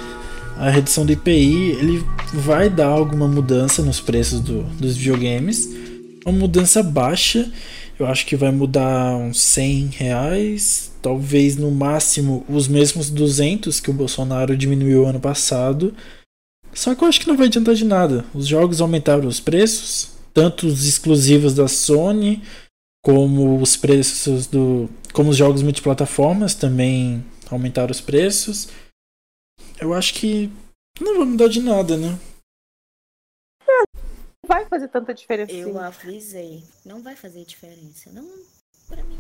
a 0.58 0.70
redução 0.70 1.06
do 1.06 1.12
IPI, 1.12 1.72
ele 1.80 2.06
vai 2.34 2.70
dar 2.70 2.88
alguma 2.88 3.28
mudança 3.28 3.82
nos 3.82 4.00
preços 4.00 4.42
do, 4.42 4.64
dos 4.64 4.98
videogames. 4.98 5.70
Uma 6.26 6.38
mudança 6.38 6.84
baixa, 6.84 7.52
eu 7.98 8.06
acho 8.06 8.26
que 8.26 8.36
vai 8.36 8.52
mudar 8.52 9.16
uns 9.16 9.42
100 9.42 9.88
reais, 9.88 10.92
talvez 11.02 11.56
no 11.56 11.72
máximo 11.72 12.46
os 12.48 12.68
mesmos 12.68 13.10
200 13.10 13.80
que 13.80 13.90
o 13.90 13.94
Bolsonaro 13.94 14.56
diminuiu 14.56 15.06
ano 15.06 15.20
passado. 15.20 15.94
Só 16.74 16.94
que 16.94 17.04
eu 17.04 17.08
acho 17.08 17.20
que 17.22 17.28
não 17.28 17.38
vai 17.38 17.48
adiantar 17.48 17.76
de 17.76 17.86
nada. 17.86 18.26
Os 18.34 18.48
jogos 18.48 18.80
aumentaram 18.82 19.28
os 19.28 19.40
preços, 19.40 20.10
tanto 20.34 20.68
os 20.68 20.86
exclusivos 20.86 21.54
da 21.54 21.68
Sony, 21.68 22.42
como 23.04 23.62
os 23.62 23.78
preços 23.78 24.48
do. 24.48 24.90
como 25.14 25.30
os 25.30 25.38
jogos 25.38 25.62
multiplataformas 25.62 26.54
também 26.54 27.24
aumentaram 27.50 27.92
os 27.92 28.02
preços. 28.02 28.68
Eu 29.80 29.94
acho 29.94 30.14
que 30.14 30.52
não 31.00 31.18
vai 31.18 31.26
mudar 31.26 31.48
de 31.48 31.62
nada, 31.62 31.96
né? 31.98 32.20
Não 33.66 34.48
vai 34.48 34.66
fazer 34.66 34.88
tanta 34.90 35.14
diferença. 35.14 35.54
Eu 35.54 35.80
avisei. 35.80 36.64
Não 36.86 37.02
vai 37.02 37.16
fazer 37.16 37.46
diferença. 37.46 38.12
Não, 38.12 38.28
para 38.88 39.04
mim. 39.04 39.20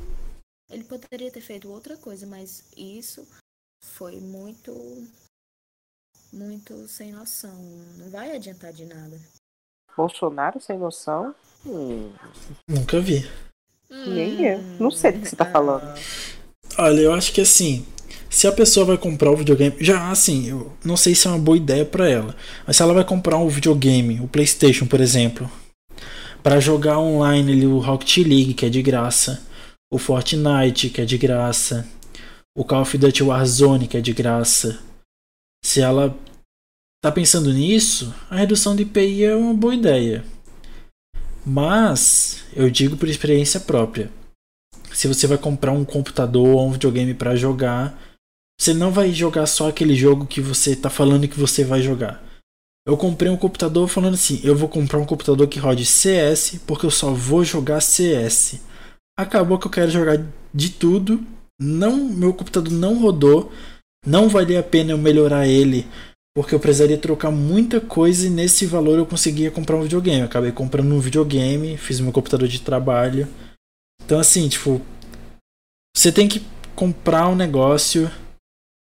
Ele 0.69 0.83
poderia 0.83 1.31
ter 1.31 1.41
feito 1.41 1.71
outra 1.71 1.97
coisa, 1.97 2.27
mas 2.27 2.71
isso 2.75 3.27
foi 3.83 4.19
muito. 4.19 4.73
Muito 6.31 6.87
sem 6.87 7.11
noção. 7.11 7.55
Não 7.97 8.09
vai 8.11 8.35
adiantar 8.35 8.71
de 8.71 8.85
nada. 8.85 9.19
Bolsonaro 9.97 10.61
sem 10.61 10.77
noção? 10.77 11.33
Hum. 11.65 12.13
Nunca 12.67 12.99
vi. 12.99 13.23
Nem 13.89 14.45
eu. 14.45 14.59
Não 14.79 14.91
sei 14.91 15.11
do 15.11 15.19
que 15.19 15.29
você 15.29 15.35
tá 15.35 15.45
falando. 15.45 15.93
Olha, 16.77 16.99
eu 17.01 17.13
acho 17.13 17.33
que 17.33 17.41
assim, 17.41 17.85
se 18.29 18.47
a 18.47 18.51
pessoa 18.51 18.85
vai 18.85 18.97
comprar 18.97 19.31
o 19.31 19.35
videogame, 19.35 19.75
já 19.79 20.11
assim, 20.11 20.47
eu 20.47 20.71
não 20.85 20.95
sei 20.95 21.15
se 21.15 21.27
é 21.27 21.31
uma 21.31 21.39
boa 21.39 21.57
ideia 21.57 21.83
para 21.83 22.07
ela, 22.07 22.35
mas 22.65 22.77
se 22.77 22.83
ela 22.83 22.93
vai 22.93 23.03
comprar 23.03 23.37
um 23.37 23.47
videogame, 23.47 24.19
o 24.21 24.27
PlayStation, 24.27 24.85
por 24.85 25.01
exemplo, 25.01 25.49
para 26.43 26.59
jogar 26.59 26.99
online 26.99 27.51
ali 27.51 27.65
o 27.65 27.79
Rocket 27.79 28.17
League, 28.17 28.53
que 28.53 28.65
é 28.65 28.69
de 28.69 28.81
graça, 28.81 29.41
o 29.91 29.97
Fortnite, 29.97 30.89
que 30.89 31.01
é 31.01 31.05
de 31.05 31.17
graça, 31.17 31.87
o 32.55 32.63
Call 32.63 32.81
of 32.81 32.97
Duty 32.97 33.23
Warzone, 33.23 33.87
que 33.87 33.97
é 33.97 34.01
de 34.01 34.13
graça. 34.13 34.79
Se 35.65 35.81
ela 35.81 36.15
tá 37.01 37.11
pensando 37.11 37.51
nisso, 37.51 38.13
a 38.29 38.37
redução 38.37 38.75
de 38.75 38.83
IPI 38.83 39.23
é 39.23 39.35
uma 39.35 39.53
boa 39.53 39.73
ideia. 39.73 40.23
Mas 41.49 42.43
eu 42.55 42.69
digo 42.69 42.95
por 42.95 43.09
experiência 43.09 43.59
própria. 43.59 44.11
Se 44.93 45.07
você 45.07 45.25
vai 45.25 45.37
comprar 45.37 45.71
um 45.71 45.83
computador 45.83 46.47
ou 46.47 46.67
um 46.67 46.71
videogame 46.73 47.15
para 47.15 47.35
jogar, 47.35 47.99
você 48.59 48.71
não 48.71 48.91
vai 48.91 49.11
jogar 49.11 49.47
só 49.47 49.67
aquele 49.67 49.95
jogo 49.95 50.27
que 50.27 50.41
você 50.41 50.75
tá 50.75 50.91
falando 50.91 51.27
que 51.27 51.39
você 51.39 51.63
vai 51.63 51.81
jogar. 51.81 52.23
Eu 52.85 52.95
comprei 52.95 53.31
um 53.31 53.37
computador 53.37 53.87
falando 53.87 54.13
assim: 54.13 54.39
eu 54.43 54.55
vou 54.55 54.69
comprar 54.69 54.99
um 54.99 55.05
computador 55.07 55.47
que 55.47 55.57
rode 55.57 55.87
CS 55.87 56.61
porque 56.67 56.85
eu 56.85 56.91
só 56.91 57.11
vou 57.11 57.43
jogar 57.43 57.81
CS. 57.81 58.61
Acabou 59.17 59.57
que 59.57 59.65
eu 59.65 59.71
quero 59.71 59.89
jogar 59.89 60.23
de 60.53 60.69
tudo. 60.69 61.19
Não, 61.59 61.95
meu 61.97 62.31
computador 62.31 62.71
não 62.71 63.01
rodou. 63.01 63.51
Não 64.05 64.29
valia 64.29 64.59
a 64.59 64.63
pena 64.63 64.91
eu 64.91 64.99
melhorar 64.99 65.47
ele 65.47 65.87
porque 66.39 66.55
eu 66.55 66.59
precisaria 66.59 66.97
trocar 66.97 67.31
muita 67.31 67.81
coisa 67.81 68.25
e 68.25 68.29
nesse 68.29 68.65
valor 68.65 68.97
eu 68.97 69.05
conseguia 69.05 69.51
comprar 69.51 69.75
um 69.75 69.81
videogame. 69.81 70.21
Eu 70.21 70.25
acabei 70.25 70.53
comprando 70.53 70.89
um 70.89 70.99
videogame, 70.99 71.75
fiz 71.75 71.99
meu 71.99 72.13
computador 72.13 72.47
de 72.47 72.61
trabalho. 72.61 73.27
Então 74.05 74.17
assim, 74.17 74.47
tipo, 74.47 74.79
você 75.93 76.13
tem 76.13 76.29
que 76.29 76.41
comprar 76.77 77.27
um 77.27 77.35
negócio 77.35 78.09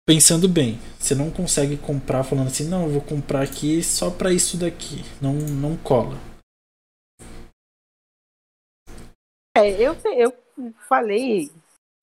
pensando 0.07 0.49
bem. 0.49 0.78
Você 1.01 1.16
não 1.16 1.32
consegue 1.32 1.76
comprar 1.76 2.22
falando 2.22 2.47
assim, 2.47 2.68
não, 2.68 2.84
eu 2.84 2.90
vou 2.90 3.03
comprar 3.03 3.43
aqui 3.43 3.82
só 3.82 4.09
para 4.09 4.32
isso 4.32 4.57
daqui. 4.57 5.03
Não, 5.20 5.34
não 5.34 5.76
cola. 5.76 6.16
É, 9.57 9.68
eu, 9.68 9.97
eu 10.16 10.32
falei 10.88 11.51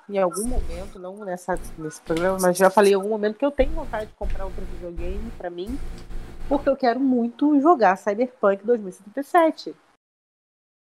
em 0.09 0.17
algum 0.17 0.47
momento, 0.47 0.97
não 0.97 1.17
nessa, 1.23 1.59
nesse 1.77 2.01
programa, 2.01 2.37
mas 2.41 2.57
já 2.57 2.69
falei 2.69 2.93
em 2.93 2.95
algum 2.95 3.09
momento 3.09 3.37
que 3.37 3.45
eu 3.45 3.51
tenho 3.51 3.71
vontade 3.71 4.07
de 4.07 4.13
comprar 4.13 4.45
outro 4.45 4.65
videogame 4.65 5.31
para 5.37 5.49
mim, 5.49 5.77
porque 6.47 6.67
eu 6.67 6.75
quero 6.75 6.99
muito 6.99 7.59
jogar 7.61 7.97
Cyberpunk 7.97 8.65
2077. 8.65 9.75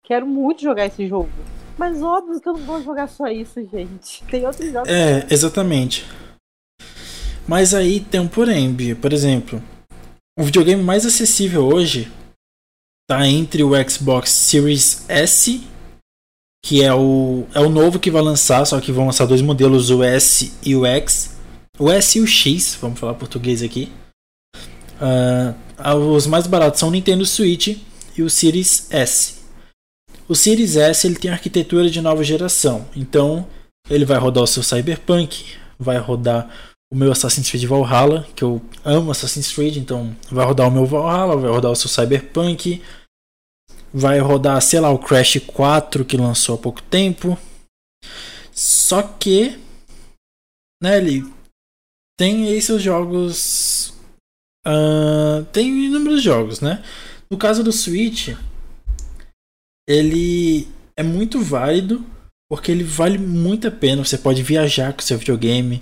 Quero 0.05 0.25
muito 0.25 0.61
jogar 0.61 0.85
esse 0.85 1.07
jogo. 1.07 1.29
Mas 1.77 2.01
óbvio 2.01 2.39
que 2.39 2.47
eu 2.49 2.53
não 2.53 2.65
vou 2.65 2.81
jogar 2.81 3.07
só 3.07 3.27
isso, 3.27 3.61
gente. 3.69 4.23
Tem 4.25 4.45
outros 4.45 4.71
jogos. 4.71 4.89
É, 4.89 5.27
exatamente. 5.29 6.05
Mas 7.47 7.73
aí 7.73 7.99
tem 7.99 8.19
um 8.19 8.27
porém, 8.27 8.71
Bia. 8.71 8.95
Por 8.95 9.11
exemplo, 9.11 9.61
o 10.37 10.43
videogame 10.43 10.83
mais 10.83 11.05
acessível 11.05 11.65
hoje 11.65 12.11
tá 13.09 13.27
entre 13.27 13.63
o 13.63 13.71
Xbox 13.89 14.29
Series 14.29 15.09
S, 15.09 15.61
que 16.63 16.83
é 16.83 16.93
o, 16.93 17.45
é 17.53 17.59
o 17.59 17.69
novo 17.69 17.99
que 17.99 18.11
vai 18.11 18.21
lançar, 18.21 18.65
só 18.65 18.79
que 18.79 18.91
vão 18.91 19.05
lançar 19.05 19.25
dois 19.25 19.41
modelos, 19.41 19.89
o 19.89 20.03
S 20.03 20.53
e 20.63 20.75
o 20.75 20.85
X. 20.85 21.37
O 21.77 21.89
S 21.89 22.17
e 22.17 22.21
o 22.21 22.27
X, 22.27 22.77
vamos 22.81 22.99
falar 22.99 23.13
português 23.13 23.63
aqui. 23.63 23.91
Uh, 24.99 25.95
os 26.13 26.27
mais 26.27 26.45
baratos 26.45 26.79
são 26.79 26.89
o 26.89 26.91
Nintendo 26.91 27.25
Switch 27.25 27.77
e 28.17 28.21
o 28.21 28.29
Series 28.29 28.91
S. 28.91 29.35
O 30.27 30.35
Series 30.35 30.75
S 30.75 31.07
ele 31.07 31.15
tem 31.15 31.31
arquitetura 31.31 31.89
de 31.89 32.01
nova 32.01 32.23
geração, 32.23 32.85
então 32.95 33.47
ele 33.89 34.05
vai 34.05 34.17
rodar 34.17 34.43
o 34.43 34.47
seu 34.47 34.61
Cyberpunk, 34.61 35.45
vai 35.79 35.97
rodar 35.97 36.49
o 36.91 36.95
meu 36.95 37.11
Assassin's 37.11 37.49
Creed 37.49 37.65
Valhalla, 37.65 38.27
que 38.35 38.43
eu 38.43 38.61
amo 38.83 39.11
Assassin's 39.11 39.51
Creed, 39.51 39.77
então 39.77 40.15
vai 40.29 40.45
rodar 40.45 40.67
o 40.67 40.71
meu 40.71 40.85
Valhalla, 40.85 41.37
vai 41.37 41.49
rodar 41.49 41.71
o 41.71 41.75
seu 41.75 41.89
Cyberpunk, 41.89 42.81
vai 43.93 44.19
rodar, 44.19 44.61
sei 44.61 44.79
lá, 44.79 44.89
o 44.89 44.99
Crash 44.99 45.39
4 45.45 46.05
que 46.05 46.17
lançou 46.17 46.55
há 46.55 46.57
pouco 46.57 46.81
tempo. 46.81 47.37
Só 48.51 49.01
que, 49.01 49.57
né, 50.81 50.97
ele 50.97 51.23
tem 52.17 52.55
esses 52.55 52.81
jogos. 52.81 53.93
Uh, 54.67 55.45
tem 55.53 55.85
inúmeros 55.85 56.21
jogos, 56.21 56.59
né? 56.59 56.83
No 57.31 57.37
caso 57.37 57.63
do 57.63 57.71
Switch, 57.71 58.35
ele 59.87 60.67
é 60.97 61.03
muito 61.03 61.41
válido 61.41 62.05
porque 62.49 62.71
ele 62.71 62.83
vale 62.83 63.17
muito 63.17 63.67
a 63.67 63.71
pena. 63.71 64.03
Você 64.03 64.17
pode 64.17 64.43
viajar 64.43 64.91
com 64.93 65.01
seu 65.01 65.17
videogame, 65.17 65.81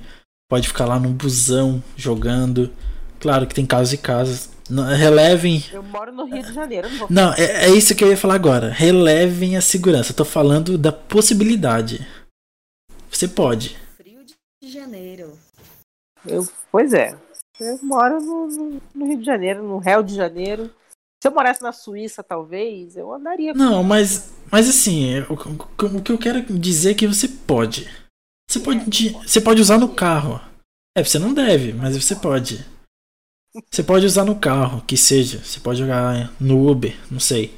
pode 0.49 0.68
ficar 0.68 0.86
lá 0.86 0.99
num 0.99 1.14
busão 1.14 1.84
jogando. 1.95 2.72
Claro 3.20 3.47
que 3.47 3.55
tem 3.55 3.66
casos 3.66 3.93
e 3.93 3.97
casos. 3.97 4.49
Relevem. 4.70 5.63
Eu 5.72 5.84
moro 5.84 6.11
no 6.11 6.26
Rio 6.26 6.43
de 6.43 6.53
Janeiro, 6.53 6.89
não 6.89 6.97
vou. 6.97 7.07
Não, 7.09 7.34
é, 7.34 7.65
é 7.65 7.70
isso 7.70 7.95
que 7.95 8.03
eu 8.03 8.09
ia 8.09 8.18
falar 8.18 8.36
agora. 8.36 8.70
Relevem 8.70 9.57
a 9.57 9.61
segurança. 9.61 10.11
Eu 10.11 10.15
tô 10.15 10.26
falando 10.26 10.78
da 10.78 10.91
possibilidade. 10.91 12.05
Você 13.09 13.28
pode. 13.28 13.78
Frio 13.95 14.24
de 14.61 14.70
janeiro. 14.70 15.38
Eu, 16.26 16.47
pois 16.72 16.93
é. 16.93 17.18
Eu 17.59 17.80
moro 17.82 18.22
no, 18.22 18.47
no, 18.47 18.82
no 18.93 19.07
Rio 19.07 19.18
de 19.18 19.26
Janeiro, 19.26 19.63
no 19.63 19.78
Rio 19.80 20.03
de 20.03 20.15
Janeiro. 20.15 20.72
Se 21.22 21.28
eu 21.28 21.32
morasse 21.32 21.61
na 21.61 21.72
Suíça, 21.72 22.22
talvez, 22.22 22.95
eu 22.95 23.11
andaria. 23.11 23.53
Não, 23.53 23.84
mas, 23.84 24.32
mas 24.51 24.70
assim, 24.70 25.20
o, 25.22 25.34
o, 25.34 25.97
o 25.97 26.01
que 26.03 26.11
eu 26.11 26.18
quero 26.18 26.41
dizer 26.59 26.91
é 26.91 26.93
que 26.93 27.07
você 27.07 27.28
pode. 27.28 27.89
Você 28.49 28.59
pode, 28.59 29.09
você 29.09 29.41
pode 29.41 29.61
usar 29.61 29.80
no 29.80 29.89
carro. 29.89 30.39
É, 30.95 31.03
você 31.03 31.18
não 31.18 31.34
deve, 31.34 31.74
mas 31.74 31.97
você 31.97 32.15
pode. 32.15 32.63
Você 33.72 33.84
pode 33.84 34.05
usar 34.05 34.24
no 34.24 34.36
carro, 34.36 34.84
que 34.86 34.97
seja. 34.97 35.43
Você 35.43 35.60
pode 35.60 35.80
jogar 35.80 36.34
no 36.39 36.70
Uber, 36.70 36.95
não 37.10 37.20
sei. 37.20 37.53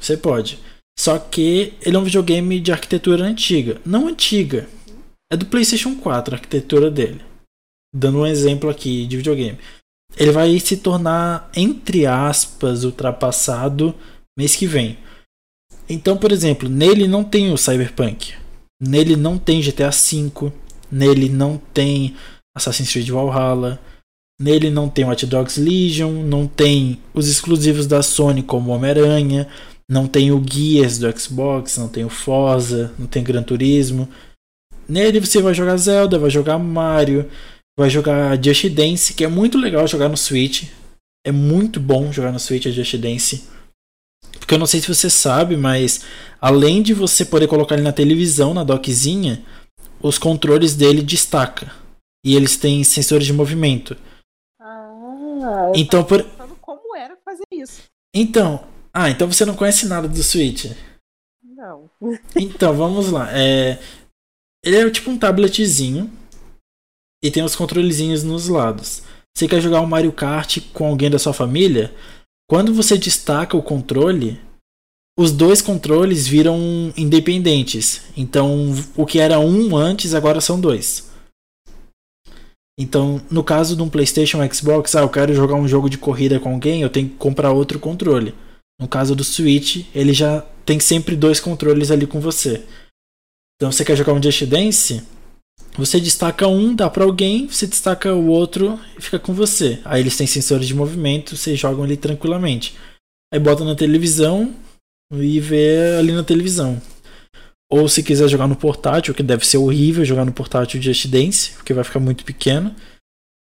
Você 0.00 0.16
pode. 0.16 0.58
Só 0.98 1.18
que 1.18 1.74
ele 1.82 1.96
é 1.96 1.98
um 1.98 2.04
videogame 2.04 2.60
de 2.60 2.72
arquitetura 2.72 3.24
antiga. 3.24 3.80
Não 3.84 4.08
antiga. 4.08 4.68
É 5.30 5.36
do 5.36 5.46
PlayStation 5.46 5.96
4 5.96 6.34
a 6.34 6.38
arquitetura 6.38 6.90
dele. 6.90 7.20
Dando 7.94 8.18
um 8.18 8.26
exemplo 8.26 8.70
aqui 8.70 9.06
de 9.06 9.16
videogame. 9.16 9.58
Ele 10.16 10.30
vai 10.30 10.58
se 10.60 10.76
tornar, 10.78 11.50
entre 11.54 12.06
aspas, 12.06 12.84
ultrapassado 12.84 13.94
mês 14.38 14.54
que 14.54 14.66
vem. 14.66 14.98
Então, 15.88 16.16
por 16.16 16.32
exemplo, 16.32 16.68
nele 16.68 17.06
não 17.06 17.22
tem 17.22 17.52
o 17.52 17.58
Cyberpunk. 17.58 18.34
Nele 18.80 19.16
não 19.16 19.38
tem 19.38 19.60
GTA 19.60 19.90
V, 19.90 20.52
nele 20.90 21.28
não 21.28 21.56
tem 21.56 22.14
Assassin's 22.54 22.92
Creed 22.92 23.08
Valhalla, 23.08 23.80
nele 24.40 24.70
não 24.70 24.88
tem 24.88 25.04
Watch 25.04 25.26
Dogs 25.26 25.60
Legion, 25.60 26.22
não 26.22 26.46
tem 26.46 27.00
os 27.14 27.28
exclusivos 27.28 27.86
da 27.86 28.02
Sony 28.02 28.42
como 28.42 28.70
Homem-Aranha, 28.70 29.48
não 29.88 30.06
tem 30.06 30.32
o 30.32 30.42
Gears 30.44 30.98
do 30.98 31.18
Xbox, 31.18 31.76
não 31.78 31.88
tem 31.88 32.04
o 32.04 32.10
Forza, 32.10 32.92
não 32.98 33.06
tem 33.06 33.22
Gran 33.22 33.42
Turismo. 33.42 34.08
Nele 34.88 35.20
você 35.20 35.40
vai 35.40 35.54
jogar 35.54 35.76
Zelda, 35.76 36.18
vai 36.18 36.30
jogar 36.30 36.58
Mario, 36.58 37.28
vai 37.78 37.90
jogar 37.90 38.42
Just 38.42 38.68
Dance, 38.70 39.14
que 39.14 39.24
é 39.24 39.28
muito 39.28 39.58
legal 39.58 39.86
jogar 39.86 40.08
no 40.08 40.16
Switch. 40.16 40.64
É 41.26 41.32
muito 41.32 41.80
bom 41.80 42.12
jogar 42.12 42.32
no 42.32 42.38
Switch 42.38 42.66
a 42.66 42.70
Just 42.70 42.96
Dance. 42.96 43.44
Porque 44.38 44.54
eu 44.54 44.58
não 44.58 44.66
sei 44.66 44.80
se 44.80 44.86
você 44.86 45.10
sabe, 45.10 45.56
mas 45.56 46.02
além 46.40 46.82
de 46.82 46.94
você 46.94 47.24
poder 47.24 47.48
colocar 47.48 47.74
ele 47.74 47.82
na 47.82 47.92
televisão, 47.92 48.54
na 48.54 48.62
dockzinha, 48.62 49.42
os 50.00 50.18
controles 50.18 50.74
dele 50.74 51.02
destaca. 51.02 51.72
E 52.24 52.34
eles 52.34 52.56
têm 52.56 52.84
sensores 52.84 53.26
de 53.26 53.32
movimento. 53.32 53.96
Ah, 55.46 55.72
então 55.76 56.02
por 56.02 56.24
como 56.60 56.96
era 56.96 57.16
fazer 57.24 57.44
isso. 57.52 57.82
Então, 58.12 58.66
ah, 58.92 59.08
então 59.08 59.30
você 59.30 59.44
não 59.44 59.54
conhece 59.54 59.86
nada 59.86 60.08
do 60.08 60.22
Switch? 60.22 60.72
Não. 61.40 61.88
então, 62.34 62.74
vamos 62.74 63.10
lá. 63.12 63.28
É... 63.30 63.78
Ele 64.64 64.76
é 64.76 64.90
tipo 64.90 65.10
um 65.10 65.18
tabletzinho 65.18 66.10
e 67.22 67.30
tem 67.30 67.44
os 67.44 67.54
controlezinhos 67.54 68.24
nos 68.24 68.48
lados. 68.48 69.02
Você 69.36 69.46
quer 69.46 69.60
jogar 69.60 69.80
um 69.80 69.86
Mario 69.86 70.12
Kart 70.12 70.58
com 70.72 70.88
alguém 70.88 71.08
da 71.08 71.18
sua 71.18 71.32
família? 71.32 71.94
Quando 72.48 72.74
você 72.74 72.98
destaca 72.98 73.56
o 73.56 73.62
controle, 73.62 74.40
os 75.16 75.30
dois 75.30 75.62
controles 75.62 76.26
viram 76.26 76.58
independentes. 76.96 78.02
Então, 78.16 78.74
o 78.96 79.06
que 79.06 79.20
era 79.20 79.38
um 79.38 79.76
antes 79.76 80.14
agora 80.14 80.40
são 80.40 80.60
dois. 80.60 81.10
Então, 82.78 83.20
no 83.30 83.42
caso 83.42 83.74
de 83.74 83.82
um 83.82 83.88
PlayStation 83.88 84.38
Xbox, 84.52 84.94
ah, 84.94 85.00
eu 85.00 85.08
quero 85.08 85.34
jogar 85.34 85.54
um 85.54 85.66
jogo 85.66 85.88
de 85.88 85.96
corrida 85.96 86.38
com 86.38 86.52
alguém, 86.52 86.82
eu 86.82 86.90
tenho 86.90 87.08
que 87.08 87.16
comprar 87.16 87.52
outro 87.52 87.78
controle. 87.78 88.34
No 88.78 88.86
caso 88.86 89.16
do 89.16 89.24
Switch, 89.24 89.86
ele 89.94 90.12
já 90.12 90.42
tem 90.64 90.78
sempre 90.78 91.16
dois 91.16 91.40
controles 91.40 91.90
ali 91.90 92.06
com 92.06 92.20
você. 92.20 92.64
Então, 93.56 93.72
você 93.72 93.84
quer 93.84 93.96
jogar 93.96 94.12
um 94.12 94.22
Just 94.22 94.44
Dance? 94.44 95.02
Você 95.78 96.00
destaca 96.00 96.48
um, 96.48 96.74
dá 96.74 96.88
para 96.88 97.04
alguém, 97.04 97.48
você 97.48 97.66
destaca 97.66 98.14
o 98.14 98.28
outro 98.28 98.78
e 98.98 99.02
fica 99.02 99.18
com 99.18 99.34
você. 99.34 99.78
Aí 99.84 100.00
eles 100.00 100.16
têm 100.16 100.26
sensores 100.26 100.66
de 100.66 100.74
movimento, 100.74 101.36
vocês 101.36 101.58
jogam 101.58 101.84
ali 101.84 101.96
tranquilamente. 101.96 102.74
Aí 103.32 103.38
bota 103.38 103.64
na 103.64 103.74
televisão 103.74 104.54
e 105.12 105.38
vê 105.38 105.96
ali 105.98 106.12
na 106.12 106.24
televisão. 106.24 106.80
Ou 107.76 107.88
se 107.88 108.02
quiser 108.02 108.26
jogar 108.28 108.46
no 108.46 108.56
portátil, 108.56 109.14
que 109.14 109.22
deve 109.22 109.46
ser 109.46 109.58
horrível 109.58 110.04
jogar 110.04 110.24
no 110.24 110.32
portátil 110.32 110.80
Just 110.80 111.08
Dance, 111.08 111.50
porque 111.52 111.74
vai 111.74 111.84
ficar 111.84 112.00
muito 112.00 112.24
pequeno, 112.24 112.74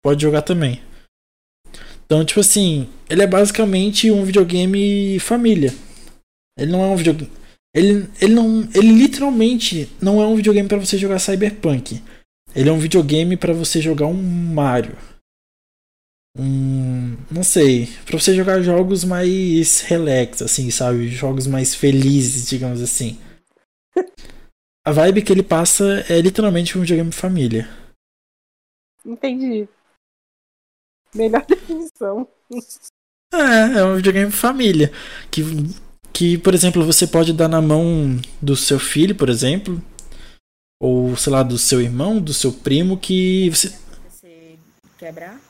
pode 0.05 0.21
jogar 0.21 0.43
também. 0.43 0.83
Então, 2.05 2.23
tipo 2.25 2.41
assim, 2.41 2.89
ele 3.09 3.23
é 3.23 3.27
basicamente 3.27 4.11
um 4.11 4.25
videogame 4.25 5.19
família. 5.21 5.75
Ele 6.59 6.71
não 6.71 6.83
é 6.83 6.87
um 6.89 6.97
videogame. 6.97 7.31
Ele, 7.75 8.09
ele 8.21 8.35
não. 8.35 8.69
Ele 8.75 8.93
literalmente 8.93 9.89
não 10.01 10.21
é 10.21 10.27
um 10.27 10.37
videogame 10.37 10.69
para 10.69 10.79
você 10.79 10.99
jogar 10.99 11.19
Cyberpunk. 11.19 12.03
Ele 12.55 12.69
é 12.69 12.73
um 12.73 12.79
videogame 12.79 13.37
para 13.37 13.53
você 13.53 13.81
jogar 13.81 14.07
um 14.07 14.15
Mario. 14.15 14.97
Um, 16.39 17.17
não 17.31 17.43
sei, 17.43 17.89
para 18.05 18.19
você 18.19 18.35
jogar 18.35 18.63
jogos 18.63 19.05
mais 19.05 19.81
relax, 19.81 20.43
assim, 20.43 20.71
sabe? 20.71 21.09
Jogos 21.09 21.47
mais 21.47 21.75
felizes, 21.75 22.49
digamos 22.49 22.81
assim. 22.81 23.19
A 24.89 24.93
vibe 24.93 25.21
que 25.21 25.31
ele 25.31 25.43
passa 25.43 25.85
é 26.09 26.19
literalmente 26.19 26.79
um 26.79 26.81
videogame 26.81 27.13
família. 27.13 27.69
Entendi. 29.05 29.69
Melhor 31.15 31.45
definição. 31.47 32.27
É, 33.35 33.81
é 33.81 33.85
um 33.85 33.97
videogame 33.97 34.33
família. 34.33 34.91
Que, 35.31 35.43
que, 36.11 36.39
por 36.39 36.55
exemplo, 36.55 36.87
você 36.87 37.07
pode 37.07 37.35
dar 37.35 37.49
na 37.49 37.61
mão 37.61 38.19
do 38.41 38.57
seu 38.57 38.79
filho, 38.79 39.15
por 39.15 39.29
exemplo 39.29 39.79
ou 40.81 41.17
sei 41.17 41.33
lá, 41.33 41.43
do 41.43 41.59
seu 41.59 41.81
irmão, 41.81 42.21
do 42.21 42.33
seu 42.33 42.53
primo 42.53 42.97
que 42.97 43.51
você. 43.51 43.73
Você 44.09 44.57
quebrar? 44.97 45.41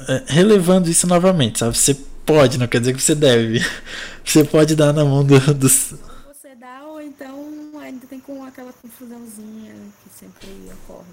É, 0.00 0.24
relevando 0.26 0.90
isso 0.90 1.06
novamente, 1.06 1.60
sabe? 1.60 1.76
Você 1.76 1.94
pode, 2.26 2.58
não 2.58 2.66
quer 2.66 2.80
dizer 2.80 2.94
que 2.94 3.00
você 3.02 3.14
deve. 3.14 3.60
Você 4.24 4.44
pode 4.44 4.76
dar 4.76 4.92
na 4.92 5.04
mão 5.04 5.24
do. 5.24 5.38
do... 5.54 5.68
Você 5.68 6.54
dá, 6.58 6.84
ou 6.84 7.00
então 7.00 7.52
ainda 7.80 8.06
tem 8.06 8.20
com 8.20 8.41
aquela 8.52 8.72
confusãozinha 8.72 9.74
que 10.02 10.10
sempre 10.18 10.48
ocorre. 10.84 11.08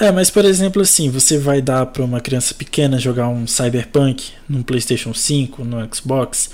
É, 0.00 0.10
mas 0.10 0.30
por 0.30 0.44
exemplo, 0.44 0.82
assim, 0.82 1.10
você 1.10 1.38
vai 1.38 1.60
dar 1.62 1.86
para 1.86 2.02
uma 2.02 2.20
criança 2.20 2.54
pequena 2.54 2.98
jogar 2.98 3.28
um 3.28 3.46
Cyberpunk 3.46 4.32
num 4.48 4.62
PlayStation 4.62 5.14
5, 5.14 5.64
no 5.64 5.94
Xbox, 5.94 6.50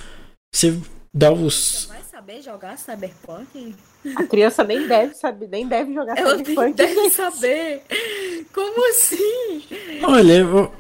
você 0.55 0.78
dá 1.14 1.32
os 1.32 1.88
saber 2.11 2.42
jogar 2.42 2.76
Cyberpunk? 2.76 3.74
A 4.16 4.24
criança 4.24 4.62
nem 4.64 4.86
deve 4.86 5.14
saber, 5.14 5.49
nem 5.49 5.66
deve 5.66 5.94
jogar 5.94 6.16
Ela 6.18 6.36
Cyberpunk. 6.36 6.72
deve 6.74 7.11
saber. 7.11 7.82
Como 8.53 8.88
assim? 8.90 9.62
Olha, 10.05 10.32
eu- 10.38 10.72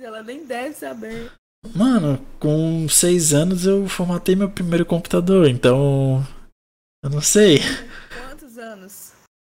Ela 0.00 0.22
nem 0.22 0.44
deve 0.44 0.74
saber. 0.74 1.30
mano, 1.74 2.18
com 2.40 2.88
seis 2.88 3.32
anos 3.32 3.66
eu 3.66 3.86
formatei 3.88 4.34
meu 4.34 4.50
primeiro 4.50 4.84
computador, 4.84 5.48
então. 5.48 6.26
Eu 7.04 7.10
não 7.10 7.20
sei. 7.20 7.60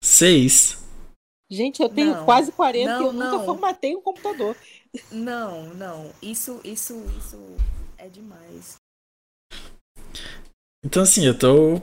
Seis. 0.04 0.78
Gente, 1.52 1.82
eu 1.82 1.90
tenho 1.90 2.14
Não. 2.16 2.26
quase 2.26 2.52
40 2.52 2.84
e 2.92 2.94
Não, 2.94 3.06
eu 3.08 3.14
nunca 3.14 3.32
não. 3.38 3.46
formatei 3.46 3.96
um 3.96 4.02
computador. 4.02 4.56
Não, 5.12 5.74
não. 5.74 6.12
Isso, 6.22 6.60
isso, 6.64 6.94
isso 7.18 7.38
é 7.98 8.08
demais. 8.08 8.76
Então 10.86 11.04
assim, 11.04 11.26
eu 11.26 11.38
tô, 11.38 11.76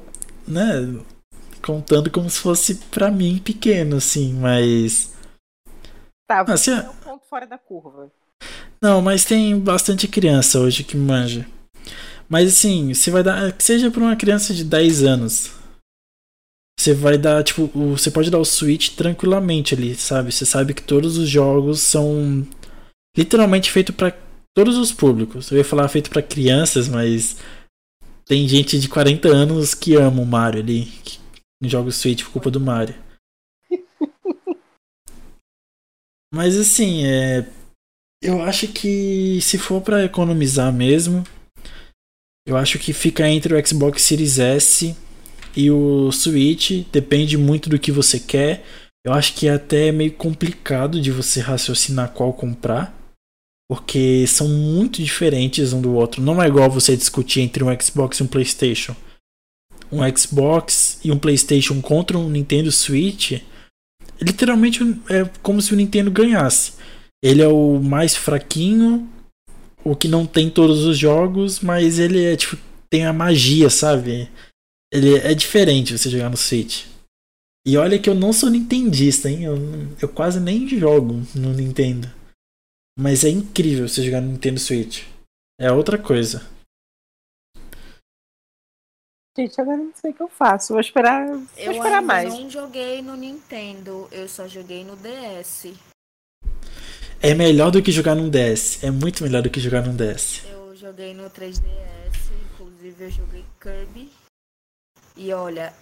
né, 0.47 0.65
contando 1.65 2.11
como 2.11 2.31
se 2.31 2.39
fosse 2.39 2.77
pra 2.91 3.11
mim 3.11 3.39
pequeno, 3.39 3.97
assim, 3.97 4.33
mas. 4.35 5.13
Tá, 6.29 6.43
você 6.45 6.57
se- 6.57 6.71
é 6.87 6.89
um 6.89 6.97
ponto 6.97 7.27
fora 7.27 7.47
da 7.47 7.59
curva. 7.59 8.11
Não, 8.81 9.01
mas 9.03 9.25
tem 9.25 9.59
bastante 9.59 10.07
criança 10.09 10.61
hoje 10.61 10.85
que 10.85 10.97
manja. 10.97 11.47
Mas 12.29 12.49
assim, 12.55 12.93
você 12.95 13.11
vai 13.11 13.23
dar. 13.23 13.53
Que 13.53 13.63
seja 13.63 13.91
pra 13.91 14.01
uma 14.01 14.17
criança 14.17 14.55
de 14.55 14.65
10 14.65 15.03
anos. 15.03 15.51
Você 16.79 16.93
vai 16.93 17.17
dar, 17.17 17.43
tipo, 17.43 17.65
o- 17.75 17.97
você 17.97 18.11
pode 18.11 18.31
dar 18.31 18.39
o 18.39 18.45
Switch 18.45 18.91
tranquilamente 18.91 19.75
ali, 19.75 19.95
sabe? 19.95 20.31
Você 20.31 20.45
sabe 20.45 20.75
que 20.75 20.83
todos 20.83 21.17
os 21.17 21.29
jogos 21.29 21.81
são 21.81 22.47
literalmente 23.17 23.71
feitos 23.71 23.95
pra 23.95 24.13
todos 24.55 24.77
os 24.77 24.93
públicos. 24.93 25.51
Eu 25.51 25.59
ia 25.59 25.65
falar 25.65 25.89
feito 25.89 26.11
pra 26.11 26.23
crianças, 26.23 26.87
mas 26.89 27.37
tem 28.27 28.47
gente 28.47 28.79
de 28.79 28.89
40 28.89 29.29
anos 29.29 29.73
que 29.75 29.95
ama 29.95 30.21
o 30.21 30.27
Mario 30.27 30.61
ali, 30.61 30.87
que 31.03 31.19
joga 31.65 31.89
o 31.89 31.93
Switch 31.93 32.23
por 32.25 32.33
culpa 32.33 32.51
do 32.51 32.61
Mario. 32.61 32.95
Mas 36.35 36.57
assim, 36.57 37.07
é. 37.07 37.49
Eu 38.23 38.43
acho 38.43 38.69
que 38.69 39.41
se 39.41 39.57
for 39.59 39.81
pra 39.81 40.05
economizar 40.05 40.73
mesmo, 40.73 41.23
eu 42.47 42.57
acho 42.57 42.79
que 42.79 42.93
fica 42.93 43.29
entre 43.29 43.55
o 43.55 43.67
Xbox 43.67 44.03
Series 44.03 44.39
S 44.39 44.95
e 45.57 45.71
o 45.71 46.13
Switch, 46.13 46.85
depende 46.93 47.39
muito 47.39 47.71
do 47.71 47.79
que 47.79 47.91
você 47.91 48.21
quer. 48.21 48.65
Eu 49.05 49.13
acho 49.13 49.35
que 49.35 49.49
é 49.49 49.55
até 49.55 49.91
meio 49.91 50.13
complicado 50.13 51.01
de 51.01 51.11
você 51.11 51.41
raciocinar 51.41 52.13
qual 52.13 52.33
comprar, 52.33 52.95
porque 53.71 54.27
são 54.27 54.49
muito 54.49 55.03
diferentes 55.03 55.73
um 55.73 55.81
do 55.81 55.95
outro. 55.95 56.21
Não 56.21 56.43
é 56.43 56.47
igual 56.47 56.71
você 56.71 56.97
discutir 56.97 57.41
entre 57.41 57.65
um 57.65 57.81
Xbox 57.81 58.19
e 58.19 58.23
um 58.23 58.27
PlayStation. 58.27 58.95
Um 59.91 60.01
Xbox 60.17 60.99
e 61.05 61.11
um 61.11 61.19
PlayStation 61.19 61.81
contra 61.81 62.19
um 62.19 62.29
Nintendo 62.29 62.71
Switch, 62.71 63.41
literalmente 64.21 64.81
é 65.09 65.25
como 65.43 65.63
se 65.63 65.73
o 65.73 65.77
Nintendo 65.77 66.11
ganhasse. 66.11 66.73
Ele 67.23 67.41
é 67.41 67.49
o 67.49 67.81
mais 67.81 68.15
fraquinho, 68.15 69.09
o 69.85 69.95
que 69.95 70.09
não 70.09 70.27
tem 70.27 70.51
todos 70.51 70.85
os 70.85 70.99
jogos, 70.99 71.61
mas 71.61 71.99
ele 71.99 72.25
é 72.25 72.37
tipo 72.37 72.59
tem 72.91 73.05
a 73.05 73.13
magia, 73.13 73.69
sabe? 73.69 74.29
Ele 74.93 75.17
é 75.19 75.35
diferente 75.35 75.97
você 75.97 76.09
jogar 76.09 76.31
no 76.31 76.37
Switch. 76.37 76.87
E 77.67 77.77
olha 77.77 77.99
que 77.99 78.09
eu 78.09 78.15
não 78.15 78.33
sou 78.33 78.49
nintendista, 78.49 79.29
hein? 79.29 79.45
Eu, 79.45 79.57
eu 80.01 80.09
quase 80.09 80.39
nem 80.39 80.69
jogo 80.69 81.15
no 81.35 81.53
Nintendo. 81.53 82.09
Mas 82.99 83.25
é 83.25 83.29
incrível 83.29 83.89
você 83.89 84.03
jogar 84.05 84.21
no 84.21 84.31
Nintendo 84.31 84.61
Switch. 84.61 85.03
É 85.61 85.71
outra 85.73 85.99
coisa. 85.99 86.49
Gente, 89.37 89.61
agora 89.61 89.77
não 89.77 89.93
sei 89.95 90.13
o 90.13 90.15
que 90.15 90.23
eu 90.23 90.29
faço. 90.29 90.73
Vou 90.73 90.81
esperar, 90.81 91.27
vou 91.27 91.47
Eu 91.57 91.73
esperar 91.73 92.01
mais. 92.01 92.33
não 92.33 92.49
joguei 92.49 93.03
no 93.03 93.17
Nintendo, 93.17 94.09
eu 94.11 94.27
só 94.29 94.49
joguei 94.49 94.83
no 94.83 94.97
DS. 94.97 95.75
É 97.21 97.35
melhor 97.35 97.71
do 97.71 97.83
que 97.83 97.93
jogar 97.93 98.15
num 98.15 98.31
DS. 98.31 98.83
É 98.83 98.91
muito 98.91 99.23
melhor 99.23 99.43
do 99.43 99.51
que 99.51 99.61
jogar 99.61 99.83
num 99.83 99.95
DS. 99.95 100.43
Eu 100.51 100.75
joguei 100.77 101.13
no 101.13 101.29
3DS, 101.29 101.61
inclusive 102.55 103.05
eu 103.05 103.11
joguei 103.11 103.45
Kirby. 103.61 104.09
E 105.17 105.33
olha, 105.33 105.73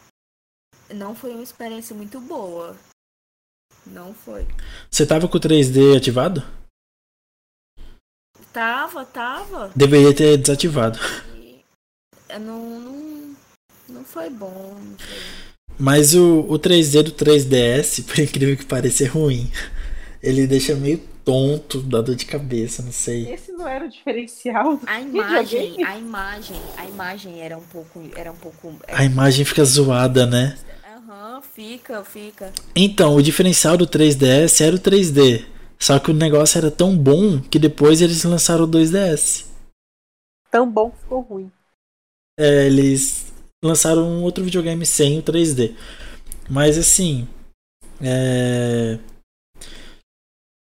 não 0.93 1.15
foi 1.15 1.33
uma 1.33 1.43
experiência 1.43 1.95
muito 1.95 2.21
boa. 2.21 2.77
Não 3.87 4.15
foi. 4.15 4.47
Você 4.91 5.05
tava 5.05 5.29
com 5.29 5.37
o 5.37 5.41
3D 5.41 5.97
ativado? 5.97 6.43
Tava, 8.53 9.05
tava. 9.05 9.73
Deveria 9.75 10.15
ter 10.15 10.37
desativado. 10.37 10.99
Não, 12.41 12.81
não, 12.81 13.37
não 13.89 14.05
foi 14.05 14.31
bom. 14.31 14.79
Não 14.81 14.99
foi. 14.99 15.45
Mas 15.79 16.15
o, 16.15 16.41
o 16.41 16.59
3D 16.59 17.03
do 17.03 17.13
3DS, 17.13 18.05
por 18.07 18.19
incrível 18.21 18.57
que 18.57 18.65
pareça, 18.65 19.05
é 19.05 19.07
ruim. 19.09 19.51
Ele 20.23 20.47
deixa 20.47 20.75
meio 20.75 20.99
tonto, 21.25 21.81
dá 21.81 22.01
dor 22.01 22.15
de 22.15 22.27
cabeça, 22.27 22.83
não 22.83 22.93
sei. 22.93 23.33
Esse 23.33 23.51
não 23.53 23.67
era 23.67 23.87
o 23.87 23.89
diferencial 23.89 24.77
do 24.77 24.87
A 24.87 25.01
imagem, 25.01 25.85
a 25.85 25.99
imagem, 25.99 26.57
a 26.77 26.87
imagem 26.87 27.41
era 27.41 27.57
um 27.57 27.63
pouco, 27.63 28.03
era 28.15 28.31
um 28.31 28.37
pouco. 28.37 28.75
A 28.89 29.05
imagem 29.05 29.45
fica 29.45 29.65
zoada, 29.65 30.27
né? 30.27 30.57
Aham, 30.97 31.41
fica, 31.43 32.05
fica. 32.05 32.53
Então, 32.77 33.17
o 33.17 33.23
diferencial 33.23 33.77
do 33.77 33.87
3DS 33.87 34.65
era 34.65 34.77
o 34.77 34.79
3D. 34.79 35.45
Só 35.79 35.99
que 35.99 36.11
o 36.11 36.15
negócio 36.15 36.59
era 36.59 36.71
tão 36.71 36.97
bom 36.97 37.41
que 37.41 37.59
depois 37.59 38.01
eles 38.01 38.23
lançaram 38.25 38.65
o 38.65 38.69
2DS. 38.69 39.47
Tão 40.51 40.71
bom 40.71 40.91
que 40.91 40.99
ficou 40.99 41.21
ruim. 41.21 41.51
É, 42.39 42.67
eles 42.67 43.33
lançaram 43.65 44.03
um 44.03 44.23
outro 44.23 44.45
videogame 44.45 44.85
sem 44.87 45.19
o 45.19 45.23
3D. 45.23 45.75
Mas 46.49 46.79
assim. 46.79 47.27
É. 48.01 48.99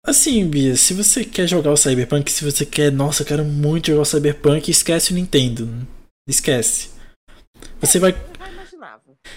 Assim, 0.07 0.47
Bia, 0.47 0.77
se 0.77 0.93
você 0.93 1.25
quer 1.25 1.49
jogar 1.49 1.73
o 1.73 1.77
Cyberpunk, 1.79 2.31
se 2.31 2.45
você 2.45 2.67
quer, 2.67 2.93
nossa, 2.93 3.23
eu 3.23 3.27
quero 3.27 3.43
muito 3.43 3.87
jogar 3.87 4.03
o 4.03 4.05
Cyberpunk, 4.05 4.71
esquece 4.71 5.13
o 5.13 5.15
Nintendo. 5.15 5.67
Esquece. 6.29 6.91
Você 7.81 7.99
vai. 7.99 8.15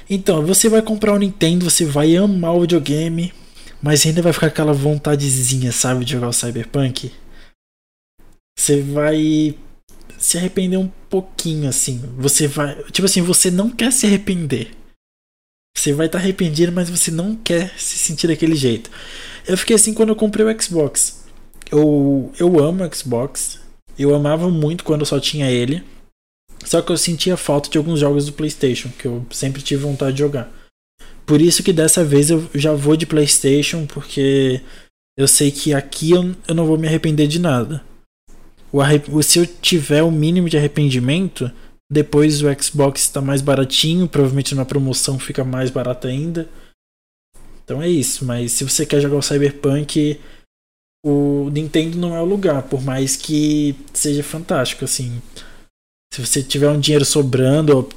Então, 0.09 0.45
você 0.45 0.67
vai 0.67 0.81
comprar 0.81 1.13
o 1.13 1.17
Nintendo, 1.17 1.69
você 1.69 1.85
vai 1.85 2.17
amar 2.17 2.53
o 2.53 2.61
videogame, 2.61 3.33
mas 3.81 4.05
ainda 4.05 4.21
vai 4.21 4.33
ficar 4.33 4.47
aquela 4.47 4.73
vontadezinha, 4.73 5.71
sabe, 5.71 6.03
de 6.03 6.11
jogar 6.11 6.27
o 6.27 6.33
Cyberpunk. 6.33 7.13
Você 8.59 8.81
vai 8.81 9.57
se 10.17 10.37
arrepender 10.37 10.77
um 10.77 10.89
pouquinho, 11.09 11.69
assim. 11.69 12.01
Você 12.17 12.45
vai. 12.45 12.75
Tipo 12.91 13.05
assim, 13.05 13.21
você 13.21 13.49
não 13.49 13.69
quer 13.69 13.93
se 13.93 14.05
arrepender. 14.05 14.71
Você 15.77 15.93
vai 15.93 16.07
estar 16.07 16.17
arrependido, 16.17 16.71
mas 16.71 16.89
você 16.89 17.11
não 17.11 17.35
quer 17.35 17.71
se 17.79 17.97
sentir 17.99 18.27
daquele 18.27 18.55
jeito. 18.55 18.89
Eu 19.47 19.57
fiquei 19.57 19.75
assim 19.75 19.93
quando 19.93 20.09
eu 20.09 20.15
comprei 20.15 20.45
o 20.45 20.61
Xbox. 20.61 21.23
Eu, 21.71 22.31
eu 22.39 22.59
amo 22.63 22.83
o 22.83 22.95
Xbox. 22.95 23.59
Eu 23.97 24.13
amava 24.13 24.49
muito 24.49 24.83
quando 24.83 25.05
só 25.05 25.19
tinha 25.19 25.49
ele. 25.49 25.83
Só 26.65 26.81
que 26.81 26.91
eu 26.91 26.97
sentia 26.97 27.37
falta 27.37 27.69
de 27.69 27.77
alguns 27.77 27.99
jogos 27.99 28.25
do 28.25 28.33
PlayStation, 28.33 28.89
que 28.89 29.05
eu 29.05 29.25
sempre 29.31 29.61
tive 29.61 29.83
vontade 29.83 30.13
de 30.13 30.19
jogar. 30.19 30.51
Por 31.25 31.41
isso 31.41 31.63
que 31.63 31.71
dessa 31.73 32.03
vez 32.03 32.29
eu 32.29 32.49
já 32.53 32.73
vou 32.73 32.95
de 32.97 33.05
PlayStation, 33.05 33.85
porque 33.85 34.61
eu 35.17 35.27
sei 35.27 35.51
que 35.51 35.73
aqui 35.73 36.11
eu, 36.11 36.35
eu 36.47 36.55
não 36.55 36.65
vou 36.65 36.77
me 36.77 36.87
arrepender 36.87 37.27
de 37.27 37.39
nada. 37.39 37.83
O- 38.71 39.23
se 39.23 39.39
eu 39.39 39.45
tiver 39.45 40.03
o 40.03 40.11
mínimo 40.11 40.49
de 40.49 40.57
arrependimento, 40.57 41.49
depois 41.89 42.41
o 42.41 42.47
Xbox 42.61 43.01
está 43.01 43.21
mais 43.21 43.41
baratinho, 43.41 44.07
provavelmente 44.07 44.53
na 44.55 44.65
promoção 44.65 45.17
fica 45.17 45.43
mais 45.43 45.69
barato 45.69 46.07
ainda. 46.07 46.49
Então 47.67 47.81
é 47.81 47.89
isso, 47.89 48.23
mas 48.23 48.53
se 48.53 48.63
você 48.63 48.85
quer 48.85 49.01
jogar 49.01 49.17
o 49.17 49.21
Cyberpunk, 49.21 50.21
o 51.05 51.49
Nintendo 51.49 51.97
não 51.97 52.15
é 52.15 52.21
o 52.21 52.25
lugar, 52.25 52.63
por 52.63 52.81
mais 52.81 53.17
que 53.17 53.75
seja 53.93 54.23
fantástico, 54.23 54.85
assim. 54.85 55.21
Se 56.13 56.25
você 56.25 56.41
tiver 56.41 56.69
um 56.69 56.79
dinheiro 56.79 57.03
sobrando, 57.03 57.75
ou 57.75 57.89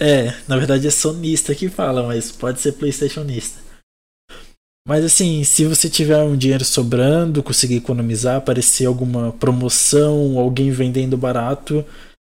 é, 0.00 0.30
na 0.48 0.56
verdade 0.56 0.86
é 0.86 0.90
sonista 0.90 1.54
que 1.54 1.68
fala, 1.68 2.02
mas 2.02 2.32
pode 2.32 2.62
ser 2.62 2.72
playstationista. 2.72 3.60
Mas 4.88 5.04
assim, 5.04 5.44
se 5.44 5.66
você 5.66 5.90
tiver 5.90 6.16
um 6.22 6.34
dinheiro 6.34 6.64
sobrando, 6.64 7.42
conseguir 7.42 7.76
economizar, 7.76 8.36
aparecer 8.36 8.86
alguma 8.86 9.32
promoção, 9.32 10.38
alguém 10.38 10.70
vendendo 10.70 11.18
barato, 11.18 11.84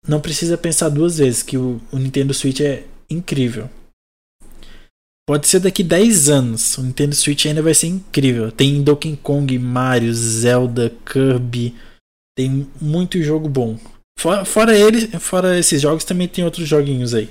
não 0.06 0.20
precisa 0.20 0.56
pensar 0.56 0.88
duas 0.88 1.18
vezes, 1.18 1.42
que 1.42 1.58
o, 1.58 1.80
o 1.90 1.98
Nintendo 1.98 2.32
Switch 2.32 2.60
é 2.60 2.84
incrível. 3.10 3.68
Pode 5.28 5.46
ser 5.46 5.60
daqui 5.60 5.84
10 5.84 6.30
anos, 6.30 6.78
o 6.78 6.82
Nintendo 6.82 7.14
Switch 7.14 7.44
ainda 7.44 7.60
vai 7.60 7.74
ser 7.74 7.88
incrível. 7.88 8.50
Tem 8.50 8.82
Donkey 8.82 9.14
Kong, 9.14 9.58
Mario, 9.58 10.10
Zelda, 10.14 10.88
Kirby, 11.04 11.76
tem 12.34 12.66
muito 12.80 13.20
jogo 13.20 13.46
bom. 13.46 13.76
Fora, 14.18 14.46
fora 14.46 14.74
ele, 14.74 15.06
fora 15.20 15.58
esses 15.58 15.82
jogos, 15.82 16.02
também 16.02 16.26
tem 16.26 16.46
outros 16.46 16.66
joguinhos 16.66 17.12
aí. 17.12 17.28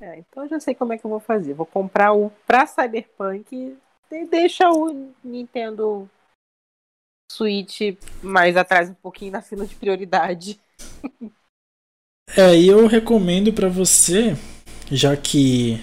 É, 0.00 0.18
então 0.18 0.42
eu 0.42 0.48
já 0.48 0.58
sei 0.58 0.74
como 0.74 0.92
é 0.92 0.98
que 0.98 1.04
eu 1.04 1.10
vou 1.10 1.20
fazer. 1.20 1.54
Vou 1.54 1.66
comprar 1.66 2.12
o 2.12 2.28
pra 2.44 2.66
Cyberpunk 2.66 3.78
e 4.10 4.24
deixa 4.24 4.68
o 4.72 5.12
Nintendo 5.22 6.10
Switch 7.30 7.96
mais 8.20 8.56
atrás 8.56 8.90
um 8.90 8.94
pouquinho 8.94 9.30
na 9.30 9.40
fila 9.40 9.64
de 9.64 9.76
prioridade. 9.76 10.60
É, 12.36 12.56
e 12.56 12.66
eu 12.66 12.88
recomendo 12.88 13.52
para 13.52 13.68
você, 13.68 14.34
já 14.90 15.16
que 15.16 15.80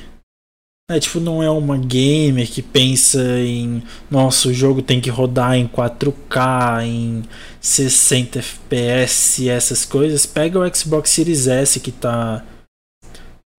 é, 0.90 1.00
tipo, 1.00 1.20
não 1.20 1.44
é 1.44 1.50
uma 1.52 1.78
gamer 1.78 2.50
que 2.50 2.64
pensa 2.64 3.22
em 3.40 3.84
nosso 4.10 4.52
jogo 4.52 4.82
tem 4.82 5.00
que 5.00 5.12
rodar 5.12 5.54
em 5.54 5.68
4K, 5.68 6.84
em 6.84 7.24
60 7.62 8.40
FPS, 8.40 9.48
essas 9.48 9.86
coisas. 9.86 10.26
Pega 10.26 10.58
o 10.58 10.76
Xbox 10.76 11.12
Series 11.12 11.46
S 11.46 11.80
que 11.80 11.92
tá 11.92 12.44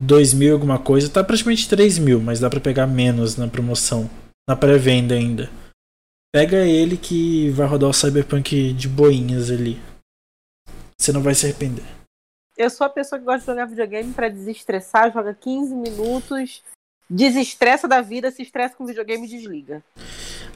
2 0.02 0.34
mil 0.34 0.52
alguma 0.52 0.76
coisa, 0.76 1.08
tá 1.08 1.22
praticamente 1.22 1.68
3 1.68 2.00
mil, 2.00 2.20
mas 2.20 2.40
dá 2.40 2.50
para 2.50 2.58
pegar 2.58 2.88
menos 2.88 3.36
na 3.36 3.46
promoção, 3.46 4.10
na 4.48 4.56
pré-venda 4.56 5.14
ainda. 5.14 5.48
Pega 6.34 6.56
ele 6.66 6.96
que 6.96 7.50
vai 7.50 7.68
rodar 7.68 7.90
o 7.90 7.94
Cyberpunk 7.94 8.72
de 8.72 8.88
boinhas 8.88 9.52
ali. 9.52 9.80
Você 11.00 11.12
não 11.12 11.22
vai 11.22 11.36
se 11.36 11.46
arrepender. 11.46 11.99
Eu 12.60 12.68
sou 12.68 12.86
a 12.86 12.90
pessoa 12.90 13.18
que 13.18 13.24
gosta 13.24 13.40
de 13.40 13.46
jogar 13.46 13.64
videogame 13.64 14.12
para 14.12 14.28
desestressar, 14.28 15.10
joga 15.10 15.32
15 15.32 15.74
minutos, 15.74 16.62
desestressa 17.08 17.88
da 17.88 18.02
vida, 18.02 18.30
se 18.30 18.42
estressa 18.42 18.76
com 18.76 18.84
videogame 18.84 19.26
e 19.26 19.30
desliga. 19.30 19.82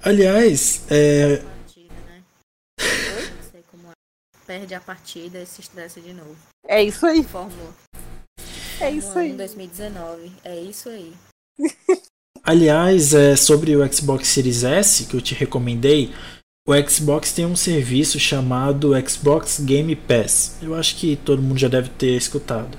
Aliás, 0.02 0.84
é. 0.90 1.38
né? 1.38 2.22
sei 3.50 3.64
como 3.70 3.88
é. 3.88 3.92
Perde 4.46 4.74
a 4.74 4.80
partida 4.82 5.40
e 5.40 5.46
se 5.46 5.62
estressa 5.62 5.98
de 5.98 6.12
novo. 6.12 6.36
É 6.68 6.82
isso 6.82 7.06
aí. 7.06 7.24
Fórmula. 7.24 7.72
É 8.82 8.90
isso 8.90 9.18
aí. 9.18 9.32
2019. 9.32 10.30
É 10.44 10.60
isso 10.60 10.90
aí. 10.90 11.14
Aliás, 12.42 13.14
é, 13.14 13.34
sobre 13.34 13.74
o 13.74 13.90
Xbox 13.90 14.28
Series 14.28 14.62
S 14.62 15.06
que 15.06 15.16
eu 15.16 15.22
te 15.22 15.34
recomendei, 15.34 16.12
o 16.66 16.72
Xbox 16.88 17.32
tem 17.32 17.44
um 17.44 17.56
serviço 17.56 18.18
chamado 18.18 18.92
Xbox 19.06 19.60
Game 19.60 19.94
Pass. 19.94 20.56
Eu 20.62 20.74
acho 20.74 20.96
que 20.96 21.14
todo 21.14 21.42
mundo 21.42 21.58
já 21.58 21.68
deve 21.68 21.90
ter 21.90 22.16
escutado. 22.16 22.78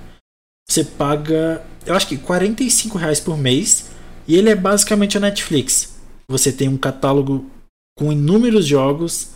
Você 0.67 0.83
paga, 0.83 1.63
eu 1.85 1.93
acho 1.93 2.07
que 2.07 2.17
45 2.17 2.97
reais 2.97 3.19
por 3.19 3.37
mês 3.37 3.91
e 4.27 4.35
ele 4.35 4.49
é 4.49 4.55
basicamente 4.55 5.17
a 5.17 5.19
Netflix. 5.19 6.01
Você 6.27 6.51
tem 6.51 6.67
um 6.67 6.77
catálogo 6.77 7.49
com 7.95 8.11
inúmeros 8.11 8.65
jogos. 8.65 9.35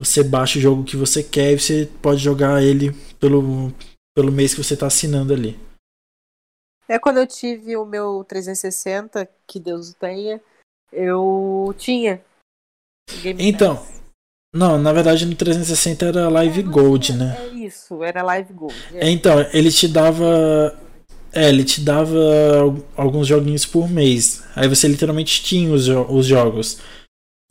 Você 0.00 0.24
baixa 0.24 0.58
o 0.58 0.62
jogo 0.62 0.84
que 0.84 0.96
você 0.96 1.22
quer 1.22 1.52
e 1.52 1.60
você 1.60 1.90
pode 2.00 2.20
jogar 2.20 2.62
ele 2.62 2.92
pelo, 3.20 3.70
pelo 4.16 4.32
mês 4.32 4.54
que 4.54 4.64
você 4.64 4.72
está 4.72 4.86
assinando 4.86 5.34
ali. 5.34 5.60
É 6.88 6.98
quando 6.98 7.18
eu 7.18 7.26
tive 7.26 7.76
o 7.76 7.84
meu 7.84 8.24
360, 8.24 9.28
que 9.46 9.60
Deus 9.60 9.90
o 9.90 9.94
tenha, 9.94 10.40
eu 10.90 11.74
tinha 11.78 12.22
Game 13.22 13.42
então, 13.42 13.76
Pass. 13.76 14.02
não, 14.54 14.78
na 14.78 14.92
verdade 14.92 15.26
no 15.26 15.34
360 15.34 16.06
era 16.06 16.28
Live 16.28 16.60
é, 16.60 16.62
Gold, 16.62 17.12
né? 17.12 17.36
É 17.40 17.54
isso, 17.54 18.02
era 18.02 18.22
Live 18.22 18.52
Gold. 18.52 18.74
É. 18.94 19.10
Então, 19.10 19.44
ele 19.52 19.70
te 19.70 19.88
dava. 19.88 20.78
É, 21.32 21.48
ele 21.48 21.64
te 21.64 21.80
dava 21.80 22.14
alguns 22.94 23.26
joguinhos 23.26 23.64
por 23.64 23.88
mês. 23.88 24.42
Aí 24.54 24.68
você 24.68 24.86
literalmente 24.86 25.42
tinha 25.42 25.72
os, 25.72 25.88
os 25.88 26.26
jogos. 26.26 26.78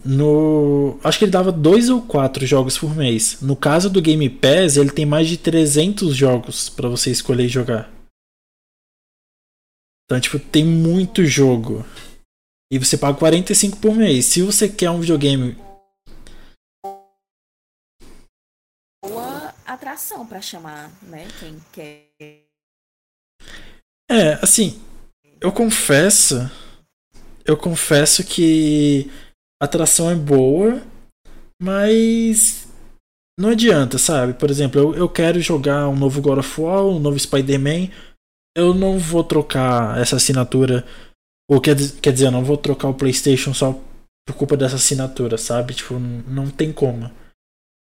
No. 0.03 0.99
Acho 1.03 1.19
que 1.19 1.25
ele 1.25 1.31
dava 1.31 1.51
dois 1.51 1.89
ou 1.89 2.01
quatro 2.01 2.45
jogos 2.45 2.77
por 2.77 2.95
mês. 2.95 3.37
No 3.41 3.55
caso 3.55 3.89
do 3.89 4.01
Game 4.01 4.29
Pass, 4.29 4.77
ele 4.77 4.91
tem 4.91 5.05
mais 5.05 5.27
de 5.27 5.37
300 5.37 6.15
jogos 6.15 6.69
para 6.69 6.89
você 6.89 7.11
escolher 7.11 7.47
jogar. 7.47 7.91
Então, 10.05 10.19
tipo, 10.19 10.37
tem 10.39 10.65
muito 10.65 11.25
jogo. 11.25 11.85
E 12.71 12.79
você 12.79 12.97
paga 12.97 13.17
45 13.17 13.77
por 13.79 13.93
mês. 13.93 14.27
Se 14.27 14.41
você 14.41 14.69
quer 14.69 14.89
um 14.89 15.01
videogame. 15.01 15.57
Boa 19.03 19.53
atração 19.65 20.25
para 20.25 20.41
chamar, 20.41 20.89
né? 21.01 21.27
Quem 21.37 21.59
quer. 21.73 22.07
É, 24.09 24.39
assim. 24.41 24.81
Eu 25.41 25.51
confesso. 25.51 26.49
Eu 27.43 27.57
confesso 27.57 28.23
que 28.23 29.11
a 29.61 29.65
atração 29.65 30.09
é 30.09 30.15
boa, 30.15 30.81
mas 31.61 32.69
não 33.37 33.49
adianta, 33.49 33.97
sabe? 33.97 34.33
Por 34.33 34.49
exemplo, 34.49 34.79
eu, 34.79 34.95
eu 34.95 35.09
quero 35.09 35.41
jogar 35.41 35.89
um 35.89 35.95
novo 35.97 36.21
God 36.21 36.37
of 36.37 36.61
War, 36.61 36.85
um 36.85 36.99
novo 36.99 37.19
Spider-Man. 37.19 37.89
Eu 38.55 38.73
não 38.73 38.97
vou 38.97 39.23
trocar 39.25 39.99
essa 39.99 40.15
assinatura 40.15 40.85
ou 41.49 41.59
quer, 41.59 41.75
quer 42.01 42.13
dizer, 42.13 42.27
eu 42.27 42.31
não 42.31 42.43
vou 42.43 42.57
trocar 42.57 42.87
o 42.87 42.93
PlayStation 42.93 43.53
só 43.53 43.79
por 44.25 44.35
culpa 44.35 44.55
dessa 44.55 44.75
assinatura, 44.75 45.37
sabe? 45.37 45.73
Tipo, 45.73 45.99
não 45.99 46.49
tem 46.49 46.71
como. 46.71 47.11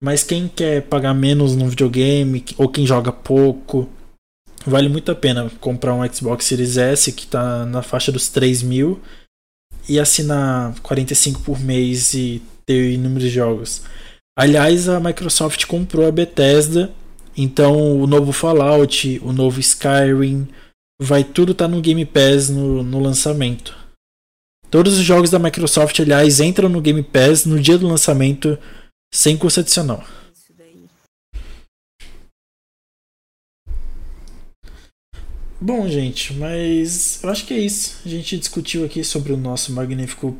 Mas 0.03 0.23
quem 0.23 0.49
quer 0.49 0.83
pagar 0.83 1.15
menos 1.15 1.57
no 1.57 1.69
videogame, 1.69 2.45
ou 2.59 2.69
quem 2.69 2.87
joga 2.87 3.11
pouco, 3.11 3.89
vale 4.67 4.89
muito 4.89 5.11
a 5.11 5.15
pena 5.15 5.51
comprar 5.61 5.95
um 5.95 6.07
Xbox 6.13 6.45
Series 6.45 6.77
S 6.77 7.13
que 7.13 7.27
tá 7.27 7.65
na 7.65 7.83
faixa 7.83 8.13
dos 8.13 8.29
3 8.29 8.63
mil 8.63 9.01
e 9.89 9.99
assinar 9.99 10.79
45 10.81 11.41
por 11.41 11.61
mês 11.61 12.15
e 12.15 12.43
ter 12.67 12.93
inúmeros 12.93 13.31
jogos. 13.31 13.83
Aliás, 14.37 14.89
a 14.89 14.99
Microsoft 14.99 15.65
comprou 15.67 16.07
a 16.07 16.13
Bethesda, 16.13 16.91
então 17.37 18.01
o 18.01 18.07
novo 18.07 18.33
Fallout, 18.33 19.21
o 19.23 19.33
novo 19.33 19.61
Skyrim, 19.61 20.49
vai 21.01 21.25
tudo 21.25 21.53
estar 21.53 21.67
tá 21.67 21.71
no 21.71 21.81
Game 21.81 22.05
Pass 22.05 22.49
no, 22.49 22.83
no 22.83 23.01
lançamento. 23.01 23.77
Todos 24.71 24.99
os 24.99 25.05
jogos 25.05 25.31
da 25.31 25.39
Microsoft, 25.39 26.01
aliás, 26.01 26.41
entram 26.41 26.69
no 26.69 26.81
Game 26.81 27.03
Pass 27.03 27.45
no 27.45 27.61
dia 27.61 27.79
do 27.79 27.87
lançamento 27.87 28.59
sem 29.13 29.37
custo 29.37 29.61
adicional. 29.61 30.05
Bom, 35.61 35.89
gente, 35.89 36.35
mas 36.35 37.23
eu 37.23 37.31
acho 37.31 37.47
que 37.47 37.55
é 37.55 37.59
isso. 37.59 38.03
A 38.05 38.09
gente 38.09 38.37
discutiu 38.37 38.85
aqui 38.85 39.03
sobre 39.03 39.33
o 39.33 39.37
nosso 39.37 39.73
magnífico 39.73 40.37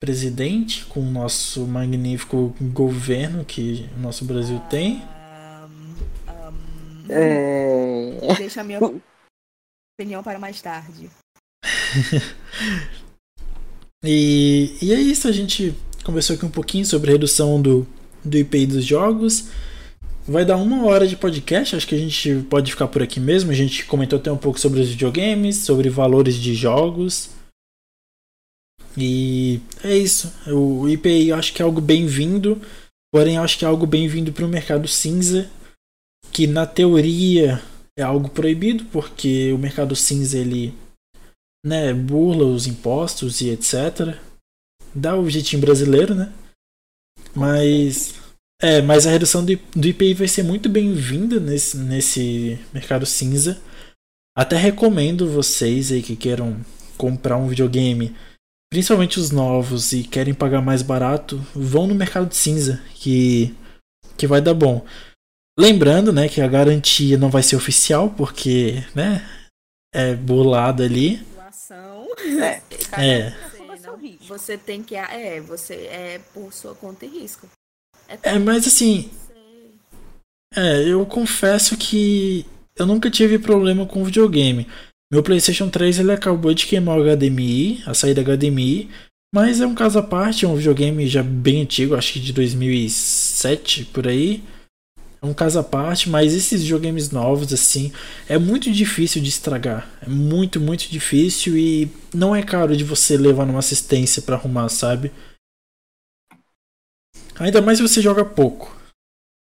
presidente, 0.00 0.84
com 0.84 1.00
o 1.00 1.10
nosso 1.10 1.66
magnífico 1.66 2.54
governo 2.60 3.44
que 3.44 3.88
o 3.96 4.00
nosso 4.00 4.24
Brasil 4.24 4.60
tem. 4.70 5.02
Um, 6.28 6.32
um, 6.32 7.06
é... 7.08 8.34
Deixa 8.36 8.60
a 8.60 8.64
minha 8.64 8.78
opinião 10.02 10.22
para 10.22 10.38
mais 10.38 10.60
tarde. 10.60 11.08
e, 14.04 14.76
e 14.82 14.92
é 14.92 15.00
isso, 15.00 15.28
a 15.28 15.32
gente 15.32 15.74
conversou 16.04 16.34
aqui 16.34 16.44
um 16.44 16.50
pouquinho 16.50 16.84
sobre 16.84 17.10
a 17.10 17.12
redução 17.12 17.62
do, 17.62 17.86
do 18.24 18.36
IPI 18.36 18.66
dos 18.66 18.84
jogos. 18.84 19.48
Vai 20.26 20.44
dar 20.44 20.56
uma 20.56 20.84
hora 20.84 21.06
de 21.06 21.16
podcast, 21.16 21.74
acho 21.74 21.86
que 21.86 21.94
a 21.94 21.98
gente 21.98 22.44
pode 22.48 22.70
ficar 22.70 22.88
por 22.88 23.02
aqui 23.02 23.18
mesmo. 23.18 23.50
A 23.50 23.54
gente 23.54 23.84
comentou 23.86 24.18
até 24.18 24.30
um 24.30 24.36
pouco 24.36 24.58
sobre 24.58 24.80
os 24.80 24.88
videogames, 24.88 25.58
sobre 25.58 25.88
valores 25.88 26.34
de 26.34 26.54
jogos. 26.54 27.30
E 28.96 29.60
é 29.82 29.96
isso. 29.96 30.32
O 30.46 30.88
IPI 30.88 31.28
eu 31.28 31.36
acho 31.36 31.52
que 31.52 31.62
é 31.62 31.64
algo 31.64 31.80
bem-vindo, 31.80 32.60
porém 33.12 33.36
eu 33.36 33.42
acho 33.42 33.58
que 33.58 33.64
é 33.64 33.68
algo 33.68 33.86
bem-vindo 33.86 34.32
para 34.32 34.44
o 34.44 34.48
mercado 34.48 34.86
cinza, 34.86 35.50
que 36.30 36.46
na 36.46 36.66
teoria 36.66 37.60
é 37.98 38.02
algo 38.02 38.28
proibido 38.28 38.84
porque 38.86 39.52
o 39.52 39.58
mercado 39.58 39.94
cinza 39.94 40.38
ele 40.38 40.74
né, 41.64 41.92
burla 41.92 42.44
os 42.44 42.66
impostos 42.66 43.40
e 43.40 43.50
etc. 43.50 44.18
Dá 44.94 45.16
o 45.16 45.28
jeitinho 45.28 45.62
brasileiro, 45.62 46.14
né? 46.14 46.32
Mas 47.34 48.14
é, 48.60 48.80
mas 48.80 49.06
a 49.06 49.10
redução 49.10 49.44
do, 49.44 49.56
do 49.74 49.88
IPI 49.88 50.14
vai 50.14 50.28
ser 50.28 50.44
muito 50.44 50.68
bem-vinda 50.68 51.40
nesse, 51.40 51.76
nesse 51.76 52.58
mercado 52.72 53.04
cinza. 53.04 53.60
Até 54.36 54.56
recomendo 54.56 55.28
vocês 55.28 55.90
aí 55.90 56.00
que 56.00 56.14
queiram 56.14 56.64
comprar 56.96 57.36
um 57.36 57.48
videogame, 57.48 58.14
principalmente 58.70 59.18
os 59.18 59.32
novos 59.32 59.92
e 59.92 60.04
querem 60.04 60.32
pagar 60.32 60.62
mais 60.62 60.80
barato, 60.80 61.36
vão 61.54 61.88
no 61.88 61.94
mercado 61.94 62.32
cinza 62.32 62.80
que 62.94 63.54
que 64.16 64.28
vai 64.28 64.40
dar 64.40 64.54
bom. 64.54 64.86
Lembrando, 65.58 66.12
né, 66.12 66.28
que 66.28 66.40
a 66.40 66.48
garantia 66.48 67.18
não 67.18 67.28
vai 67.30 67.42
ser 67.42 67.56
oficial, 67.56 68.10
porque, 68.10 68.82
né, 68.94 69.26
é 69.94 70.14
burlado 70.14 70.82
ali. 70.82 71.20
É, 72.40 72.62
é. 72.98 73.34
Você, 74.28 74.56
tem 74.56 74.82
que. 74.82 74.94
É, 74.94 75.40
você 75.40 75.74
é 75.74 76.20
por 76.32 76.52
sua 76.52 76.74
conta 76.74 77.04
e 77.04 77.08
risco. 77.08 77.48
É, 78.08 78.34
é 78.34 78.38
mas 78.38 78.66
assim. 78.66 79.10
É, 80.54 80.86
eu 80.86 81.04
confesso 81.06 81.76
que 81.76 82.46
eu 82.76 82.86
nunca 82.86 83.10
tive 83.10 83.38
problema 83.38 83.86
com 83.86 84.04
videogame. 84.04 84.66
Meu 85.10 85.22
PlayStation 85.22 85.68
3 85.68 85.98
ele 85.98 86.12
acabou 86.12 86.54
de 86.54 86.66
queimar 86.66 86.98
o 86.98 87.04
HDMI, 87.04 87.82
a 87.86 87.94
saída 87.94 88.22
HDMI, 88.22 88.90
mas 89.34 89.60
é 89.60 89.66
um 89.66 89.74
caso 89.74 89.98
à 89.98 90.02
parte, 90.02 90.44
é 90.44 90.48
um 90.48 90.56
videogame 90.56 91.06
já 91.06 91.22
bem 91.22 91.62
antigo, 91.62 91.94
acho 91.94 92.14
que 92.14 92.20
de 92.20 92.32
2007 92.32 93.86
por 93.86 94.08
aí. 94.08 94.42
É 95.22 95.26
um 95.26 95.32
caso 95.32 95.60
à 95.60 95.62
parte, 95.62 96.10
mas 96.10 96.34
esses 96.34 96.62
videogames 96.62 97.10
novos, 97.10 97.52
assim, 97.52 97.92
é 98.28 98.36
muito 98.36 98.72
difícil 98.72 99.22
de 99.22 99.28
estragar. 99.28 99.88
É 100.02 100.08
muito, 100.08 100.60
muito 100.60 100.90
difícil 100.90 101.56
e 101.56 101.88
não 102.12 102.34
é 102.34 102.42
caro 102.42 102.76
de 102.76 102.82
você 102.82 103.16
levar 103.16 103.46
numa 103.46 103.60
assistência 103.60 104.20
para 104.20 104.34
arrumar, 104.34 104.68
sabe? 104.68 105.12
Ainda 107.38 107.62
mais 107.62 107.78
se 107.78 107.86
você 107.86 108.02
joga 108.02 108.24
pouco. 108.24 108.76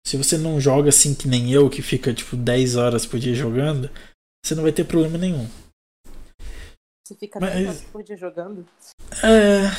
Se 0.05 0.17
você 0.17 0.37
não 0.37 0.59
joga 0.59 0.89
assim 0.89 1.15
que 1.15 1.29
nem 1.29 1.53
eu, 1.53 1.69
que 1.69 1.81
fica 1.81 2.13
tipo 2.13 2.35
10 2.35 2.75
horas 2.75 3.05
por 3.05 3.17
dia 3.17 3.33
jogando, 3.33 3.89
você 4.43 4.55
não 4.55 4.63
vai 4.63 4.73
ter 4.73 4.83
problema 4.83 5.17
nenhum. 5.17 5.47
Você 7.07 7.15
fica 7.15 7.39
Mas- 7.39 7.53
10 7.53 7.67
horas 7.67 7.81
por 7.85 8.03
dia 8.03 8.17
jogando? 8.17 8.67
É. 9.23 9.69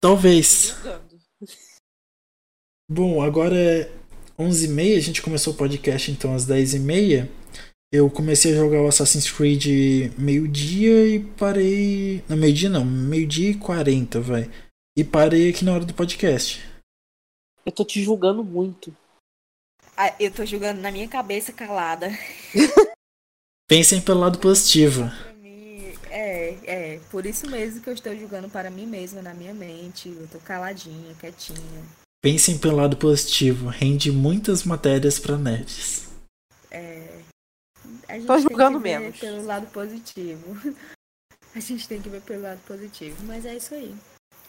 Talvez. 0.00 0.76
Jogando. 0.82 1.20
Bom, 2.90 3.22
agora 3.22 3.54
é 3.54 4.01
11h30, 4.38 4.96
a 4.96 5.00
gente 5.00 5.22
começou 5.22 5.52
o 5.52 5.56
podcast 5.56 6.10
então 6.10 6.34
às 6.34 6.46
10h30. 6.46 7.28
Eu 7.92 8.08
comecei 8.08 8.52
a 8.52 8.56
jogar 8.56 8.80
o 8.80 8.88
Assassin's 8.88 9.30
Creed 9.30 10.10
meio-dia 10.16 11.06
e 11.06 11.20
parei. 11.20 12.24
Não, 12.26 12.36
meio-dia 12.36 12.70
não, 12.70 12.84
meio-dia 12.84 13.50
e 13.50 13.54
40, 13.54 14.20
vai. 14.20 14.50
E 14.96 15.04
parei 15.04 15.50
aqui 15.50 15.64
na 15.64 15.74
hora 15.74 15.84
do 15.84 15.92
podcast. 15.92 16.60
Eu 17.66 17.70
tô 17.70 17.84
te 17.84 18.02
julgando 18.02 18.42
muito. 18.42 18.96
Ah, 19.96 20.14
eu 20.18 20.32
tô 20.32 20.44
jogando 20.46 20.80
na 20.80 20.90
minha 20.90 21.06
cabeça 21.06 21.52
calada. 21.52 22.10
Pensem 23.68 24.00
pelo 24.00 24.20
lado 24.20 24.38
positivo. 24.38 25.02
Pra 25.02 25.34
mim, 25.34 25.92
é, 26.10 26.58
é. 26.64 27.00
Por 27.10 27.26
isso 27.26 27.48
mesmo 27.48 27.82
que 27.82 27.90
eu 27.90 27.94
estou 27.94 28.16
jogando 28.16 28.48
para 28.48 28.70
mim 28.70 28.86
mesma, 28.86 29.20
na 29.20 29.34
minha 29.34 29.52
mente. 29.52 30.08
Eu 30.08 30.26
tô 30.28 30.38
caladinha, 30.38 31.14
quietinha. 31.20 32.01
Pensem 32.22 32.56
pelo 32.56 32.76
lado 32.76 32.96
positivo. 32.96 33.68
Rende 33.68 34.12
muitas 34.12 34.62
matérias 34.62 35.18
pra 35.18 35.36
nerds. 35.36 36.08
É. 36.70 37.18
A 38.08 38.14
gente 38.14 38.26
Tô 38.26 38.34
tem 38.34 38.42
julgando 38.42 38.78
que 38.78 38.84
ver 38.84 38.98
menos. 39.00 39.18
pelo 39.18 39.44
lado 39.44 39.66
positivo. 39.66 40.56
A 41.54 41.60
gente 41.60 41.86
tem 41.86 42.00
que 42.00 42.08
ver 42.08 42.22
pelo 42.22 42.42
lado 42.44 42.60
positivo. 42.66 43.16
Mas 43.24 43.44
é 43.44 43.54
isso 43.56 43.74
aí. 43.74 43.94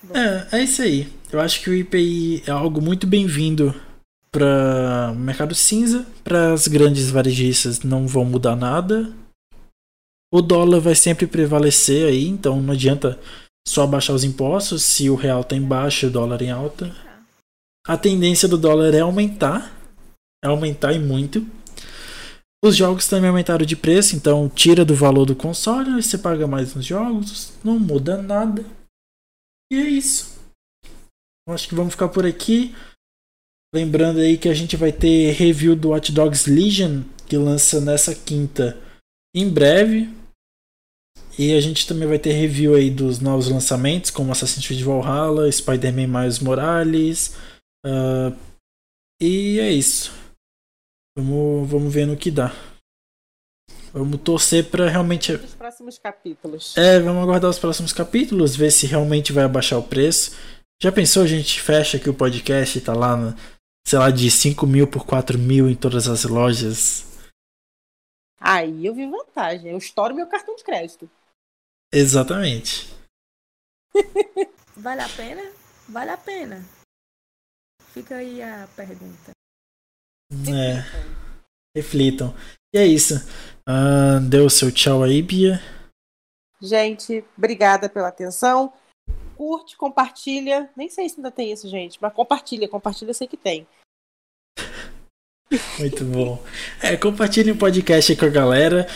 Bom, 0.03 0.15
É, 0.15 0.47
é 0.53 0.63
isso 0.63 0.81
aí. 0.81 1.11
Eu 1.31 1.41
acho 1.41 1.61
que 1.61 1.69
o 1.69 1.73
IPI 1.73 2.43
é 2.47 2.51
algo 2.51 2.81
muito 2.81 3.05
bem-vindo 3.05 3.75
para 4.31 5.13
mercado 5.17 5.53
cinza, 5.53 6.07
para 6.23 6.53
as 6.53 6.67
grandes 6.67 7.09
varejistas 7.11 7.81
não 7.81 8.07
vão 8.07 8.23
mudar 8.23 8.55
nada. 8.55 9.13
O 10.33 10.41
dólar 10.41 10.79
vai 10.79 10.95
sempre 10.95 11.27
prevalecer 11.27 12.07
aí, 12.07 12.25
então 12.25 12.61
não 12.61 12.73
adianta 12.73 13.19
só 13.67 13.85
baixar 13.85 14.13
os 14.13 14.23
impostos 14.23 14.83
se 14.83 15.09
o 15.09 15.15
real 15.15 15.43
tá 15.43 15.55
em 15.55 15.61
baixa 15.61 16.05
e 16.05 16.09
o 16.09 16.11
dólar 16.11 16.41
em 16.41 16.51
alta. 16.51 16.95
A 17.85 17.97
tendência 17.97 18.47
do 18.47 18.57
dólar 18.57 18.93
é 18.93 19.01
aumentar, 19.01 19.77
é 20.43 20.47
aumentar 20.47 20.93
e 20.93 20.99
muito. 20.99 21.45
Os 22.63 22.77
jogos 22.77 23.09
também 23.09 23.29
aumentaram 23.29 23.65
de 23.65 23.75
preço, 23.75 24.15
então 24.15 24.47
tira 24.47 24.85
do 24.85 24.95
valor 24.95 25.25
do 25.25 25.35
console, 25.35 26.01
você 26.01 26.17
paga 26.17 26.47
mais 26.47 26.73
nos 26.73 26.85
jogos, 26.85 27.51
não 27.61 27.77
muda 27.77 28.21
nada. 28.21 28.63
E 29.71 29.75
é 29.75 29.81
isso. 29.81 30.39
Acho 31.49 31.67
que 31.67 31.75
vamos 31.75 31.93
ficar 31.93 32.07
por 32.07 32.25
aqui. 32.25 32.73
Lembrando 33.75 34.19
aí 34.19 34.37
que 34.37 34.47
a 34.47 34.53
gente 34.53 34.77
vai 34.77 34.93
ter 34.93 35.31
review 35.31 35.75
do 35.75 35.89
Watch 35.89 36.11
Dogs 36.13 36.49
Legion, 36.49 37.01
que 37.27 37.35
lança 37.35 37.81
nessa 37.81 38.15
quinta 38.15 38.79
em 39.35 39.49
breve. 39.49 40.09
E 41.37 41.51
a 41.53 41.59
gente 41.59 41.85
também 41.85 42.07
vai 42.07 42.19
ter 42.19 42.31
review 42.31 42.75
aí 42.75 42.89
dos 42.89 43.19
novos 43.19 43.49
lançamentos, 43.49 44.09
como 44.09 44.31
Assassin's 44.31 44.65
Creed 44.65 44.83
Valhalla, 44.83 45.51
Spider-Man 45.51 46.07
Miles 46.07 46.39
Morales. 46.39 47.35
Ah, 47.85 48.31
e 49.21 49.59
é 49.59 49.71
isso. 49.71 50.11
Vamos, 51.17 51.69
vamos 51.69 51.93
ver 51.93 52.05
no 52.07 52.17
que 52.17 52.31
dá. 52.31 52.51
Vamos 53.93 54.21
torcer 54.21 54.71
para 54.71 54.89
realmente 54.89 55.33
Os 55.33 55.53
próximos 55.53 55.99
capítulos. 55.99 56.75
é, 56.75 56.99
vamos 56.99 57.21
aguardar 57.21 57.49
os 57.51 57.59
próximos 57.59 57.93
capítulos, 57.93 58.55
ver 58.55 58.71
se 58.71 58.87
realmente 58.87 59.31
vai 59.31 59.43
abaixar 59.43 59.77
o 59.77 59.87
preço. 59.87 60.31
Já 60.81 60.91
pensou, 60.91 61.21
a 61.23 61.27
gente 61.27 61.61
fecha 61.61 61.97
aqui 61.97 62.09
o 62.09 62.13
podcast 62.13 62.77
e 62.77 62.81
tá 62.81 62.93
lá, 62.93 63.15
no, 63.15 63.35
sei 63.85 63.99
lá, 63.99 64.09
de 64.09 64.29
5 64.31 64.65
mil 64.65 64.87
por 64.89 65.05
4 65.05 65.37
mil 65.37 65.69
em 65.69 65.75
todas 65.75 66.07
as 66.07 66.23
lojas? 66.23 67.05
Aí 68.39 68.85
eu 68.85 68.95
vi 68.95 69.05
vantagem. 69.09 69.71
Eu 69.71 69.77
estouro 69.77 70.15
meu 70.15 70.27
cartão 70.27 70.55
de 70.55 70.63
crédito. 70.63 71.09
Exatamente. 71.93 72.91
Vale 74.75 75.01
a 75.01 75.09
pena? 75.09 75.51
Vale 75.87 76.09
a 76.09 76.17
pena. 76.17 76.65
Fica 77.93 78.15
aí 78.15 78.41
a 78.41 78.67
pergunta. 78.75 79.31
É, 80.49 80.81
reflitam. 81.77 82.33
E 82.73 82.79
é 82.79 82.87
isso. 82.87 83.13
Ah, 83.67 84.19
deu 84.19 84.47
o 84.47 84.49
seu 84.49 84.71
tchau 84.71 85.03
aí, 85.03 85.21
Bia. 85.21 85.61
Gente, 86.59 87.23
obrigada 87.37 87.87
pela 87.87 88.07
atenção. 88.07 88.73
Curte, 89.37 89.77
compartilha. 89.77 90.71
Nem 90.75 90.89
sei 90.89 91.07
se 91.07 91.17
ainda 91.17 91.29
tem 91.29 91.51
isso, 91.51 91.69
gente, 91.69 91.99
mas 92.01 92.11
compartilha. 92.13 92.67
Compartilha, 92.67 93.11
eu 93.11 93.13
sei 93.13 93.27
que 93.27 93.37
tem. 93.37 93.67
Muito 95.77 96.03
bom. 96.05 96.43
É, 96.81 96.97
compartilhem 96.97 97.53
o 97.53 97.59
podcast 97.59 98.11
aí 98.11 98.17
com 98.17 98.25
a 98.25 98.29
galera. 98.29 98.87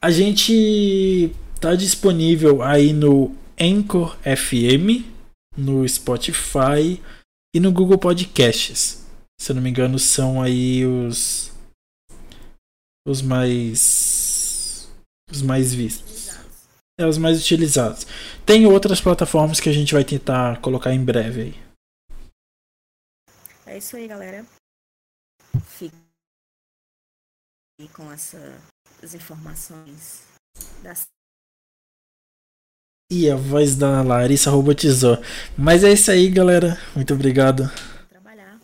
A 0.00 0.10
gente 0.10 1.30
tá 1.60 1.74
disponível 1.74 2.62
aí 2.62 2.94
no 2.94 3.36
Anchor 3.60 4.16
FM, 4.20 5.04
no 5.54 5.86
Spotify 5.86 7.02
e 7.54 7.60
no 7.60 7.72
Google 7.72 7.98
Podcasts. 7.98 9.04
Se 9.38 9.52
eu 9.52 9.56
não 9.56 9.62
me 9.62 9.70
engano, 9.70 9.98
são 9.98 10.42
aí 10.42 10.84
os 10.84 11.52
os 13.06 13.22
mais 13.22 14.88
os 15.30 15.42
mais 15.42 15.72
vistos. 15.72 16.30
É 16.98 17.06
os 17.06 17.18
mais 17.18 17.40
utilizados. 17.40 18.06
Tem 18.46 18.66
outras 18.66 19.00
plataformas 19.00 19.60
que 19.60 19.68
a 19.68 19.72
gente 19.72 19.92
vai 19.92 20.04
tentar 20.04 20.60
colocar 20.62 20.92
em 20.92 21.04
breve 21.04 21.40
aí. 21.42 21.66
É 23.66 23.78
isso 23.78 23.96
aí, 23.96 24.08
galera. 24.08 24.46
Fique 25.66 25.94
com 27.92 28.10
essas 28.10 29.14
informações 29.14 30.22
das 30.82 31.06
E 33.10 33.30
a 33.30 33.36
voz 33.36 33.76
da 33.76 34.02
Larissa 34.02 34.50
robotizou. 34.50 35.18
Mas 35.56 35.84
é 35.84 35.92
isso 35.92 36.10
aí, 36.10 36.28
galera. 36.28 36.76
Muito 36.94 37.14
obrigado. 37.14 37.70
trabalhar. 38.10 38.58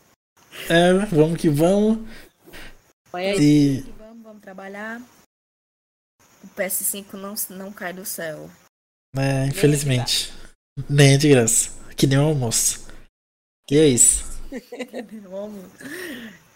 É, 0.68 0.92
vamos 1.14 1.40
que 1.40 1.48
vamos. 1.48 1.98
E 3.14 3.82
Que 3.82 3.94
vamos, 3.98 4.22
vamos 4.22 4.42
trabalhar. 4.42 5.00
O 6.42 6.48
PS5 6.56 7.12
não, 7.14 7.34
não 7.50 7.72
cai 7.72 7.92
do 7.92 8.04
céu. 8.04 8.50
é, 9.16 9.46
infelizmente. 9.46 10.32
Nem 10.88 11.14
é 11.14 11.16
de 11.18 11.28
graça. 11.28 11.70
Que 11.96 12.06
nem 12.06 12.18
um 12.18 12.26
almoço. 12.28 12.88
E 13.70 13.78
é 13.78 13.86
isso. 13.86 14.24
Vamos. 15.30 15.64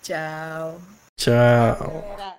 Tchau. 0.03 0.81
Tchau. 1.17 2.37